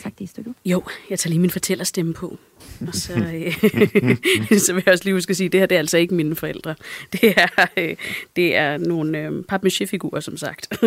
sagt 0.03 0.21
i 0.21 0.27
stykket? 0.27 0.55
Jo, 0.65 0.83
jeg 1.11 1.19
tager 1.19 1.31
lige 1.31 1.41
min 1.41 1.51
fortællerstemme 1.51 2.15
på. 2.15 2.39
Og 2.87 2.95
så, 2.95 3.13
øh, 3.13 4.59
så 4.67 4.73
vil 4.73 4.83
jeg 4.87 4.93
også 4.93 5.05
lige 5.05 5.15
huske 5.15 5.31
at 5.31 5.37
sige, 5.37 5.47
at 5.47 5.53
det 5.53 5.61
her 5.61 5.67
det 5.67 5.75
er 5.75 5.79
altså 5.79 5.99
ikke 5.99 6.15
mine 6.15 6.37
forældre. 6.37 6.75
Det 7.13 7.35
er, 7.37 7.67
øh, 7.77 7.97
det 8.37 8.57
er 8.57 8.77
nogle 8.77 9.19
øh, 9.19 9.45
papmaché-figurer, 9.49 10.21
som 10.21 10.37
sagt. 10.37 10.69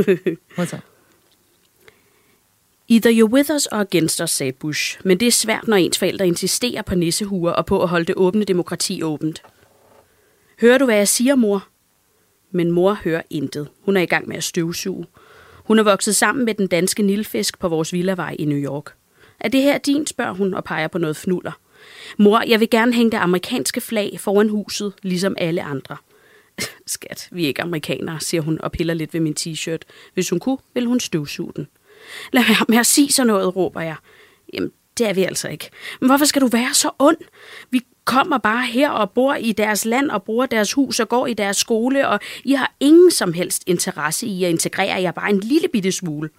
Either 2.92 3.12
you're 3.12 3.32
with 3.32 3.52
us 3.56 3.66
or 3.66 3.78
against 3.78 4.22
us, 4.22 4.30
sagde 4.30 4.52
Bush. 4.52 5.00
Men 5.04 5.20
det 5.20 5.28
er 5.28 5.32
svært, 5.32 5.68
når 5.68 5.78
ens 5.78 6.00
forældre 6.00 6.28
insisterer 6.28 6.82
på 6.82 6.96
nissehuer 6.96 7.52
og 7.52 7.66
på 7.66 7.84
at 7.84 7.90
holde 7.90 8.06
det 8.06 8.16
åbne 8.16 8.44
demokrati 8.44 9.04
åbent. 9.04 9.44
Hører 10.62 10.78
du, 10.78 10.86
hvad 10.86 10.96
jeg 10.96 11.08
siger, 11.08 11.36
mor? 11.36 11.68
Men 12.52 12.72
mor 12.72 12.94
hører 12.94 13.22
intet. 13.30 13.68
Hun 13.82 13.98
er 13.98 14.02
i 14.02 14.06
gang 14.06 14.28
med 14.28 14.38
at 14.38 14.44
støvsuge. 14.44 15.06
Hun 15.66 15.80
er 15.80 15.84
vokset 15.84 16.16
sammen 16.16 16.46
med 16.46 16.54
den 16.54 16.68
danske 16.68 17.04
nilfisk 17.04 17.60
på 17.60 17.68
vores 17.68 17.94
villavej 17.94 18.36
i 18.40 18.46
New 18.46 18.58
York. 18.58 18.94
Er 19.40 19.50
det 19.50 19.62
her 19.62 19.78
din, 19.78 20.08
spørger 20.08 20.34
hun 20.34 20.54
og 20.54 20.64
peger 20.64 20.88
på 20.88 20.98
noget 20.98 21.18
fnuller. 21.18 21.52
Mor, 22.18 22.44
jeg 22.48 22.60
vil 22.60 22.70
gerne 22.70 22.94
hænge 22.94 23.12
det 23.12 23.18
amerikanske 23.18 23.82
flag 23.82 24.20
foran 24.20 24.50
huset, 24.50 24.94
ligesom 25.02 25.36
alle 25.38 25.64
andre. 25.64 25.98
Skat, 26.88 27.28
vi 27.32 27.44
er 27.44 27.48
ikke 27.48 27.62
amerikanere, 27.62 28.20
siger 28.20 28.42
hun 28.42 28.62
og 28.62 28.72
piller 28.72 28.94
lidt 28.94 29.14
ved 29.14 29.22
min 29.22 29.36
t-shirt. 29.40 29.82
Hvis 30.14 30.30
hun 30.30 30.40
kunne, 30.40 30.58
ville 30.74 30.88
hun 30.88 31.00
støvsuge 31.00 31.52
den. 31.56 31.68
Lad 32.34 32.44
være 32.44 32.66
med 32.70 32.78
at 32.78 32.86
sige 32.86 33.12
sådan 33.12 33.28
noget, 33.28 33.56
råber 33.56 33.82
jeg. 33.82 33.96
Jamen, 34.54 34.72
det 34.98 35.10
er 35.10 35.14
vi 35.14 35.24
altså 35.24 35.48
ikke. 35.48 35.70
Men 36.00 36.10
hvorfor 36.10 36.26
skal 36.26 36.42
du 36.42 36.48
være 36.48 36.74
så 36.74 36.90
ond? 37.00 37.18
Vi 37.70 37.82
kommer 38.06 38.38
bare 38.38 38.66
her 38.66 38.90
og 38.90 39.12
bor 39.12 39.36
i 39.36 39.52
deres 39.52 39.86
land 39.86 40.12
og 40.12 40.24
bruger 40.24 40.46
deres 40.46 40.74
hus 40.74 41.00
og 41.00 41.10
går 41.10 41.28
i 41.28 41.34
deres 41.34 41.58
skole, 41.58 42.08
og 42.08 42.20
I 42.44 42.52
har 42.52 42.74
ingen 42.80 43.12
som 43.12 43.34
helst 43.34 43.64
interesse 43.68 44.28
i 44.28 44.44
at 44.44 44.50
integrere 44.50 45.02
jer 45.02 45.12
bare 45.12 45.30
en 45.30 45.40
lille 45.40 45.68
bitte 45.68 45.92
smule. 45.92 46.30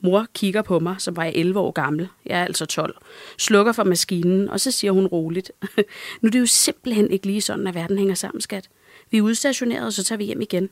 Mor 0.00 0.26
kigger 0.34 0.62
på 0.62 0.78
mig, 0.78 0.96
som 0.98 1.16
var 1.16 1.24
jeg 1.24 1.32
11 1.34 1.60
år 1.60 1.70
gammel. 1.70 2.08
Jeg 2.26 2.40
er 2.40 2.44
altså 2.44 2.66
12. 2.66 2.96
Slukker 3.38 3.72
for 3.72 3.84
maskinen, 3.84 4.48
og 4.48 4.60
så 4.60 4.70
siger 4.70 4.92
hun 4.92 5.06
roligt. 5.06 5.52
nu 6.20 6.26
er 6.26 6.30
det 6.30 6.40
jo 6.40 6.46
simpelthen 6.46 7.10
ikke 7.10 7.26
lige 7.26 7.40
sådan, 7.40 7.66
at 7.66 7.74
verden 7.74 7.98
hænger 7.98 8.14
sammen, 8.14 8.40
skat. 8.40 8.68
Vi 9.10 9.18
er 9.18 9.22
udstationeret, 9.22 9.86
og 9.86 9.92
så 9.92 10.04
tager 10.04 10.16
vi 10.16 10.24
hjem 10.24 10.40
igen. 10.40 10.70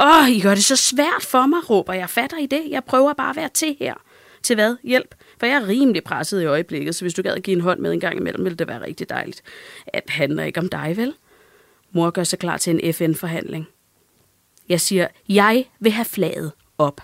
Åh, 0.00 0.30
I 0.30 0.40
gør 0.40 0.54
det 0.54 0.64
så 0.64 0.76
svært 0.76 1.22
for 1.22 1.46
mig, 1.46 1.70
råber 1.70 1.92
jeg. 1.92 2.10
Fatter 2.10 2.38
I 2.38 2.46
det? 2.46 2.62
Jeg 2.68 2.84
prøver 2.84 3.12
bare 3.12 3.30
at 3.30 3.36
være 3.36 3.48
til 3.48 3.76
her. 3.78 3.94
Til 4.42 4.54
hvad? 4.54 4.76
Hjælp. 4.84 5.14
For 5.38 5.46
jeg 5.46 5.62
er 5.62 5.68
rimelig 5.68 6.04
presset 6.04 6.42
i 6.42 6.44
øjeblikket, 6.44 6.94
så 6.94 7.04
hvis 7.04 7.14
du 7.14 7.22
gad 7.22 7.36
give 7.40 7.56
en 7.56 7.60
hånd 7.60 7.80
med 7.80 7.92
en 7.92 8.00
gang 8.00 8.16
imellem, 8.16 8.44
ville 8.44 8.56
det 8.56 8.68
være 8.68 8.82
rigtig 8.82 9.08
dejligt. 9.08 9.42
At 9.86 10.02
handler 10.08 10.44
ikke 10.44 10.60
om 10.60 10.68
dig, 10.68 10.92
vel? 10.96 11.14
Mor 11.92 12.10
gør 12.10 12.24
sig 12.24 12.38
klar 12.38 12.56
til 12.56 12.80
en 12.84 12.94
FN-forhandling. 12.94 13.68
Jeg 14.68 14.80
siger, 14.80 15.08
jeg 15.28 15.64
vil 15.80 15.92
have 15.92 16.04
flaget 16.04 16.52
op. 16.78 17.00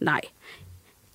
Nej, 0.00 0.20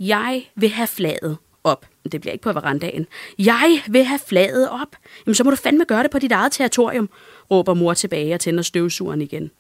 jeg 0.08 0.44
vil 0.56 0.70
have 0.70 0.88
flaget 0.88 1.38
op. 1.64 1.86
Det 2.12 2.22
bliver 2.22 2.32
ikke 2.32 2.44
på 2.44 2.54
verandaen. 2.54 3.08
Jeg 3.40 3.82
vil 3.88 4.04
have 4.04 4.20
flaget 4.28 4.70
op. 4.70 4.96
Jamen, 5.26 5.36
så 5.36 5.44
må 5.44 5.50
du 5.50 5.56
fandme 5.56 5.86
gøre 5.86 6.04
det 6.04 6.12
på 6.12 6.20
dit 6.20 6.32
eget 6.32 6.52
territorium, 6.52 7.10
råber 7.52 7.74
mor 7.74 7.94
tilbage 7.94 8.34
og 8.34 8.40
tænder 8.40 8.64
støvsugeren 8.64 9.22
igen. 9.22 9.52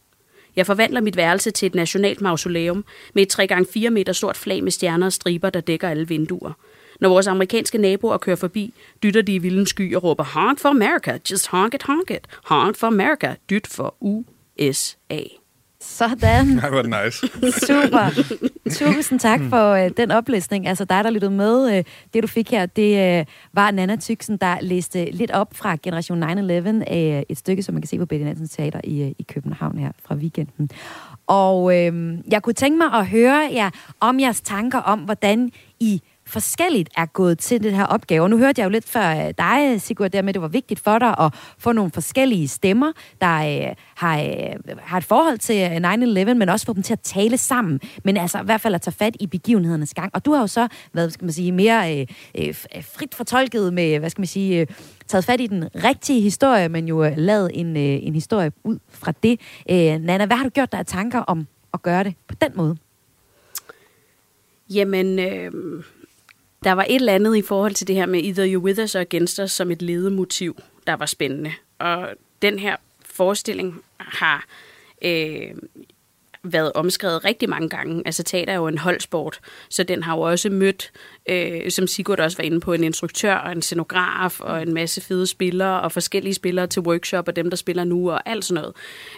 Jeg 0.55 0.65
forvandler 0.65 1.01
mit 1.01 1.17
værelse 1.17 1.51
til 1.51 1.65
et 1.65 1.75
nationalt 1.75 2.21
mausoleum 2.21 2.85
med 3.13 3.23
et 3.23 3.39
3x4 3.39 3.89
meter 3.89 4.13
stort 4.13 4.37
flag 4.37 4.63
med 4.63 4.71
stjerner 4.71 5.05
og 5.05 5.13
striber, 5.13 5.49
der 5.49 5.61
dækker 5.61 5.89
alle 5.89 6.07
vinduer. 6.07 6.51
Når 6.99 7.09
vores 7.09 7.27
amerikanske 7.27 7.77
naboer 7.77 8.17
kører 8.17 8.35
forbi, 8.35 8.73
dytter 9.03 9.21
de 9.21 9.35
i 9.35 9.37
vilden 9.37 9.65
sky 9.65 9.95
og 9.95 10.03
råber 10.03 10.23
Honk 10.23 10.59
for 10.59 10.69
America, 10.69 11.17
just 11.31 11.47
honk 11.47 11.73
it, 11.73 11.83
honk 11.83 12.11
it. 12.11 12.27
Honk 12.45 12.75
for 12.75 12.87
America, 12.87 13.35
dyt 13.49 13.67
for 13.67 13.95
USA. 14.01 15.40
Sådan. 15.91 16.59
Er 16.63 16.81
det 16.81 17.03
nice. 17.05 17.27
Super. 17.67 18.23
Tusind 18.71 19.19
tak 19.19 19.39
for 19.49 19.71
øh, 19.71 19.91
den 19.97 20.11
oplæsning. 20.11 20.67
Altså 20.67 20.85
dig, 20.85 21.03
der 21.03 21.09
lyttede 21.09 21.31
med. 21.31 21.77
Øh, 21.77 21.83
det, 22.13 22.23
du 22.23 22.27
fik 22.27 22.51
her, 22.51 22.65
det 22.65 23.19
øh, 23.19 23.25
var 23.53 23.71
Nana 23.71 23.95
Tyksen, 23.95 24.37
der 24.37 24.57
læste 24.61 25.05
lidt 25.11 25.31
op 25.31 25.53
fra 25.53 25.77
Generation 25.83 26.23
9-11, 26.23 26.93
øh, 26.93 27.23
et 27.29 27.37
stykke, 27.37 27.63
som 27.63 27.73
man 27.73 27.81
kan 27.81 27.87
se 27.87 27.97
på 27.97 28.05
Betty 28.05 28.23
Nansens 28.23 28.51
Teater 28.51 28.81
i, 28.83 29.01
øh, 29.01 29.11
i 29.19 29.23
København 29.23 29.77
her 29.77 29.91
fra 30.05 30.15
weekenden. 30.15 30.69
Og 31.27 31.77
øh, 31.77 32.17
jeg 32.31 32.41
kunne 32.41 32.53
tænke 32.53 32.77
mig 32.77 32.99
at 32.99 33.07
høre 33.07 33.49
jer 33.53 33.69
om 33.99 34.19
jeres 34.19 34.41
tanker 34.41 34.79
om, 34.79 34.99
hvordan 34.99 35.51
I 35.79 36.01
forskelligt 36.31 36.89
er 36.97 37.05
gået 37.05 37.39
til 37.39 37.63
den 37.63 37.73
her 37.73 37.85
opgave. 37.85 38.23
Og 38.23 38.29
nu 38.29 38.37
hørte 38.37 38.59
jeg 38.61 38.65
jo 38.65 38.69
lidt 38.69 38.89
før 38.89 39.27
øh, 39.27 39.33
dig, 39.37 39.81
Sigurd, 39.81 40.11
der 40.11 40.21
med, 40.21 40.29
at 40.29 40.33
det 40.33 40.41
var 40.41 40.47
vigtigt 40.47 40.79
for 40.79 40.99
dig 40.99 41.15
at 41.19 41.33
få 41.57 41.71
nogle 41.71 41.91
forskellige 41.91 42.47
stemmer, 42.47 42.91
der 43.21 43.67
øh, 43.69 43.75
har, 43.95 44.19
øh, 44.19 44.77
har 44.79 44.97
et 44.97 45.03
forhold 45.03 45.37
til 45.37 45.55
øh, 45.55 46.25
9-11, 46.29 46.33
men 46.33 46.49
også 46.49 46.65
få 46.65 46.73
dem 46.73 46.83
til 46.83 46.93
at 46.93 46.99
tale 46.99 47.37
sammen. 47.37 47.79
Men 48.03 48.17
altså 48.17 48.41
i 48.41 48.45
hvert 48.45 48.61
fald 48.61 48.75
at 48.75 48.81
tage 48.81 48.93
fat 48.93 49.17
i 49.19 49.27
begivenhedernes 49.27 49.93
gang. 49.93 50.11
Og 50.13 50.25
du 50.25 50.33
har 50.33 50.41
jo 50.41 50.47
så 50.47 50.67
været, 50.93 51.13
skal 51.13 51.25
man 51.25 51.33
sige, 51.33 51.51
mere 51.51 51.99
øh, 51.99 52.07
øh, 52.37 52.47
øh, 52.75 52.83
frit 52.83 53.15
fortolket 53.15 53.73
med, 53.73 53.99
hvad 53.99 54.09
skal 54.09 54.21
man 54.21 54.27
sige, 54.27 54.61
øh, 54.61 54.67
taget 55.07 55.25
fat 55.25 55.41
i 55.41 55.47
den 55.47 55.69
rigtige 55.83 56.21
historie, 56.21 56.69
men 56.69 56.87
jo 56.87 57.03
øh, 57.03 57.13
lavet 57.17 57.51
en, 57.53 57.77
øh, 57.77 57.83
en 57.83 58.13
historie 58.13 58.51
ud 58.63 58.79
fra 58.89 59.13
det. 59.23 59.39
Øh, 59.69 59.75
Nana, 59.77 60.25
hvad 60.25 60.37
har 60.37 60.43
du 60.43 60.49
gjort 60.49 60.71
dig 60.71 60.79
af 60.79 60.85
tanker 60.85 61.19
om 61.19 61.47
at 61.73 61.81
gøre 61.81 62.03
det 62.03 62.15
på 62.27 62.35
den 62.41 62.51
måde? 62.55 62.77
Jamen, 64.69 65.19
øh, 65.19 65.51
der 66.63 66.71
var 66.71 66.85
et 66.89 66.95
eller 66.95 67.13
andet 67.13 67.37
i 67.37 67.41
forhold 67.41 67.73
til 67.73 67.87
det 67.87 67.95
her 67.95 68.05
med 68.05 68.23
Either 68.23 68.53
You 68.53 68.61
With 68.63 68.83
Us 68.83 68.95
or 68.95 68.99
Against 68.99 69.39
Us 69.39 69.51
som 69.51 69.71
et 69.71 69.81
ledemotiv, 69.81 70.61
der 70.87 70.93
var 70.93 71.05
spændende. 71.05 71.53
Og 71.79 72.09
den 72.41 72.59
her 72.59 72.75
forestilling 73.05 73.81
har 73.97 74.45
øh, 75.01 75.51
været 76.43 76.73
omskrevet 76.73 77.25
rigtig 77.25 77.49
mange 77.49 77.69
gange. 77.69 78.03
Altså 78.05 78.23
teater 78.23 78.53
er 78.53 78.57
jo 78.57 78.67
en 78.67 78.77
holdsport, 78.77 79.39
så 79.69 79.83
den 79.83 80.03
har 80.03 80.15
jo 80.15 80.21
også 80.21 80.49
mødt, 80.49 80.91
øh, 81.29 81.71
som 81.71 81.87
Sigurd 81.87 82.19
også 82.19 82.37
var 82.37 82.43
inde 82.43 82.59
på, 82.59 82.73
en 82.73 82.83
instruktør 82.83 83.35
og 83.35 83.51
en 83.51 83.61
scenograf 83.61 84.39
og 84.39 84.61
en 84.61 84.73
masse 84.73 85.01
fede 85.01 85.27
spillere 85.27 85.81
og 85.81 85.91
forskellige 85.91 86.33
spillere 86.33 86.67
til 86.67 86.81
workshop 86.81 87.27
og 87.27 87.35
dem, 87.35 87.49
der 87.49 87.57
spiller 87.57 87.83
nu 87.83 88.11
og 88.11 88.29
alt 88.29 88.45
sådan 88.45 88.61
noget. 88.61 88.75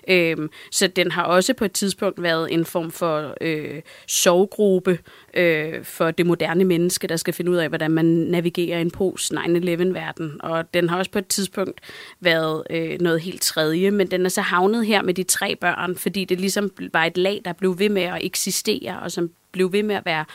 Øh, 0.08 0.50
så 0.72 0.88
den 0.88 1.12
har 1.12 1.24
også 1.24 1.54
på 1.54 1.66
et 1.66 1.72
tidspunkt 1.72 2.24
været 2.24 2.54
en 2.54 2.66
form 2.66 2.92
for 2.92 3.34
øh, 3.42 3.82
sovgruppe 4.08 5.00
øh, 5.34 5.84
for 5.84 6.12
det 6.12 6.26
moderne 6.26 6.64
menneske, 6.64 7.08
der 7.08 7.16
skal 7.16 7.34
finde 7.34 7.52
ud 7.52 7.58
af, 7.58 7.70
hvordan 7.70 7.92
man 7.92 8.06
navigerer 8.06 8.80
en 8.80 8.92
post-9-11-verden. 8.92 10.42
Og 10.44 10.74
den 10.74 10.90
har 10.90 10.98
også 10.98 11.12
på 11.12 11.20
et 11.20 11.28
tidspunkt 11.28 11.82
været 12.20 12.64
øh, 12.70 13.00
noget 13.00 13.22
helt 13.22 13.42
tredje, 13.42 13.92
men 13.92 14.12
den 14.12 14.26
er 14.26 14.30
så 14.30 14.42
havnet 14.42 14.86
her 14.86 15.02
med 15.02 15.14
de 15.14 15.24
tre 15.24 15.56
børn, 15.56 15.96
fordi 15.96 16.26
det 16.26 16.40
ligesom 16.40 16.72
var 16.94 17.06
et 17.06 17.18
lag, 17.18 17.42
der 17.46 17.54
blev 17.54 17.80
ved 17.80 17.90
med 17.90 18.02
at 18.02 18.26
eksistere, 18.26 19.00
og 19.00 19.12
som 19.12 19.30
blev 19.52 19.72
ved 19.72 19.84
med 19.84 19.96
at 19.96 20.06
være 20.06 20.26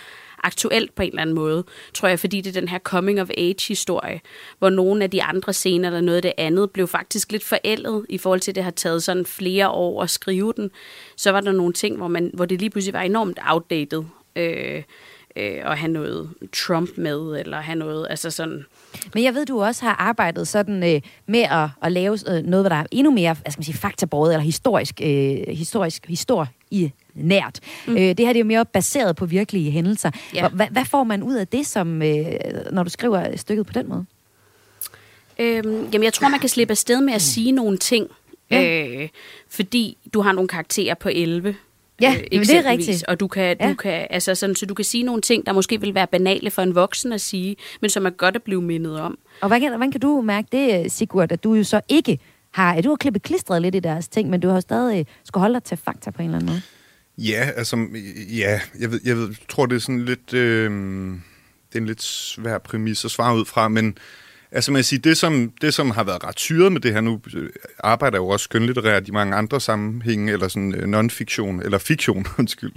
aktuelt 0.45 0.95
på 0.95 1.03
en 1.03 1.09
eller 1.09 1.22
anden 1.22 1.34
måde, 1.34 1.64
tror 1.95 2.09
jeg, 2.09 2.20
fordi 2.20 2.41
det 2.41 2.57
er 2.57 2.61
den 2.61 2.68
her 2.68 2.78
coming-of-age-historie, 2.78 4.20
hvor 4.59 4.70
nogle 4.70 5.05
af 5.05 5.11
de 5.11 5.22
andre 5.22 5.53
scener, 5.53 5.89
eller 5.89 6.01
noget 6.01 6.16
af 6.16 6.22
det 6.22 6.32
andet, 6.39 6.70
blev 6.70 6.89
faktisk 6.89 7.32
lidt 7.32 7.45
forældet 7.45 8.07
i 8.09 8.18
forhold 8.18 8.41
til, 8.41 8.51
at 8.51 8.55
det 8.57 8.64
har 8.64 8.70
taget 8.70 9.03
sådan 9.03 9.26
flere 9.26 9.68
år 9.70 10.03
at 10.03 10.11
skrive 10.11 10.53
den. 10.57 10.70
Så 11.16 11.30
var 11.30 11.41
der 11.41 11.53
nogle 11.53 11.72
ting, 11.72 11.97
hvor, 11.97 12.09
man, 12.09 12.30
hvor 12.34 12.45
det 12.45 12.61
lige 12.61 12.70
pludselig 12.70 12.95
var 12.95 13.03
enormt 13.03 13.39
outdated, 13.47 14.05
øh, 14.36 14.82
øh, 15.37 15.70
at 15.70 15.79
have 15.79 15.93
noget 15.93 16.31
Trump 16.53 16.91
med, 16.97 17.41
eller 17.41 17.61
have 17.61 17.79
noget, 17.79 18.07
altså 18.11 18.31
sådan... 18.31 18.64
Men 19.14 19.24
jeg 19.24 19.35
ved, 19.35 19.47
du 19.47 19.62
også 19.62 19.85
har 19.85 19.95
arbejdet 19.95 20.49
sådan 20.49 20.95
øh, 20.95 21.01
med 21.26 21.41
at, 21.41 21.68
at 21.83 21.93
lave 21.93 22.18
øh, 22.29 22.43
noget, 22.45 22.70
der 22.70 22.76
er 22.76 22.85
endnu 22.91 23.11
mere, 23.11 23.35
hvad 23.35 23.53
skal 23.53 23.61
man 23.61 23.64
sige, 23.64 23.76
faktabåret, 23.76 24.33
eller 24.33 24.45
historisk, 24.45 25.01
øh, 25.03 25.39
historisk 25.49 26.07
historie 26.07 26.49
i 26.70 26.93
nært. 27.14 27.61
Mm. 27.87 27.93
Øh, 27.93 27.99
det 27.99 28.20
her 28.20 28.29
det 28.29 28.37
er 28.37 28.39
jo 28.39 28.45
mere 28.45 28.64
baseret 28.64 29.16
på 29.16 29.26
virkelige 29.26 29.70
hændelser. 29.70 30.11
Ja. 30.35 30.49
Hvad, 30.49 30.66
hvad 30.70 30.85
får 30.85 31.05
man 31.05 31.22
ud 31.22 31.35
af 31.35 31.49
det, 31.49 31.66
som, 31.66 32.03
øh, 32.03 32.24
når 32.70 32.83
du 32.83 32.91
skriver 32.91 33.37
stykket 33.37 33.66
på 33.66 33.72
den 33.72 33.89
måde? 33.89 34.05
Øhm, 35.39 35.89
jamen, 35.93 36.05
jeg 36.05 36.12
tror, 36.12 36.29
man 36.29 36.41
kan 36.41 36.49
slippe 36.49 36.72
afsted 36.72 37.01
med 37.01 37.14
at 37.14 37.22
sige 37.22 37.53
nogle 37.53 37.76
ting, 37.76 38.09
ja. 38.51 38.87
øh, 38.89 39.09
fordi 39.49 39.97
du 40.14 40.20
har 40.20 40.33
nogle 40.33 40.49
karakterer 40.49 40.95
på 40.95 41.09
11, 41.12 41.57
Ja, 42.01 42.16
øh, 42.32 42.40
det 42.40 42.51
er 42.51 42.64
rigtigt. 42.64 43.05
Og 43.09 43.20
du 43.20 43.28
kan, 43.28 43.57
ja. 43.61 43.68
du 43.68 43.74
kan, 43.74 44.07
altså 44.11 44.34
sådan, 44.34 44.57
så 44.57 44.66
du 44.66 44.74
kan 44.74 44.84
sige 44.84 45.03
nogle 45.05 45.22
ting, 45.22 45.46
der 45.46 45.53
måske 45.53 45.80
vil 45.80 45.94
være 45.94 46.07
banale 46.07 46.51
for 46.51 46.62
en 46.62 46.74
voksen 46.74 47.12
at 47.12 47.20
sige, 47.20 47.57
men 47.80 47.90
som 47.90 48.07
er 48.07 48.11
godt 48.11 48.36
at 48.36 48.42
blive 48.42 48.62
mindet 48.62 49.01
om. 49.01 49.18
Og 49.40 49.49
hvordan, 49.49 49.68
hvordan 49.68 49.92
kan 49.92 50.01
du 50.01 50.20
mærke 50.20 50.49
det, 50.53 50.92
Sigurd, 50.92 51.32
at 51.32 51.44
du 51.44 51.55
jo 51.55 51.64
så 51.64 51.80
ikke 51.88 52.18
har... 52.53 52.80
Du 52.80 52.88
har 52.88 52.96
klippet 52.96 53.22
klistret 53.22 53.62
lidt 53.62 53.74
i 53.74 53.80
deres 53.80 54.09
ting, 54.09 54.30
men 54.30 54.40
du 54.40 54.49
har 54.49 54.61
stadig 54.61 55.07
skulle 55.24 55.42
holde 55.42 55.55
dig 55.55 55.62
til 55.62 55.76
fakta 55.76 56.11
på 56.11 56.22
en 56.22 56.28
eller 56.28 56.38
anden 56.38 56.51
måde. 56.51 56.62
Ja, 57.18 57.51
altså, 57.57 57.86
ja, 58.36 58.61
jeg, 58.80 58.90
ved, 58.92 59.01
jeg 59.05 59.16
ved, 59.16 59.34
tror, 59.49 59.66
det 59.66 59.76
er 59.76 59.80
sådan 59.80 60.05
lidt... 60.05 60.34
Øh, 60.34 60.70
det 61.68 61.74
er 61.74 61.80
en 61.80 61.86
lidt 61.86 62.03
svær 62.03 62.59
præmis 62.59 63.05
at 63.05 63.11
svare 63.11 63.36
ud 63.36 63.44
fra, 63.44 63.68
men 63.68 63.99
Altså 64.53 64.72
man 64.72 64.84
siger, 64.84 65.01
det 65.01 65.16
som, 65.16 65.53
det 65.61 65.74
som 65.74 65.90
har 65.90 66.05
været 66.05 66.24
ret 66.24 66.40
syret 66.40 66.72
med 66.72 66.80
det 66.80 66.92
her, 66.92 67.01
nu 67.01 67.20
øh, 67.34 67.51
arbejder 67.78 68.16
jeg 68.16 68.22
jo 68.22 68.28
også 68.28 68.44
skønlitterært 68.44 69.09
i 69.09 69.11
mange 69.11 69.34
andre 69.34 69.61
sammenhænge, 69.61 70.32
eller 70.32 70.49
sådan 70.49 70.74
øh, 70.74 70.88
non-fiktion, 70.88 71.62
eller 71.62 71.78
fiktion, 71.78 72.26
undskyld. 72.38 72.72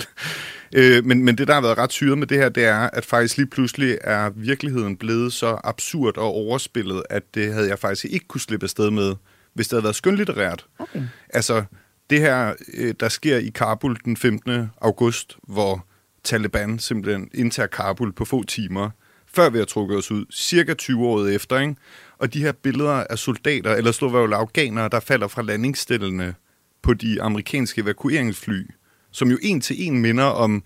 Øh, 0.76 1.06
men, 1.06 1.26
men 1.26 1.38
det, 1.38 1.48
der 1.48 1.54
har 1.54 1.62
været 1.62 1.78
ret 1.78 1.92
syret 1.92 2.18
med 2.18 2.28
det 2.28 2.38
her, 2.38 2.50
det 2.50 2.66
er, 2.66 2.80
at 2.80 3.06
faktisk 3.06 3.38
lige 3.38 3.48
pludselig 3.48 3.98
er 4.02 4.30
virkeligheden 4.36 4.98
blevet 4.98 5.34
så 5.34 5.60
absurd 5.64 6.18
og 6.18 6.26
overspillet, 6.26 7.04
at 7.10 7.24
det 7.36 7.54
havde 7.54 7.70
jeg 7.70 7.80
faktisk 7.80 8.06
ikke 8.06 8.28
kunne 8.28 8.42
slippe 8.42 8.64
afsted 8.64 8.92
med, 8.92 9.16
hvis 9.54 9.68
det 9.68 9.74
havde 9.74 9.84
været 9.84 9.96
skønlitterært. 9.96 10.66
Okay. 10.80 11.02
Altså, 11.30 11.64
det 12.10 12.20
her, 12.20 12.54
der 13.00 13.10
sker 13.10 13.38
i 13.38 13.52
Kabul 13.56 13.98
den 14.06 14.18
15. 14.18 14.70
august, 14.82 15.38
hvor 15.48 15.86
Taliban 16.24 16.80
simpelthen 16.80 17.30
indtager 17.34 17.68
Kabul 17.68 18.14
på 18.14 18.26
få 18.26 18.44
timer, 18.44 18.90
før 19.36 19.50
vi 19.50 19.58
har 19.58 19.66
trukket 19.66 19.98
os 19.98 20.12
ud, 20.12 20.26
cirka 20.32 20.74
20 20.74 21.08
år 21.08 21.28
efter, 21.28 21.60
ikke? 21.60 21.76
Og 22.18 22.34
de 22.34 22.42
her 22.42 22.52
billeder 22.52 23.04
af 23.10 23.20
soldater, 23.20 23.76
eller 23.76 23.92
slovakiske 23.92 24.36
afghanere, 24.36 24.90
der 24.90 25.00
falder 25.00 25.28
fra 25.28 25.42
landingsstillene 25.42 26.36
på 26.82 26.94
de 26.94 27.22
amerikanske 27.22 27.82
evakueringsfly, 27.82 28.72
som 29.12 29.32
jo 29.32 29.38
en 29.42 29.62
til 29.62 29.88
en 29.88 30.02
minder 30.02 30.24
om 30.24 30.64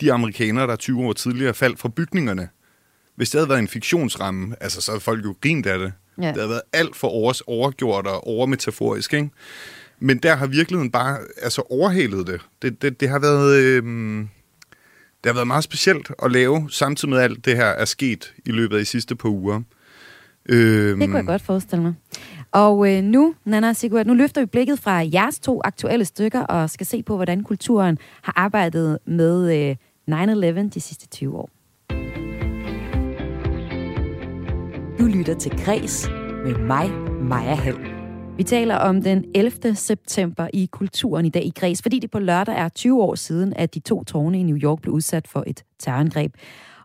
de 0.00 0.12
amerikanere, 0.12 0.66
der 0.66 0.76
20 0.76 1.02
år 1.02 1.12
tidligere 1.12 1.54
faldt 1.54 1.78
fra 1.78 1.88
bygningerne. 1.88 2.48
Hvis 3.16 3.30
det 3.30 3.38
havde 3.38 3.48
været 3.48 3.58
en 3.58 3.68
fiktionsramme, 3.68 4.56
altså 4.60 4.80
så 4.80 4.90
havde 4.90 5.00
folk 5.00 5.24
jo 5.24 5.34
grint 5.42 5.66
af 5.66 5.78
det. 5.78 5.92
Ja. 6.18 6.26
Det 6.26 6.36
havde 6.36 6.48
været 6.48 6.62
alt 6.72 6.96
for 6.96 7.08
over, 7.08 7.42
overgjort 7.46 8.06
og 8.06 8.26
overmetaforisk, 8.26 9.14
ikke? 9.14 9.30
Men 10.00 10.18
der 10.18 10.36
har 10.36 10.46
virkeligheden 10.46 10.90
bare 10.90 11.18
altså, 11.42 11.62
overhalet 11.70 12.26
det. 12.26 12.40
Det, 12.62 12.82
det, 12.82 13.00
det 13.00 13.08
har 13.08 13.18
været... 13.18 13.56
Øh, 13.56 14.24
det 15.24 15.30
har 15.30 15.34
været 15.34 15.46
meget 15.46 15.64
specielt 15.64 16.10
at 16.22 16.32
lave, 16.32 16.70
samtidig 16.70 17.10
med 17.10 17.18
alt 17.18 17.44
det 17.44 17.56
her 17.56 17.66
er 17.66 17.84
sket 17.84 18.34
i 18.46 18.50
løbet 18.50 18.76
af 18.76 18.80
de 18.80 18.84
sidste 18.84 19.16
par 19.16 19.28
uger. 19.28 19.60
Øhm. 20.48 21.00
Det 21.00 21.08
kunne 21.08 21.16
jeg 21.16 21.26
godt 21.26 21.42
forestille 21.42 21.82
mig. 21.82 21.94
Og 22.52 22.92
øh, 22.92 23.02
nu, 23.02 23.34
Nana 23.44 23.72
Sigurd, 23.72 24.06
nu 24.06 24.14
løfter 24.14 24.40
vi 24.40 24.46
blikket 24.46 24.78
fra 24.78 24.92
jeres 25.12 25.38
to 25.38 25.60
aktuelle 25.64 26.04
stykker 26.04 26.40
og 26.40 26.70
skal 26.70 26.86
se 26.86 27.02
på, 27.02 27.14
hvordan 27.16 27.42
kulturen 27.42 27.98
har 28.22 28.32
arbejdet 28.36 28.98
med 29.06 29.68
øh, 29.70 29.76
9-11 30.64 30.68
de 30.74 30.80
sidste 30.80 31.06
20 31.08 31.36
år. 31.36 31.50
Du 34.98 35.04
lytter 35.04 35.34
til 35.40 35.52
Græs 35.64 36.08
med 36.44 36.54
mig, 36.54 36.90
Maja 37.22 37.54
Hall. 37.54 37.97
Vi 38.38 38.44
taler 38.44 38.76
om 38.76 39.02
den 39.02 39.24
11. 39.34 39.74
september 39.74 40.48
i 40.52 40.68
Kulturen 40.72 41.26
i 41.26 41.28
dag 41.28 41.44
i 41.44 41.52
Græs, 41.56 41.82
fordi 41.82 41.98
det 41.98 42.10
på 42.10 42.18
lørdag 42.18 42.54
er 42.54 42.68
20 42.68 43.02
år 43.02 43.14
siden, 43.14 43.52
at 43.56 43.74
de 43.74 43.80
to 43.80 44.04
tårne 44.04 44.40
i 44.40 44.42
New 44.42 44.56
York 44.56 44.80
blev 44.80 44.94
udsat 44.94 45.28
for 45.28 45.44
et 45.46 45.64
terrorangreb. 45.78 46.34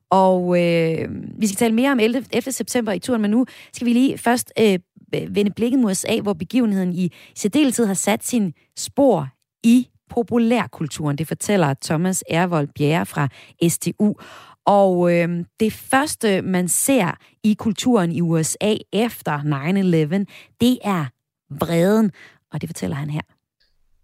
Og 0.10 0.62
øh, 0.62 1.10
vi 1.38 1.47
skal 1.47 1.58
tale 1.58 1.74
mere 1.74 1.91
om 1.91 1.99
11. 1.99 2.26
11. 2.32 2.51
september 2.51 2.91
i 2.91 2.99
turen, 2.99 3.22
men 3.22 3.32
nu 3.32 3.45
skal 3.74 3.88
vi 3.88 3.93
lige 3.93 4.18
først 4.18 4.54
øh, 4.60 4.80
vende 5.30 5.51
blikket 5.51 5.80
mod 5.80 5.91
USA, 5.91 6.20
hvor 6.20 6.34
begivenheden 6.34 6.93
i 6.93 7.12
særdeleshed 7.36 7.86
har 7.86 7.93
sat 7.93 8.24
sin 8.24 8.54
spor 8.78 9.28
i 9.64 9.88
populærkulturen. 10.10 11.18
Det 11.18 11.28
fortæller 11.28 11.74
Thomas 11.84 12.24
Ervold 12.30 12.68
Bjerre 12.76 13.06
fra 13.06 13.28
STU. 13.68 14.14
Og 14.66 15.14
øh, 15.14 15.45
det 15.60 15.74
første, 15.74 16.41
man 16.41 16.68
ser 16.68 17.18
i 17.43 17.54
kulturen 17.54 18.12
i 18.12 18.22
USA 18.22 18.76
efter 18.93 19.39
9-11, 19.39 20.26
det 20.62 20.78
er 20.84 21.06
vreden, 21.49 22.11
og 22.51 22.61
det 22.61 22.69
fortæller 22.69 22.95
han 22.95 23.09
her. 23.09 23.21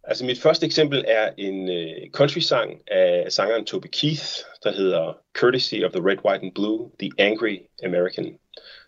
Altså 0.03 0.25
mit 0.25 0.41
første 0.41 0.65
eksempel 0.65 1.05
er 1.07 1.29
en 1.37 1.69
uh, 1.69 2.11
country-sang 2.13 2.71
af 2.91 3.25
sangeren 3.29 3.65
Toby 3.65 3.87
Keith, 3.91 4.25
der 4.63 4.71
hedder 4.71 5.17
Courtesy 5.37 5.75
of 5.85 5.91
the 5.91 6.01
Red, 6.01 6.17
White 6.25 6.43
and 6.45 6.53
Blue, 6.55 6.91
The 6.99 7.11
Angry 7.17 7.57
American, 7.85 8.25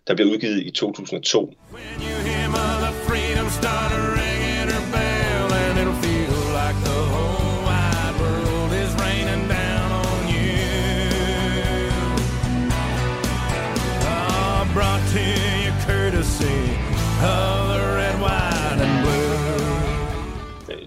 der 0.07 0.15
blev 0.15 0.27
udgivet 0.27 0.63
i 0.63 0.71
2002. 0.71 1.53
brought 3.91 4.10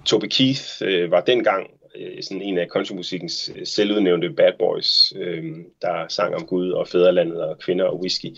Toby 0.06 0.26
Keith 0.26 0.62
øh, 0.80 1.10
var 1.10 1.20
dengang 1.20 1.70
øh, 1.96 2.22
sådan 2.22 2.42
en 2.42 2.58
af 2.58 2.66
countrymusikkens 2.68 3.50
øh, 3.56 3.66
selvudnævnte 3.66 4.30
bad 4.30 4.52
boys, 4.58 5.12
øh, 5.16 5.44
der 5.82 6.08
sang 6.08 6.34
om 6.34 6.46
Gud 6.46 6.70
og 6.70 6.88
fædrelandet 6.88 7.42
og 7.42 7.58
kvinder 7.58 7.84
og 7.84 8.00
whisky. 8.00 8.36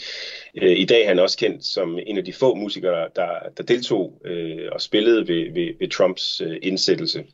Øh, 0.63 0.79
I 0.79 0.85
dag 0.85 1.03
er 1.03 1.09
han 1.09 1.19
også 1.19 1.39
kendt 1.39 1.65
som 1.65 1.99
en 2.07 2.19
af 2.19 2.25
de 2.25 2.33
få 2.33 2.55
musikere, 2.55 3.09
der, 3.17 3.31
der 3.57 3.63
deltog 3.63 4.21
øh, 4.25 4.69
og 4.73 4.81
spillede 4.81 5.29
ved, 5.29 5.53
ved, 5.53 5.79
ved 5.81 5.89
Trumps 5.89 6.41
øh, 6.41 6.57
indsættelse. 6.63 7.25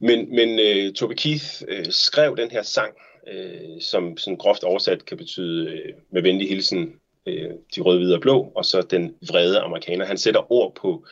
Men, 0.00 0.34
men 0.34 0.58
øh, 0.58 0.92
Toby 0.92 1.14
Keith 1.16 1.62
øh, 1.68 1.86
skrev 1.90 2.36
den 2.36 2.50
her 2.50 2.62
sang 2.62 2.94
øh, 3.32 3.80
som 3.80 4.16
sådan 4.16 4.36
groft 4.36 4.64
oversat 4.64 5.04
kan 5.04 5.16
betyde 5.16 5.70
øh, 5.70 5.94
med 6.10 6.22
venlig 6.22 6.48
hilsen 6.48 6.94
øh, 7.26 7.50
de 7.76 7.80
røde, 7.80 7.98
hvide 7.98 8.14
og 8.14 8.20
blå, 8.20 8.52
og 8.54 8.64
så 8.64 8.82
den 8.82 9.14
vrede 9.28 9.60
amerikaner. 9.60 10.04
Han 10.04 10.18
sætter 10.18 10.52
ord 10.52 10.74
på, 10.74 11.06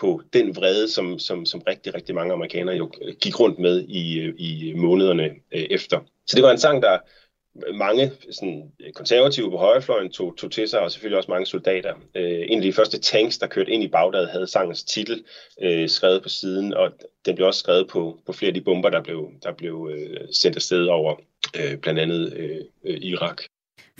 på 0.00 0.22
den 0.32 0.56
vrede, 0.56 0.88
som, 0.88 1.18
som, 1.18 1.46
som 1.46 1.60
rigtig, 1.60 1.94
rigtig 1.94 2.14
mange 2.14 2.32
amerikanere 2.32 2.76
jo 2.76 2.90
øh, 3.02 3.14
gik 3.22 3.40
rundt 3.40 3.58
med 3.58 3.84
i, 3.88 4.20
øh, 4.20 4.34
i 4.38 4.72
månederne 4.76 5.24
øh, 5.24 5.66
efter. 5.70 6.00
Så 6.26 6.36
det 6.36 6.42
var 6.42 6.50
en 6.50 6.58
sang, 6.58 6.82
der 6.82 6.98
mange 7.74 8.12
sådan, 8.30 8.72
konservative 8.94 9.50
på 9.50 9.56
højrefløjen 9.56 10.12
tog, 10.12 10.36
tog 10.36 10.50
til 10.50 10.68
sig, 10.68 10.80
og 10.80 10.92
selvfølgelig 10.92 11.16
også 11.16 11.30
mange 11.30 11.46
soldater. 11.46 11.94
Øh, 12.14 12.40
en 12.48 12.58
af 12.58 12.62
de 12.62 12.72
første 12.72 12.98
tanks, 12.98 13.38
der 13.38 13.46
kørte 13.46 13.70
ind 13.70 13.82
i 13.82 13.88
Bagdad, 13.88 14.26
havde 14.26 14.46
sangens 14.46 14.84
titel 14.84 15.24
øh, 15.62 15.88
skrevet 15.88 16.22
på 16.22 16.28
siden, 16.28 16.74
og 16.74 16.92
den 17.26 17.34
blev 17.34 17.46
også 17.46 17.60
skrevet 17.60 17.88
på, 17.88 18.18
på 18.26 18.32
flere 18.32 18.48
af 18.48 18.54
de 18.54 18.60
bomber, 18.60 18.90
der 18.90 19.02
blev, 19.02 19.30
der 19.42 19.52
blev 19.52 19.90
øh, 19.92 20.20
sendt 20.32 20.56
afsted 20.56 20.86
over 20.86 21.16
øh, 21.56 21.78
blandt 21.78 22.00
andet 22.00 22.32
øh, 22.36 22.60
øh, 22.84 22.98
Irak. 23.00 23.42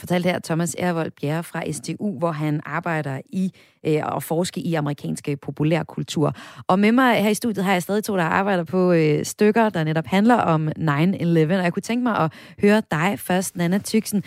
Fortalte 0.01 0.28
her 0.28 0.38
Thomas 0.38 0.76
Ervold 0.78 1.11
Bjerre 1.20 1.42
fra 1.42 1.72
STU, 1.72 2.18
hvor 2.18 2.32
han 2.32 2.61
arbejder 2.66 3.20
i 3.30 3.53
øh, 3.84 4.01
og 4.03 4.22
forsker 4.22 4.61
i 4.64 4.74
amerikansk 4.74 5.28
øh, 5.28 5.36
populærkultur. 5.42 6.34
Og 6.66 6.78
med 6.78 6.92
mig 6.92 7.22
her 7.22 7.30
i 7.30 7.34
studiet 7.34 7.64
har 7.64 7.72
jeg 7.72 7.82
stadig 7.82 8.05
to, 8.05 8.16
der 8.16 8.22
arbejder 8.22 8.64
på 8.64 8.92
øh, 8.92 9.24
stykker, 9.24 9.68
der 9.68 9.84
netop 9.84 10.07
handler 10.07 10.34
om 10.34 10.68
9-11. 10.68 10.72
Og 10.80 11.62
jeg 11.64 11.72
kunne 11.72 11.82
tænke 11.82 12.03
mig 12.03 12.18
at 12.18 12.32
høre 12.61 12.82
dig 12.90 13.18
først, 13.18 13.57
Nana 13.57 13.78
Tyksen. 13.78 14.24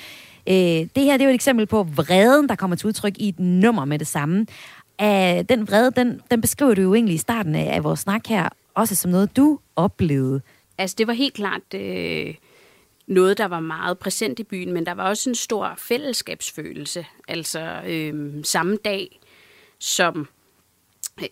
Øh, 0.50 0.56
det 0.56 0.90
her 0.98 1.14
det 1.18 1.22
er 1.22 1.26
jo 1.26 1.30
et 1.30 1.36
eksempel 1.36 1.66
på 1.66 1.84
vreden, 1.84 2.50
der 2.50 2.56
kommer 2.56 2.76
til 2.76 2.88
udtryk 2.88 3.18
i 3.18 3.30
et 3.30 3.40
nummer 3.40 3.86
med 3.86 4.00
det 4.00 4.08
samme. 4.08 4.46
Æh, 5.02 5.44
den 5.50 5.68
vrede, 5.68 5.92
den, 5.92 6.22
den 6.32 6.42
beskriver 6.42 6.74
du 6.74 6.82
jo 6.82 6.94
egentlig 6.94 7.16
i 7.16 7.18
starten 7.18 7.56
af 7.56 7.84
vores 7.84 8.00
snak 8.00 8.28
her, 8.28 8.50
også 8.76 8.96
som 8.96 9.12
noget, 9.12 9.38
du 9.38 9.60
oplevede. 9.76 10.42
Altså, 10.78 10.96
det 11.00 11.08
var 11.08 11.14
helt 11.14 11.34
klart... 11.34 11.74
Øh 11.76 12.34
noget, 13.08 13.38
der 13.38 13.46
var 13.46 13.60
meget 13.60 14.00
præsent 14.00 14.40
i 14.40 14.44
byen, 14.44 14.74
men 14.74 14.86
der 14.86 14.94
var 14.94 15.10
også 15.10 15.30
en 15.30 15.36
stor 15.36 15.74
fællesskabsfølelse. 15.78 17.06
Altså 17.28 17.82
øh, 17.88 18.44
samme 18.44 18.78
dag, 18.86 19.20
som 19.80 20.28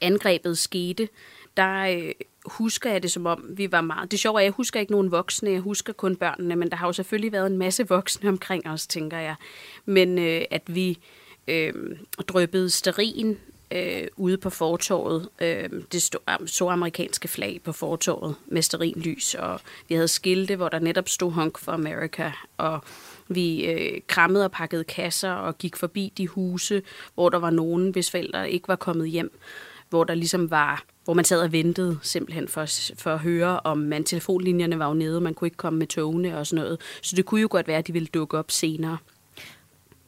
angrebet 0.01 0.57
skete, 0.57 1.09
der 1.57 1.81
øh, 1.81 2.11
husker 2.45 2.91
jeg 2.91 3.03
det 3.03 3.11
som 3.11 3.25
om, 3.25 3.45
vi 3.49 3.71
var 3.71 3.81
meget... 3.81 4.11
Det 4.11 4.19
sjove 4.19 4.35
er, 4.35 4.39
at 4.39 4.43
jeg 4.43 4.51
husker 4.51 4.79
ikke 4.79 4.91
nogen 4.91 5.11
voksne, 5.11 5.51
jeg 5.51 5.59
husker 5.59 5.93
kun 5.93 6.15
børnene, 6.15 6.55
men 6.55 6.69
der 6.69 6.75
har 6.75 6.87
jo 6.87 6.93
selvfølgelig 6.93 7.31
været 7.31 7.47
en 7.47 7.57
masse 7.57 7.87
voksne 7.87 8.29
omkring 8.29 8.67
os, 8.67 8.87
tænker 8.87 9.17
jeg. 9.17 9.35
Men 9.85 10.19
øh, 10.19 10.41
at 10.51 10.75
vi 10.75 10.99
øh, 11.47 11.73
drøbbede 12.27 12.69
sterin 12.69 13.37
øh, 13.71 14.07
ude 14.17 14.37
på 14.37 14.49
fortorvet. 14.49 15.29
Øh, 15.41 15.69
det 15.91 16.01
stod 16.01 16.47
så 16.47 16.69
amerikanske 16.69 17.27
flag 17.27 17.61
på 17.63 17.71
fortorvet 17.71 18.35
med 18.47 18.95
lys, 18.95 19.35
og 19.35 19.59
vi 19.89 19.95
havde 19.95 20.07
skilte, 20.07 20.55
hvor 20.55 20.69
der 20.69 20.79
netop 20.79 21.09
stod 21.09 21.31
Honk 21.31 21.57
for 21.57 21.71
America, 21.71 22.31
og 22.57 22.83
vi 23.27 23.65
øh, 23.65 24.01
krammede 24.07 24.45
og 24.45 24.51
pakkede 24.51 24.83
kasser 24.83 25.31
og 25.31 25.57
gik 25.57 25.75
forbi 25.75 26.13
de 26.17 26.27
huse, 26.27 26.81
hvor 27.13 27.29
der 27.29 27.39
var 27.39 27.49
nogen, 27.49 27.91
hvis 27.91 28.11
forældre 28.11 28.51
ikke 28.51 28.67
var 28.67 28.75
kommet 28.75 29.09
hjem, 29.09 29.39
hvor 29.89 30.03
der 30.03 30.13
ligesom 30.13 30.51
var 30.51 30.83
hvor 31.03 31.13
man 31.13 31.25
sad 31.25 31.41
og 31.41 31.51
ventede 31.51 31.99
simpelthen 32.01 32.47
for, 32.47 32.65
for 32.97 33.13
at 33.13 33.19
høre, 33.19 33.59
om 33.59 33.77
man 33.77 34.03
telefonlinjerne 34.03 34.79
var 34.79 34.87
jo 34.87 34.93
nede, 34.93 35.21
man 35.21 35.33
kunne 35.33 35.45
ikke 35.47 35.57
komme 35.57 35.79
med 35.79 35.87
togene 35.87 36.37
og 36.37 36.47
sådan 36.47 36.63
noget. 36.63 36.81
Så 37.01 37.15
det 37.15 37.25
kunne 37.25 37.41
jo 37.41 37.47
godt 37.51 37.67
være, 37.67 37.77
at 37.77 37.87
de 37.87 37.93
ville 37.93 38.07
dukke 38.07 38.37
op 38.37 38.51
senere. 38.51 38.97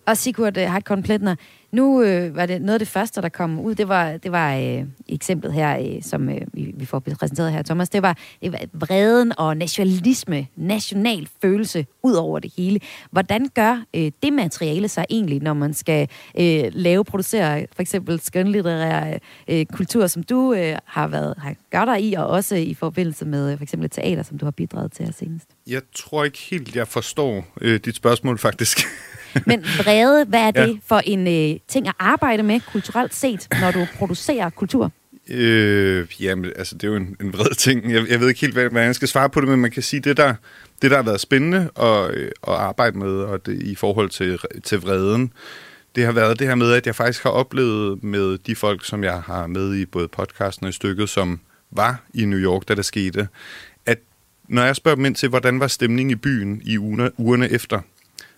Og 0.05 0.17
Sigurd 0.17 0.57
øh, 0.57 0.69
Hartkorn 0.69 1.03
Pletner, 1.03 1.35
nu 1.73 2.03
øh, 2.03 2.35
var 2.35 2.45
det 2.45 2.61
noget 2.61 2.73
af 2.73 2.79
det 2.79 2.87
første, 2.87 3.21
der 3.21 3.29
kom 3.29 3.59
ud, 3.59 3.75
det 3.75 3.87
var, 3.87 4.17
det 4.17 4.31
var 4.31 4.55
øh, 4.55 4.83
eksemplet 5.07 5.53
her, 5.53 5.79
øh, 5.79 6.03
som 6.03 6.29
øh, 6.29 6.41
vi, 6.53 6.73
vi 6.77 6.85
får 6.85 6.99
præsenteret 6.99 7.51
her, 7.51 7.61
Thomas, 7.61 7.89
det 7.89 8.01
var, 8.01 8.17
det 8.41 8.51
var 8.51 8.59
vreden 8.73 9.33
og 9.37 9.57
nationalisme, 9.57 10.47
national 10.55 11.29
følelse 11.41 11.85
ud 12.03 12.13
over 12.13 12.39
det 12.39 12.53
hele. 12.57 12.79
Hvordan 13.11 13.49
gør 13.53 13.83
øh, 13.93 14.11
det 14.23 14.33
materiale 14.33 14.87
sig 14.87 15.05
egentlig, 15.09 15.41
når 15.41 15.53
man 15.53 15.73
skal 15.73 16.07
øh, 16.39 16.63
lave, 16.71 17.03
producere 17.05 17.65
for 17.75 17.81
eksempel 17.81 18.19
skønlitterær 18.19 19.17
øh, 19.47 19.65
kultur, 19.65 20.07
som 20.07 20.23
du 20.23 20.53
øh, 20.53 20.75
har 20.85 21.07
været 21.07 21.35
har 21.37 21.55
gør 21.71 21.85
dig 21.85 22.03
i, 22.03 22.13
og 22.13 22.27
også 22.27 22.55
i 22.55 22.73
forbindelse 22.73 23.25
med 23.25 23.51
øh, 23.51 23.57
for 23.57 23.63
eksempel 23.63 23.89
teater, 23.89 24.23
som 24.23 24.37
du 24.37 24.45
har 24.45 24.51
bidraget 24.51 24.91
til 24.91 25.05
her 25.05 25.13
senest? 25.13 25.47
Jeg 25.67 25.81
tror 25.95 26.23
ikke 26.23 26.39
helt, 26.39 26.75
jeg 26.75 26.87
forstår 26.87 27.45
øh, 27.61 27.79
dit 27.85 27.95
spørgsmål 27.95 28.37
faktisk. 28.37 28.79
Men 29.45 29.63
vrede, 29.77 30.25
hvad 30.25 30.39
er 30.39 30.51
det 30.51 30.67
ja. 30.67 30.79
for 30.85 31.01
en 31.05 31.27
øh, 31.27 31.59
ting 31.67 31.87
at 31.87 31.93
arbejde 31.99 32.43
med 32.43 32.59
kulturelt 32.71 33.15
set, 33.15 33.47
når 33.61 33.71
du 33.71 33.87
producerer 33.97 34.49
kultur? 34.49 34.91
Øh, 35.29 36.07
jamen, 36.19 36.51
altså, 36.55 36.75
det 36.75 36.83
er 36.83 36.87
jo 36.87 36.95
en, 36.95 37.15
en 37.21 37.33
vred 37.33 37.55
ting. 37.55 37.91
Jeg, 37.91 38.09
jeg 38.09 38.19
ved 38.19 38.27
ikke 38.27 38.41
helt, 38.41 38.53
hvad, 38.53 38.69
hvad 38.69 38.83
jeg 38.83 38.95
skal 38.95 39.07
svare 39.07 39.29
på 39.29 39.41
det, 39.41 39.49
men 39.49 39.59
man 39.59 39.71
kan 39.71 39.83
sige, 39.83 39.99
det 39.99 40.17
der, 40.17 40.35
det 40.81 40.91
der 40.91 40.97
har 40.97 41.03
været 41.03 41.21
spændende 41.21 41.69
at, 41.79 42.11
øh, 42.11 42.31
at 42.47 42.53
arbejde 42.53 42.97
med 42.97 43.11
og 43.11 43.45
det, 43.45 43.61
i 43.61 43.75
forhold 43.75 44.09
til, 44.09 44.39
til 44.63 44.81
vreden, 44.81 45.33
det 45.95 46.05
har 46.05 46.11
været 46.11 46.39
det 46.39 46.47
her 46.47 46.55
med, 46.55 46.71
at 46.71 46.87
jeg 46.87 46.95
faktisk 46.95 47.23
har 47.23 47.29
oplevet 47.29 48.03
med 48.03 48.37
de 48.37 48.55
folk, 48.55 48.85
som 48.85 49.03
jeg 49.03 49.21
har 49.21 49.47
med 49.47 49.75
i 49.75 49.85
både 49.85 50.07
podcasten 50.07 50.65
og 50.65 50.69
i 50.69 50.73
stykket, 50.73 51.09
som 51.09 51.39
var 51.71 52.03
i 52.13 52.25
New 52.25 52.39
York, 52.39 52.67
da 52.67 52.75
det 52.75 52.85
skete, 52.85 53.27
at 53.85 53.99
når 54.47 54.63
jeg 54.63 54.75
spørger 54.75 54.95
dem 54.95 55.05
ind 55.05 55.15
til, 55.15 55.29
hvordan 55.29 55.59
var 55.59 55.67
stemningen 55.67 56.11
i 56.11 56.15
byen 56.15 56.61
i 56.65 56.77
ugerne, 56.77 57.19
ugerne 57.19 57.49
efter, 57.49 57.79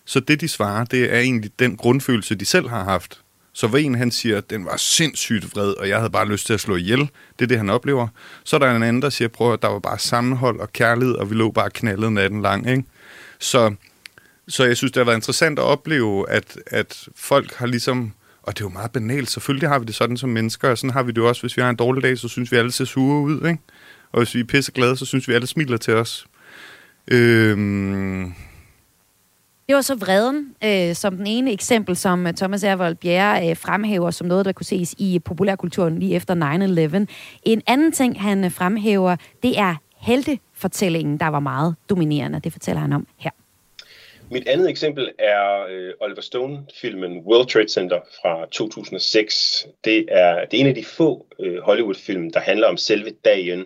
så 0.06 0.20
det, 0.20 0.40
de 0.40 0.48
svarer, 0.48 0.84
det 0.84 1.14
er 1.14 1.20
egentlig 1.20 1.50
den 1.58 1.76
grundfølelse, 1.76 2.34
de 2.34 2.44
selv 2.44 2.68
har 2.68 2.84
haft. 2.84 3.20
Så 3.52 3.66
hvor 3.66 3.78
en 3.78 3.94
han 3.94 4.10
siger, 4.10 4.38
at 4.38 4.50
den 4.50 4.64
var 4.64 4.76
sindssygt 4.76 5.54
vred, 5.54 5.72
og 5.72 5.88
jeg 5.88 5.96
havde 5.96 6.10
bare 6.10 6.28
lyst 6.28 6.46
til 6.46 6.54
at 6.54 6.60
slå 6.60 6.76
ihjel. 6.76 6.98
Det 7.38 7.42
er 7.42 7.46
det, 7.46 7.56
han 7.56 7.70
oplever. 7.70 8.08
Så 8.44 8.56
er 8.56 8.60
der 8.60 8.76
en 8.76 8.82
anden, 8.82 9.02
der 9.02 9.10
siger, 9.10 9.28
prøv 9.28 9.52
at 9.52 9.62
der 9.62 9.68
var 9.68 9.78
bare 9.78 9.98
sammenhold 9.98 10.60
og 10.60 10.72
kærlighed, 10.72 11.14
og 11.14 11.30
vi 11.30 11.34
lå 11.34 11.50
bare 11.50 11.70
knaldet 11.70 12.12
natten 12.12 12.42
lang. 12.42 12.70
Ikke? 12.70 12.84
Så, 13.38 13.74
så 14.48 14.64
jeg 14.64 14.76
synes, 14.76 14.92
det 14.92 15.00
har 15.00 15.04
været 15.04 15.16
interessant 15.16 15.58
at 15.58 15.64
opleve, 15.64 16.30
at, 16.30 16.58
at 16.66 17.08
folk 17.16 17.54
har 17.54 17.66
ligesom 17.66 18.12
Og 18.42 18.58
det 18.58 18.60
er 18.60 18.64
jo 18.64 18.72
meget 18.72 18.90
banalt. 18.90 19.30
Selvfølgelig 19.30 19.68
har 19.68 19.78
vi 19.78 19.84
det 19.84 19.94
sådan 19.94 20.16
som 20.16 20.28
mennesker, 20.30 20.70
og 20.70 20.78
sådan 20.78 20.90
har 20.90 21.02
vi 21.02 21.12
det 21.12 21.18
jo 21.18 21.28
også, 21.28 21.42
hvis 21.42 21.56
vi 21.56 21.62
har 21.62 21.70
en 21.70 21.76
dårlig 21.76 22.02
dag, 22.02 22.18
så 22.18 22.28
synes 22.28 22.52
vi 22.52 22.56
alle 22.56 22.72
ser 22.72 22.84
sure 22.84 23.20
ud, 23.20 23.46
ikke? 23.48 23.58
Og 24.12 24.20
hvis 24.20 24.34
vi 24.34 24.40
er 24.40 24.44
pisseglade, 24.44 24.96
så 24.96 25.06
synes 25.06 25.28
vi 25.28 25.34
alle 25.34 25.46
smiler 25.46 25.76
til 25.76 25.94
os. 25.94 26.26
Øhm, 27.08 28.34
det 29.68 29.74
var 29.74 29.80
så 29.80 29.94
vreden, 29.94 30.54
øh, 30.64 30.94
som 30.94 31.16
den 31.16 31.26
ene 31.26 31.52
eksempel, 31.52 31.96
som 31.96 32.26
øh, 32.26 32.34
Thomas 32.34 32.64
Ervold 32.64 32.94
Bjerre 32.94 33.50
øh, 33.50 33.56
fremhæver 33.56 34.10
som 34.10 34.26
noget, 34.26 34.44
der 34.44 34.52
kunne 34.52 34.66
ses 34.66 34.94
i 34.98 35.18
populærkulturen 35.18 35.98
lige 35.98 36.14
efter 36.14 36.34
9-11. 36.34 37.06
En 37.42 37.62
anden 37.66 37.92
ting, 37.92 38.22
han 38.22 38.44
øh, 38.44 38.50
fremhæver, 38.50 39.16
det 39.42 39.58
er 39.58 39.74
heltefortællingen, 40.00 41.20
der 41.20 41.26
var 41.26 41.40
meget 41.40 41.74
dominerende. 41.90 42.40
Det 42.40 42.52
fortæller 42.52 42.80
han 42.80 42.92
om 42.92 43.06
her. 43.18 43.30
Mit 44.30 44.48
andet 44.48 44.70
eksempel 44.70 45.10
er 45.18 45.66
øh, 45.70 45.92
Oliver 46.00 46.20
Stone-filmen 46.20 47.18
World 47.26 47.48
Trade 47.48 47.68
Center 47.68 48.00
fra 48.22 48.46
2006. 48.52 49.66
Det 49.84 50.04
er, 50.08 50.44
det 50.44 50.56
er 50.56 50.60
en 50.60 50.66
af 50.66 50.74
de 50.74 50.84
få 50.84 51.26
øh, 51.40 51.62
Hollywood-film, 51.62 52.30
der 52.32 52.40
handler 52.40 52.68
om 52.68 52.76
selve 52.76 53.10
dagen. 53.24 53.64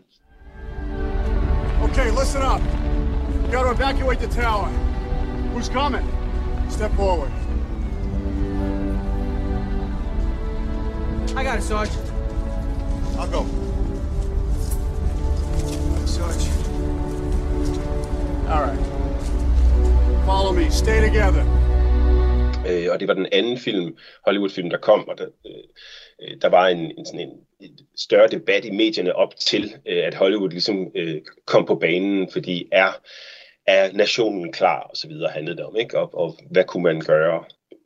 Okay, 1.82 2.06
listen 2.20 2.42
up. 2.54 2.62
We 3.44 3.56
gotta 3.56 3.82
evacuate 3.82 4.20
the 4.20 4.42
tower. 4.42 4.89
Who's 5.52 5.68
coming? 5.68 6.06
Step 6.68 6.92
forward. 6.92 7.30
I 11.36 11.44
got 11.44 11.58
it, 11.58 11.62
Sarge. 11.62 11.90
I'll 13.18 13.28
go. 13.28 13.46
Sarge. 16.06 16.48
All 18.48 18.62
right. 18.62 18.78
Follow 20.24 20.52
me. 20.52 20.70
Stay 20.70 21.00
together. 21.00 21.44
Øh, 22.68 22.88
og 22.92 23.00
det 23.00 23.08
var 23.08 23.14
den 23.14 23.26
anden 23.32 23.58
film, 23.58 23.96
Hollywood-film, 24.24 24.70
der 24.70 24.78
kom, 24.78 25.08
og 25.08 25.18
der, 25.18 25.26
øh, 25.46 26.36
der 26.42 26.48
var 26.48 26.68
en, 26.68 26.92
en, 26.98 27.06
sådan 27.06 27.20
en, 27.20 27.32
en 27.60 27.78
større 27.96 28.28
debat 28.28 28.64
i 28.64 28.70
medierne 28.70 29.16
op 29.16 29.36
til, 29.36 29.74
øh, 29.86 30.04
at 30.06 30.14
Hollywood 30.14 30.50
ligesom 30.50 30.90
øh, 30.94 31.20
kom 31.46 31.64
på 31.64 31.74
banen, 31.74 32.28
fordi 32.32 32.68
er, 32.72 32.92
er 33.70 33.92
nationen 33.92 34.52
klar, 34.52 34.80
og 34.80 34.96
så 34.96 35.08
videre 35.08 35.30
handlede 35.30 35.56
det 35.56 35.64
om, 35.64 35.76
ikke? 35.76 35.98
Og, 35.98 36.14
og 36.14 36.36
hvad 36.50 36.64
kunne 36.64 36.82
man 36.82 37.00
gøre? 37.00 37.44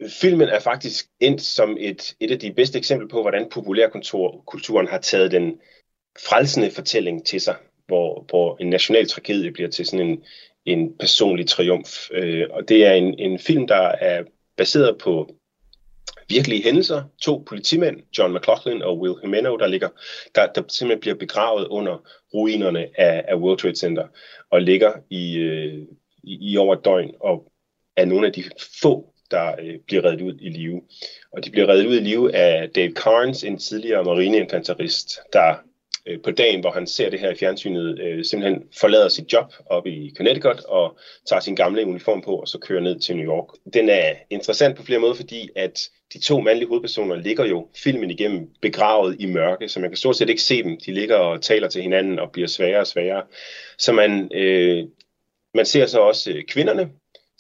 Filmen 0.08 0.48
er 0.48 0.60
faktisk 0.60 1.06
endt 1.20 1.42
som 1.42 1.76
et, 1.80 2.14
et 2.20 2.30
af 2.30 2.38
de 2.38 2.52
bedste 2.52 2.78
eksempler 2.78 3.08
på, 3.08 3.20
hvordan 3.20 3.48
populærkulturen 3.50 4.88
har 4.88 4.98
taget 4.98 5.30
den 5.30 5.60
frelsende 6.28 6.70
fortælling 6.70 7.26
til 7.26 7.40
sig, 7.40 7.56
hvor, 7.86 8.24
hvor 8.28 8.56
en 8.60 8.70
national 8.70 9.08
tragedie 9.08 9.52
bliver 9.52 9.70
til 9.70 9.86
sådan 9.86 10.06
en, 10.06 10.24
en 10.66 10.98
personlig 10.98 11.48
triumf. 11.48 12.10
Øh, 12.12 12.46
og 12.50 12.68
det 12.68 12.86
er 12.86 12.92
en, 12.92 13.18
en 13.18 13.38
film, 13.38 13.66
der 13.66 13.88
er 13.88 14.22
baseret 14.56 14.98
på 14.98 15.34
virkelige 16.28 16.62
hændelser. 16.62 17.02
To 17.22 17.44
politimænd, 17.46 17.96
John 18.18 18.34
McLaughlin 18.34 18.82
og 18.82 18.98
Will 18.98 19.14
Jimeno, 19.22 19.56
der, 19.56 19.66
ligger, 19.66 19.88
der, 20.34 20.46
der 20.46 20.62
simpelthen 20.68 21.00
bliver 21.00 21.16
begravet 21.16 21.66
under 21.66 22.08
ruinerne 22.34 22.88
af, 23.00 23.24
af 23.28 23.34
World 23.34 23.58
Trade 23.58 23.76
Center 23.76 24.06
og 24.50 24.62
ligger 24.62 24.92
i, 25.10 25.36
øh, 25.36 25.78
i, 26.22 26.52
i 26.52 26.56
over 26.56 26.76
et 26.76 26.84
døgn 26.84 27.14
og 27.20 27.52
er 27.96 28.04
nogle 28.04 28.26
af 28.26 28.32
de 28.32 28.44
få, 28.82 29.14
der 29.30 29.54
øh, 29.60 29.78
bliver 29.86 30.04
reddet 30.04 30.20
ud 30.20 30.38
i 30.40 30.48
live. 30.48 30.82
Og 31.32 31.44
de 31.44 31.50
bliver 31.50 31.68
reddet 31.68 31.86
ud 31.86 31.96
i 31.96 32.00
live 32.00 32.34
af 32.34 32.70
Dave 32.70 32.92
Carnes, 32.92 33.44
en 33.44 33.58
tidligere 33.58 34.04
marineinfanterist, 34.04 35.20
der 35.32 35.54
øh, 36.08 36.18
på 36.24 36.30
dagen, 36.30 36.60
hvor 36.60 36.70
han 36.70 36.86
ser 36.86 37.10
det 37.10 37.20
her 37.20 37.30
i 37.30 37.34
fjernsynet, 37.34 37.98
øh, 38.00 38.24
simpelthen 38.24 38.62
forlader 38.80 39.08
sit 39.08 39.32
job 39.32 39.52
op 39.66 39.86
i 39.86 40.12
Connecticut 40.16 40.64
og 40.64 40.98
tager 41.28 41.40
sin 41.40 41.56
gamle 41.56 41.86
uniform 41.86 42.22
på 42.22 42.36
og 42.36 42.48
så 42.48 42.58
kører 42.58 42.80
ned 42.80 43.00
til 43.00 43.16
New 43.16 43.26
York. 43.26 43.48
Den 43.74 43.88
er 43.88 44.14
interessant 44.30 44.76
på 44.76 44.82
flere 44.82 45.00
måder, 45.00 45.14
fordi 45.14 45.48
at 45.56 45.88
de 46.12 46.18
to 46.18 46.40
mandlige 46.40 46.68
hovedpersoner 46.68 47.16
ligger 47.16 47.44
jo 47.44 47.68
filmen 47.76 48.10
igennem 48.10 48.50
begravet 48.62 49.16
i 49.20 49.26
mørke, 49.26 49.68
så 49.68 49.80
man 49.80 49.90
kan 49.90 49.96
stort 49.96 50.16
set 50.16 50.28
ikke 50.28 50.42
se 50.42 50.62
dem. 50.62 50.78
De 50.86 50.92
ligger 50.92 51.16
og 51.16 51.42
taler 51.42 51.68
til 51.68 51.82
hinanden 51.82 52.18
og 52.18 52.32
bliver 52.32 52.48
sværere 52.48 52.80
og 52.80 52.86
sværere. 52.86 53.22
Så 53.78 53.92
man, 53.92 54.30
øh, 54.34 54.84
man 55.54 55.66
ser 55.66 55.86
så 55.86 56.00
også 56.00 56.30
øh, 56.30 56.44
kvinderne, 56.44 56.90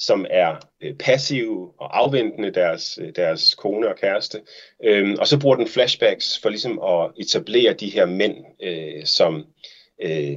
som 0.06 0.26
er 0.30 0.56
øh, 0.82 0.94
passive 0.94 1.72
og 1.80 1.98
afventende 1.98 2.50
deres, 2.50 2.98
øh, 3.02 3.12
deres 3.16 3.54
kone 3.54 3.88
og 3.88 3.96
kæreste. 3.96 4.40
Øhm, 4.84 5.16
og 5.20 5.26
så 5.26 5.40
bruger 5.40 5.56
den 5.56 5.68
flashbacks 5.68 6.38
for 6.42 6.48
ligesom 6.48 6.78
at 6.78 7.10
etablere 7.18 7.72
de 7.72 7.90
her 7.90 8.06
mænd 8.06 8.36
øh, 8.62 9.04
som 9.04 9.44
øh, 10.02 10.32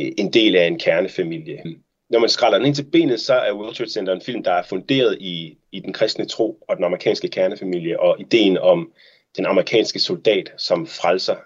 øh, 0.00 0.12
en 0.18 0.32
del 0.32 0.56
af 0.56 0.66
en 0.66 0.78
kernefamilie. 0.78 1.62
Når 2.10 2.18
man 2.18 2.28
skræller 2.28 2.58
den 2.58 2.66
ind 2.66 2.74
til 2.74 2.90
benet, 2.92 3.20
så 3.20 3.34
er 3.34 3.52
World 3.52 3.74
Trade 3.74 3.90
Center 3.90 4.12
en 4.12 4.20
film, 4.20 4.42
der 4.42 4.52
er 4.52 4.62
funderet 4.62 5.16
i, 5.20 5.58
i 5.72 5.80
den 5.80 5.92
kristne 5.92 6.24
tro 6.24 6.58
og 6.68 6.76
den 6.76 6.84
amerikanske 6.84 7.28
kernefamilie, 7.28 8.00
og 8.00 8.20
ideen 8.20 8.58
om 8.58 8.92
den 9.36 9.46
amerikanske 9.46 9.98
soldat 9.98 10.52
som 10.56 10.86
frelser. 10.86 11.36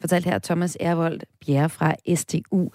Fortalt 0.00 0.24
her 0.24 0.38
Thomas 0.38 0.76
Ervold 0.80 1.20
Bjerre 1.46 1.70
fra 1.70 1.94
STU. 2.14 2.70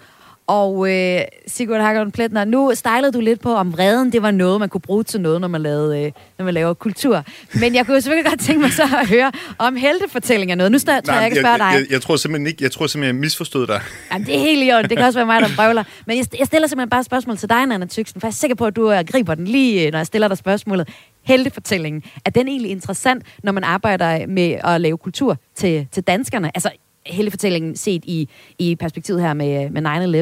Og 0.48 0.92
øh, 0.92 1.22
Sigurd 1.48 1.82
Haggard 1.82 2.12
Pletner, 2.12 2.46
nu 2.46 2.72
stejlede 2.74 3.12
du 3.12 3.20
lidt 3.20 3.42
på, 3.42 3.56
om 3.56 3.74
vreden 3.74 4.12
det 4.12 4.22
var 4.22 4.32
noget, 4.32 4.60
man 4.60 4.70
kunne 4.70 4.82
bruge 4.82 5.04
til 5.04 5.22
noget, 5.22 5.42
når 5.42 5.48
man, 5.48 5.62
lavede, 5.62 6.06
øh, 6.06 6.12
når 6.38 6.46
man 6.46 6.54
laver 6.54 6.74
kultur. 6.74 7.24
Men 7.60 7.76
jeg 7.76 7.86
kunne 7.86 8.02
selvfølgelig 8.02 8.32
godt 8.32 8.40
tænke 8.40 8.62
mig 8.62 8.72
så 8.72 8.84
at 9.02 9.10
høre 9.10 9.32
om 9.58 9.76
heltefortællinger 9.76 10.56
noget. 10.56 10.72
Nu 10.72 10.78
står, 10.78 11.00
tror 11.00 11.14
jeg, 11.14 11.24
jeg 11.24 11.32
kan 11.32 11.42
spørge 11.42 11.58
dig. 11.58 11.64
Jeg, 11.64 11.80
jeg, 11.80 11.92
jeg, 11.92 12.02
tror 12.02 12.16
simpelthen 12.16 12.48
ikke, 12.48 12.64
jeg 12.64 12.72
tror 12.72 12.88
simpelthen, 12.88 13.16
jeg 13.16 13.22
misforstod 13.22 13.68
dig. 13.68 13.82
Jamen, 14.12 14.28
det 14.28 14.36
er 14.36 14.40
helt 14.40 14.64
i 14.64 14.72
orden. 14.72 14.90
Det 14.90 14.98
kan 14.98 15.06
også 15.06 15.20
være 15.20 15.26
mig, 15.26 15.42
der 15.42 15.50
brøvler. 15.56 15.84
Men 16.06 16.18
jeg, 16.18 16.26
jeg 16.40 16.48
stiller 16.48 16.68
simpelthen 16.68 16.90
bare 16.90 17.00
et 17.00 17.06
spørgsmål 17.06 17.38
til 17.38 17.50
dig, 17.50 17.66
Nana 17.66 17.86
Tyksen, 17.86 18.22
for 18.22 18.28
jeg 18.28 18.32
er 18.32 18.36
sikker 18.36 18.56
på, 18.56 18.66
at 18.66 18.76
du 18.76 18.92
uh, 18.92 19.00
griber 19.12 19.36
den 19.36 19.48
lige, 19.48 19.92
når 19.92 20.00
jeg 20.00 20.08
stiller 20.08 20.28
dig 20.28 20.38
spørgsmålet. 20.38 20.90
Heltefortællingen, 21.24 22.04
er 22.26 22.30
den 22.30 22.48
egentlig 22.48 22.72
interessant, 22.72 23.24
når 23.44 23.52
man 23.52 23.64
arbejder 23.64 24.28
med 24.28 24.56
at 24.64 24.82
lave 24.82 24.98
kultur 24.98 25.38
til, 25.56 25.88
til 25.92 26.04
danskerne? 26.04 26.52
Altså, 26.56 26.70
heltefortællingen 27.06 27.76
set 27.76 28.06
i, 28.06 28.30
i 28.60 28.76
perspektivet 28.76 29.22
her 29.22 29.34
med, 29.34 29.70
med 29.70 29.82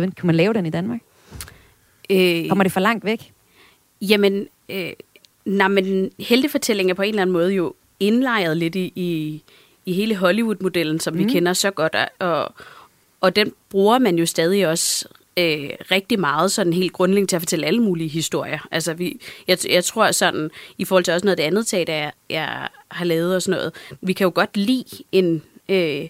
9-11. 0.09 0.13
Kan 0.13 0.27
man 0.27 0.36
lave 0.36 0.53
den 0.53 0.65
i 0.65 0.69
Danmark? 0.69 0.99
Øh, 2.09 2.47
Kommer 2.47 2.63
det 2.63 2.71
for 2.71 2.79
langt 2.79 3.05
væk? 3.05 3.31
Jamen, 4.01 4.47
øh, 4.69 4.91
nej, 5.45 5.67
men 5.67 6.11
heltefortælling 6.19 6.89
er 6.89 6.93
på 6.93 7.01
en 7.01 7.09
eller 7.09 7.21
anden 7.21 7.34
måde 7.34 7.53
jo 7.53 7.73
indlejret 7.99 8.57
lidt 8.57 8.75
i, 8.75 8.93
i, 8.95 9.41
i 9.86 9.93
hele 9.93 10.15
Hollywood-modellen, 10.15 10.99
som 10.99 11.13
mm. 11.13 11.19
vi 11.19 11.23
kender 11.23 11.53
så 11.53 11.71
godt, 11.71 11.95
og, 12.19 12.53
og 13.21 13.36
den 13.36 13.53
bruger 13.69 13.99
man 13.99 14.15
jo 14.15 14.25
stadig 14.25 14.67
også 14.67 15.07
øh, 15.38 15.69
rigtig 15.91 16.19
meget 16.19 16.51
sådan 16.51 16.73
helt 16.73 16.93
grundlæggende 16.93 17.31
til 17.31 17.36
at 17.36 17.41
fortælle 17.41 17.65
alle 17.65 17.84
mulige 17.84 18.09
historier. 18.09 18.67
Altså 18.71 18.93
vi, 18.93 19.21
jeg, 19.47 19.57
jeg 19.69 19.84
tror 19.84 20.11
sådan, 20.11 20.49
i 20.77 20.86
forhold 20.86 21.03
til 21.03 21.13
også 21.13 21.25
noget 21.25 21.34
af 21.34 21.38
det 21.38 21.43
andet 21.43 21.67
teater, 21.67 21.93
jeg, 21.93 22.11
jeg 22.29 22.67
har 22.91 23.05
lavet 23.05 23.36
og 23.36 23.41
sådan 23.41 23.57
noget, 23.57 23.73
vi 24.01 24.13
kan 24.13 24.25
jo 24.25 24.31
godt 24.36 24.57
lide 24.57 25.03
en... 25.11 25.41
Øh, 25.69 26.07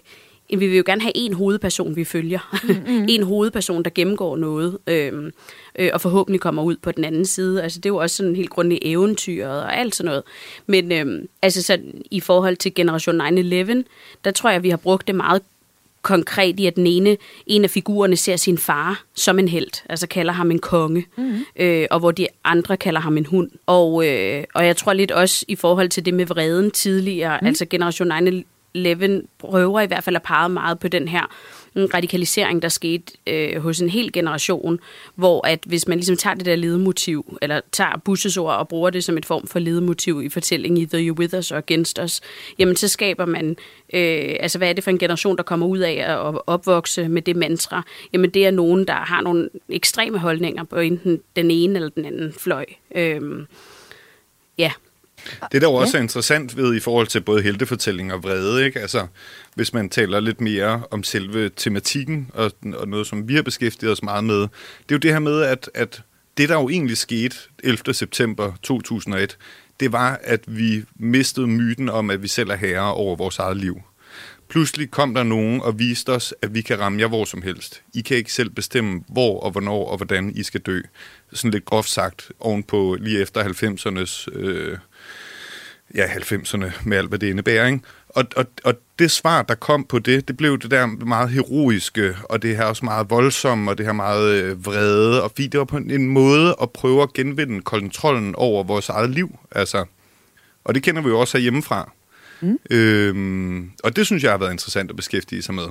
vi 0.50 0.66
vil 0.66 0.76
jo 0.76 0.82
gerne 0.86 1.02
have 1.02 1.16
en 1.16 1.32
hovedperson, 1.32 1.96
vi 1.96 2.04
følger. 2.04 2.58
Mm-hmm. 2.68 3.06
en 3.14 3.22
hovedperson, 3.22 3.82
der 3.82 3.90
gennemgår 3.94 4.36
noget, 4.36 4.78
øh, 4.86 5.32
øh, 5.78 5.90
og 5.92 6.00
forhåbentlig 6.00 6.40
kommer 6.40 6.62
ud 6.62 6.76
på 6.76 6.92
den 6.92 7.04
anden 7.04 7.26
side. 7.26 7.62
Altså, 7.62 7.78
det 7.78 7.86
er 7.86 7.90
jo 7.90 7.96
også 7.96 8.16
sådan 8.16 8.36
helt 8.36 8.50
grundigt 8.50 8.80
eventyret 8.84 9.62
og 9.62 9.78
alt 9.78 9.94
sådan 9.94 10.08
noget. 10.08 10.22
Men 10.66 10.92
øh, 10.92 11.24
altså, 11.42 11.62
så, 11.62 11.78
i 12.10 12.20
forhold 12.20 12.56
til 12.56 12.74
Generation 12.74 13.20
9-11, 13.20 13.82
der 14.24 14.30
tror 14.30 14.50
jeg, 14.50 14.62
vi 14.62 14.70
har 14.70 14.76
brugt 14.76 15.06
det 15.06 15.14
meget 15.14 15.42
konkret 16.02 16.60
i, 16.60 16.66
at 16.66 16.76
den 16.76 16.86
ene, 16.86 17.16
en 17.46 17.64
af 17.64 17.70
figurerne 17.70 18.16
ser 18.16 18.36
sin 18.36 18.58
far 18.58 19.04
som 19.14 19.38
en 19.38 19.48
held, 19.48 19.84
altså 19.88 20.06
kalder 20.06 20.32
ham 20.32 20.50
en 20.50 20.58
konge, 20.58 21.06
mm-hmm. 21.16 21.44
øh, 21.56 21.86
og 21.90 21.98
hvor 21.98 22.10
de 22.10 22.26
andre 22.44 22.76
kalder 22.76 23.00
ham 23.00 23.16
en 23.16 23.26
hund. 23.26 23.50
Og, 23.66 24.08
øh, 24.08 24.44
og 24.54 24.66
jeg 24.66 24.76
tror 24.76 24.92
lidt 24.92 25.10
også 25.10 25.44
i 25.48 25.56
forhold 25.56 25.88
til 25.88 26.04
det 26.04 26.14
med 26.14 26.26
vreden 26.26 26.70
tidligere, 26.70 27.38
mm. 27.42 27.46
altså 27.46 27.66
Generation 27.70 28.24
9 28.24 28.46
11 28.74 29.22
prøver 29.38 29.80
i 29.80 29.86
hvert 29.86 30.04
fald 30.04 30.16
at 30.16 30.22
pege 30.22 30.48
meget 30.48 30.78
på 30.78 30.88
den 30.88 31.08
her 31.08 31.22
mm, 31.74 31.84
radikalisering, 31.94 32.62
der 32.62 32.68
skete 32.68 33.12
øh, 33.26 33.62
hos 33.62 33.80
en 33.80 33.88
hel 33.88 34.12
generation, 34.12 34.80
hvor 35.14 35.46
at 35.46 35.58
hvis 35.66 35.88
man 35.88 35.98
ligesom 35.98 36.16
tager 36.16 36.34
det 36.34 36.46
der 36.46 36.56
ledemotiv, 36.56 37.38
eller 37.42 37.60
tager 37.72 38.00
Bushes 38.04 38.36
ord 38.36 38.54
og 38.54 38.68
bruger 38.68 38.90
det 38.90 39.04
som 39.04 39.18
et 39.18 39.26
form 39.26 39.46
for 39.46 39.58
ledemotiv 39.58 40.22
i 40.22 40.28
fortællingen 40.28 40.82
i 40.82 40.86
The 40.86 41.08
You 41.08 41.16
With 41.18 41.38
Us 41.38 41.50
og 41.50 41.58
Against 41.58 41.98
Us, 41.98 42.20
jamen 42.58 42.76
så 42.76 42.88
skaber 42.88 43.24
man, 43.24 43.56
øh, 43.92 44.36
altså 44.40 44.58
hvad 44.58 44.68
er 44.68 44.72
det 44.72 44.84
for 44.84 44.90
en 44.90 44.98
generation, 44.98 45.36
der 45.36 45.42
kommer 45.42 45.66
ud 45.66 45.78
af 45.78 46.04
at 46.06 46.40
opvokse 46.46 47.08
med 47.08 47.22
det 47.22 47.36
mantra? 47.36 47.82
Jamen 48.12 48.30
det 48.30 48.46
er 48.46 48.50
nogen, 48.50 48.86
der 48.86 48.94
har 48.94 49.20
nogle 49.20 49.50
ekstreme 49.68 50.18
holdninger 50.18 50.64
på 50.64 50.76
enten 50.76 51.20
den 51.36 51.50
ene 51.50 51.74
eller 51.74 51.88
den 51.88 52.04
anden 52.04 52.32
fløj. 52.32 52.64
Øh, 52.94 53.20
ja, 54.58 54.72
det, 55.52 55.62
der 55.62 55.68
også 55.68 55.96
er 55.96 56.02
interessant 56.02 56.56
ved 56.56 56.74
i 56.74 56.80
forhold 56.80 57.06
til 57.06 57.20
både 57.20 57.42
heltefortælling 57.42 58.12
og 58.12 58.22
vrede, 58.22 58.66
ikke? 58.66 58.80
Altså, 58.80 59.06
hvis 59.54 59.72
man 59.72 59.88
taler 59.88 60.20
lidt 60.20 60.40
mere 60.40 60.82
om 60.90 61.02
selve 61.02 61.50
tematikken, 61.56 62.30
og, 62.34 62.52
og 62.74 62.88
noget, 62.88 63.06
som 63.06 63.28
vi 63.28 63.34
har 63.34 63.42
beskæftiget 63.42 63.92
os 63.92 64.02
meget 64.02 64.24
med, 64.24 64.40
det 64.40 64.48
er 64.90 64.92
jo 64.92 64.98
det 64.98 65.12
her 65.12 65.18
med, 65.18 65.42
at, 65.42 65.70
at 65.74 66.02
det, 66.36 66.48
der 66.48 66.54
jo 66.54 66.68
egentlig 66.68 66.96
skete 66.96 67.36
11. 67.62 67.94
september 67.94 68.52
2001, 68.62 69.36
det 69.80 69.92
var, 69.92 70.20
at 70.22 70.40
vi 70.46 70.84
mistede 70.96 71.46
myten 71.46 71.88
om, 71.88 72.10
at 72.10 72.22
vi 72.22 72.28
selv 72.28 72.50
er 72.50 72.56
herre 72.56 72.94
over 72.94 73.16
vores 73.16 73.38
eget 73.38 73.56
liv. 73.56 73.82
Pludselig 74.48 74.90
kom 74.90 75.14
der 75.14 75.22
nogen 75.22 75.60
og 75.60 75.78
viste 75.78 76.12
os, 76.12 76.34
at 76.42 76.54
vi 76.54 76.60
kan 76.60 76.80
ramme 76.80 77.00
jer 77.00 77.08
hvor 77.08 77.24
som 77.24 77.42
helst. 77.42 77.82
I 77.94 78.00
kan 78.00 78.16
ikke 78.16 78.32
selv 78.32 78.50
bestemme, 78.50 79.04
hvor 79.08 79.40
og 79.40 79.50
hvornår 79.50 79.88
og 79.88 79.96
hvordan 79.96 80.32
I 80.36 80.42
skal 80.42 80.60
dø. 80.60 80.80
Sådan 81.32 81.50
lidt 81.50 81.64
groft 81.64 81.88
sagt, 81.88 82.32
ovenpå 82.40 82.94
lige 82.94 83.20
efter 83.20 83.44
90'ernes 83.44 84.38
øh, 84.38 84.78
ja, 85.94 86.06
90'erne 86.06 86.72
med 86.84 86.96
alt, 86.96 87.08
hvad 87.08 87.18
det 87.18 87.30
indebærer. 87.30 87.66
Ikke? 87.66 87.80
Og, 88.08 88.24
og, 88.36 88.46
og 88.64 88.74
det 88.98 89.10
svar, 89.10 89.42
der 89.42 89.54
kom 89.54 89.84
på 89.84 89.98
det, 89.98 90.28
det 90.28 90.36
blev 90.36 90.58
det 90.58 90.70
der 90.70 90.86
meget 90.86 91.30
heroiske, 91.30 92.16
og 92.24 92.42
det 92.42 92.56
her 92.56 92.64
også 92.64 92.84
meget 92.84 93.10
voldsomme, 93.10 93.70
og 93.70 93.78
det 93.78 93.86
her 93.86 93.92
meget 93.92 94.42
øh, 94.42 94.66
vrede, 94.66 95.22
og 95.22 95.30
fordi 95.30 95.46
det 95.46 95.58
var 95.58 95.64
på 95.64 95.76
en, 95.76 96.06
måde 96.06 96.56
at 96.62 96.70
prøve 96.70 97.02
at 97.02 97.12
genvinde 97.12 97.60
kontrollen 97.60 98.34
over 98.34 98.64
vores 98.64 98.88
eget 98.88 99.10
liv. 99.10 99.38
Altså, 99.50 99.84
og 100.64 100.74
det 100.74 100.82
kender 100.82 101.02
vi 101.02 101.08
jo 101.08 101.20
også 101.20 101.38
hjemmefra. 101.38 101.92
Mm. 102.40 102.58
Øhm, 102.70 103.70
og 103.84 103.96
det 103.96 104.06
synes 104.06 104.22
jeg 104.22 104.30
har 104.30 104.38
været 104.38 104.52
interessant 104.52 104.90
at 104.90 104.96
beskæftige 104.96 105.42
sig 105.42 105.54
med. 105.54 105.64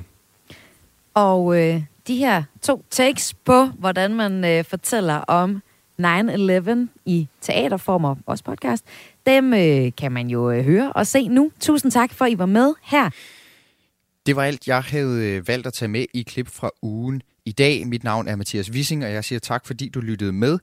Og 1.14 1.62
øh, 1.62 1.82
de 2.08 2.16
her 2.16 2.44
to 2.62 2.86
takes 2.90 3.34
på, 3.34 3.66
hvordan 3.66 4.14
man 4.14 4.46
øh, 4.46 4.64
fortæller 4.66 5.16
om 5.16 5.62
9-11 6.02 6.88
i 7.06 7.28
teaterform 7.42 8.06
og 8.06 8.18
også 8.26 8.44
podcast, 8.44 8.86
dem 9.26 9.54
øh, 9.54 9.92
kan 9.98 10.12
man 10.12 10.28
jo 10.28 10.52
øh, 10.52 10.64
høre 10.64 10.94
og 10.94 11.08
se 11.08 11.28
nu. 11.28 11.52
Tusind 11.60 11.92
tak 11.92 12.14
for, 12.14 12.26
at 12.26 12.32
I 12.32 12.38
var 12.38 12.46
med 12.46 12.74
her. 12.84 13.10
Det 14.26 14.36
var 14.36 14.44
alt, 14.44 14.68
jeg 14.68 14.82
havde 14.82 15.30
øh, 15.30 15.48
valgt 15.48 15.68
at 15.68 15.74
tage 15.74 15.90
med 15.90 16.06
i 16.14 16.22
klip 16.22 16.48
fra 16.48 16.70
ugen 16.82 17.22
i 17.46 17.52
dag. 17.52 17.88
Mit 17.88 18.04
navn 18.04 18.28
er 18.28 18.36
Mathias 18.36 18.72
Wissing, 18.72 19.06
og 19.06 19.12
jeg 19.12 19.24
siger 19.24 19.40
tak, 19.40 19.66
fordi 19.66 19.90
du 19.90 20.00
lyttede 20.00 20.34
med. 20.34 20.60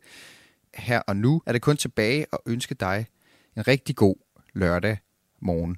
Her 0.75 1.01
og 1.01 1.17
nu 1.17 1.43
er 1.47 1.53
det 1.53 1.63
kun 1.63 1.77
tilbage 1.77 2.27
at 2.33 2.39
ønske 2.47 2.75
dig 2.75 3.07
en 3.57 3.69
rigtig 3.69 3.97
god 3.97 4.17
lørdag 4.55 4.99
morgen. 5.43 5.77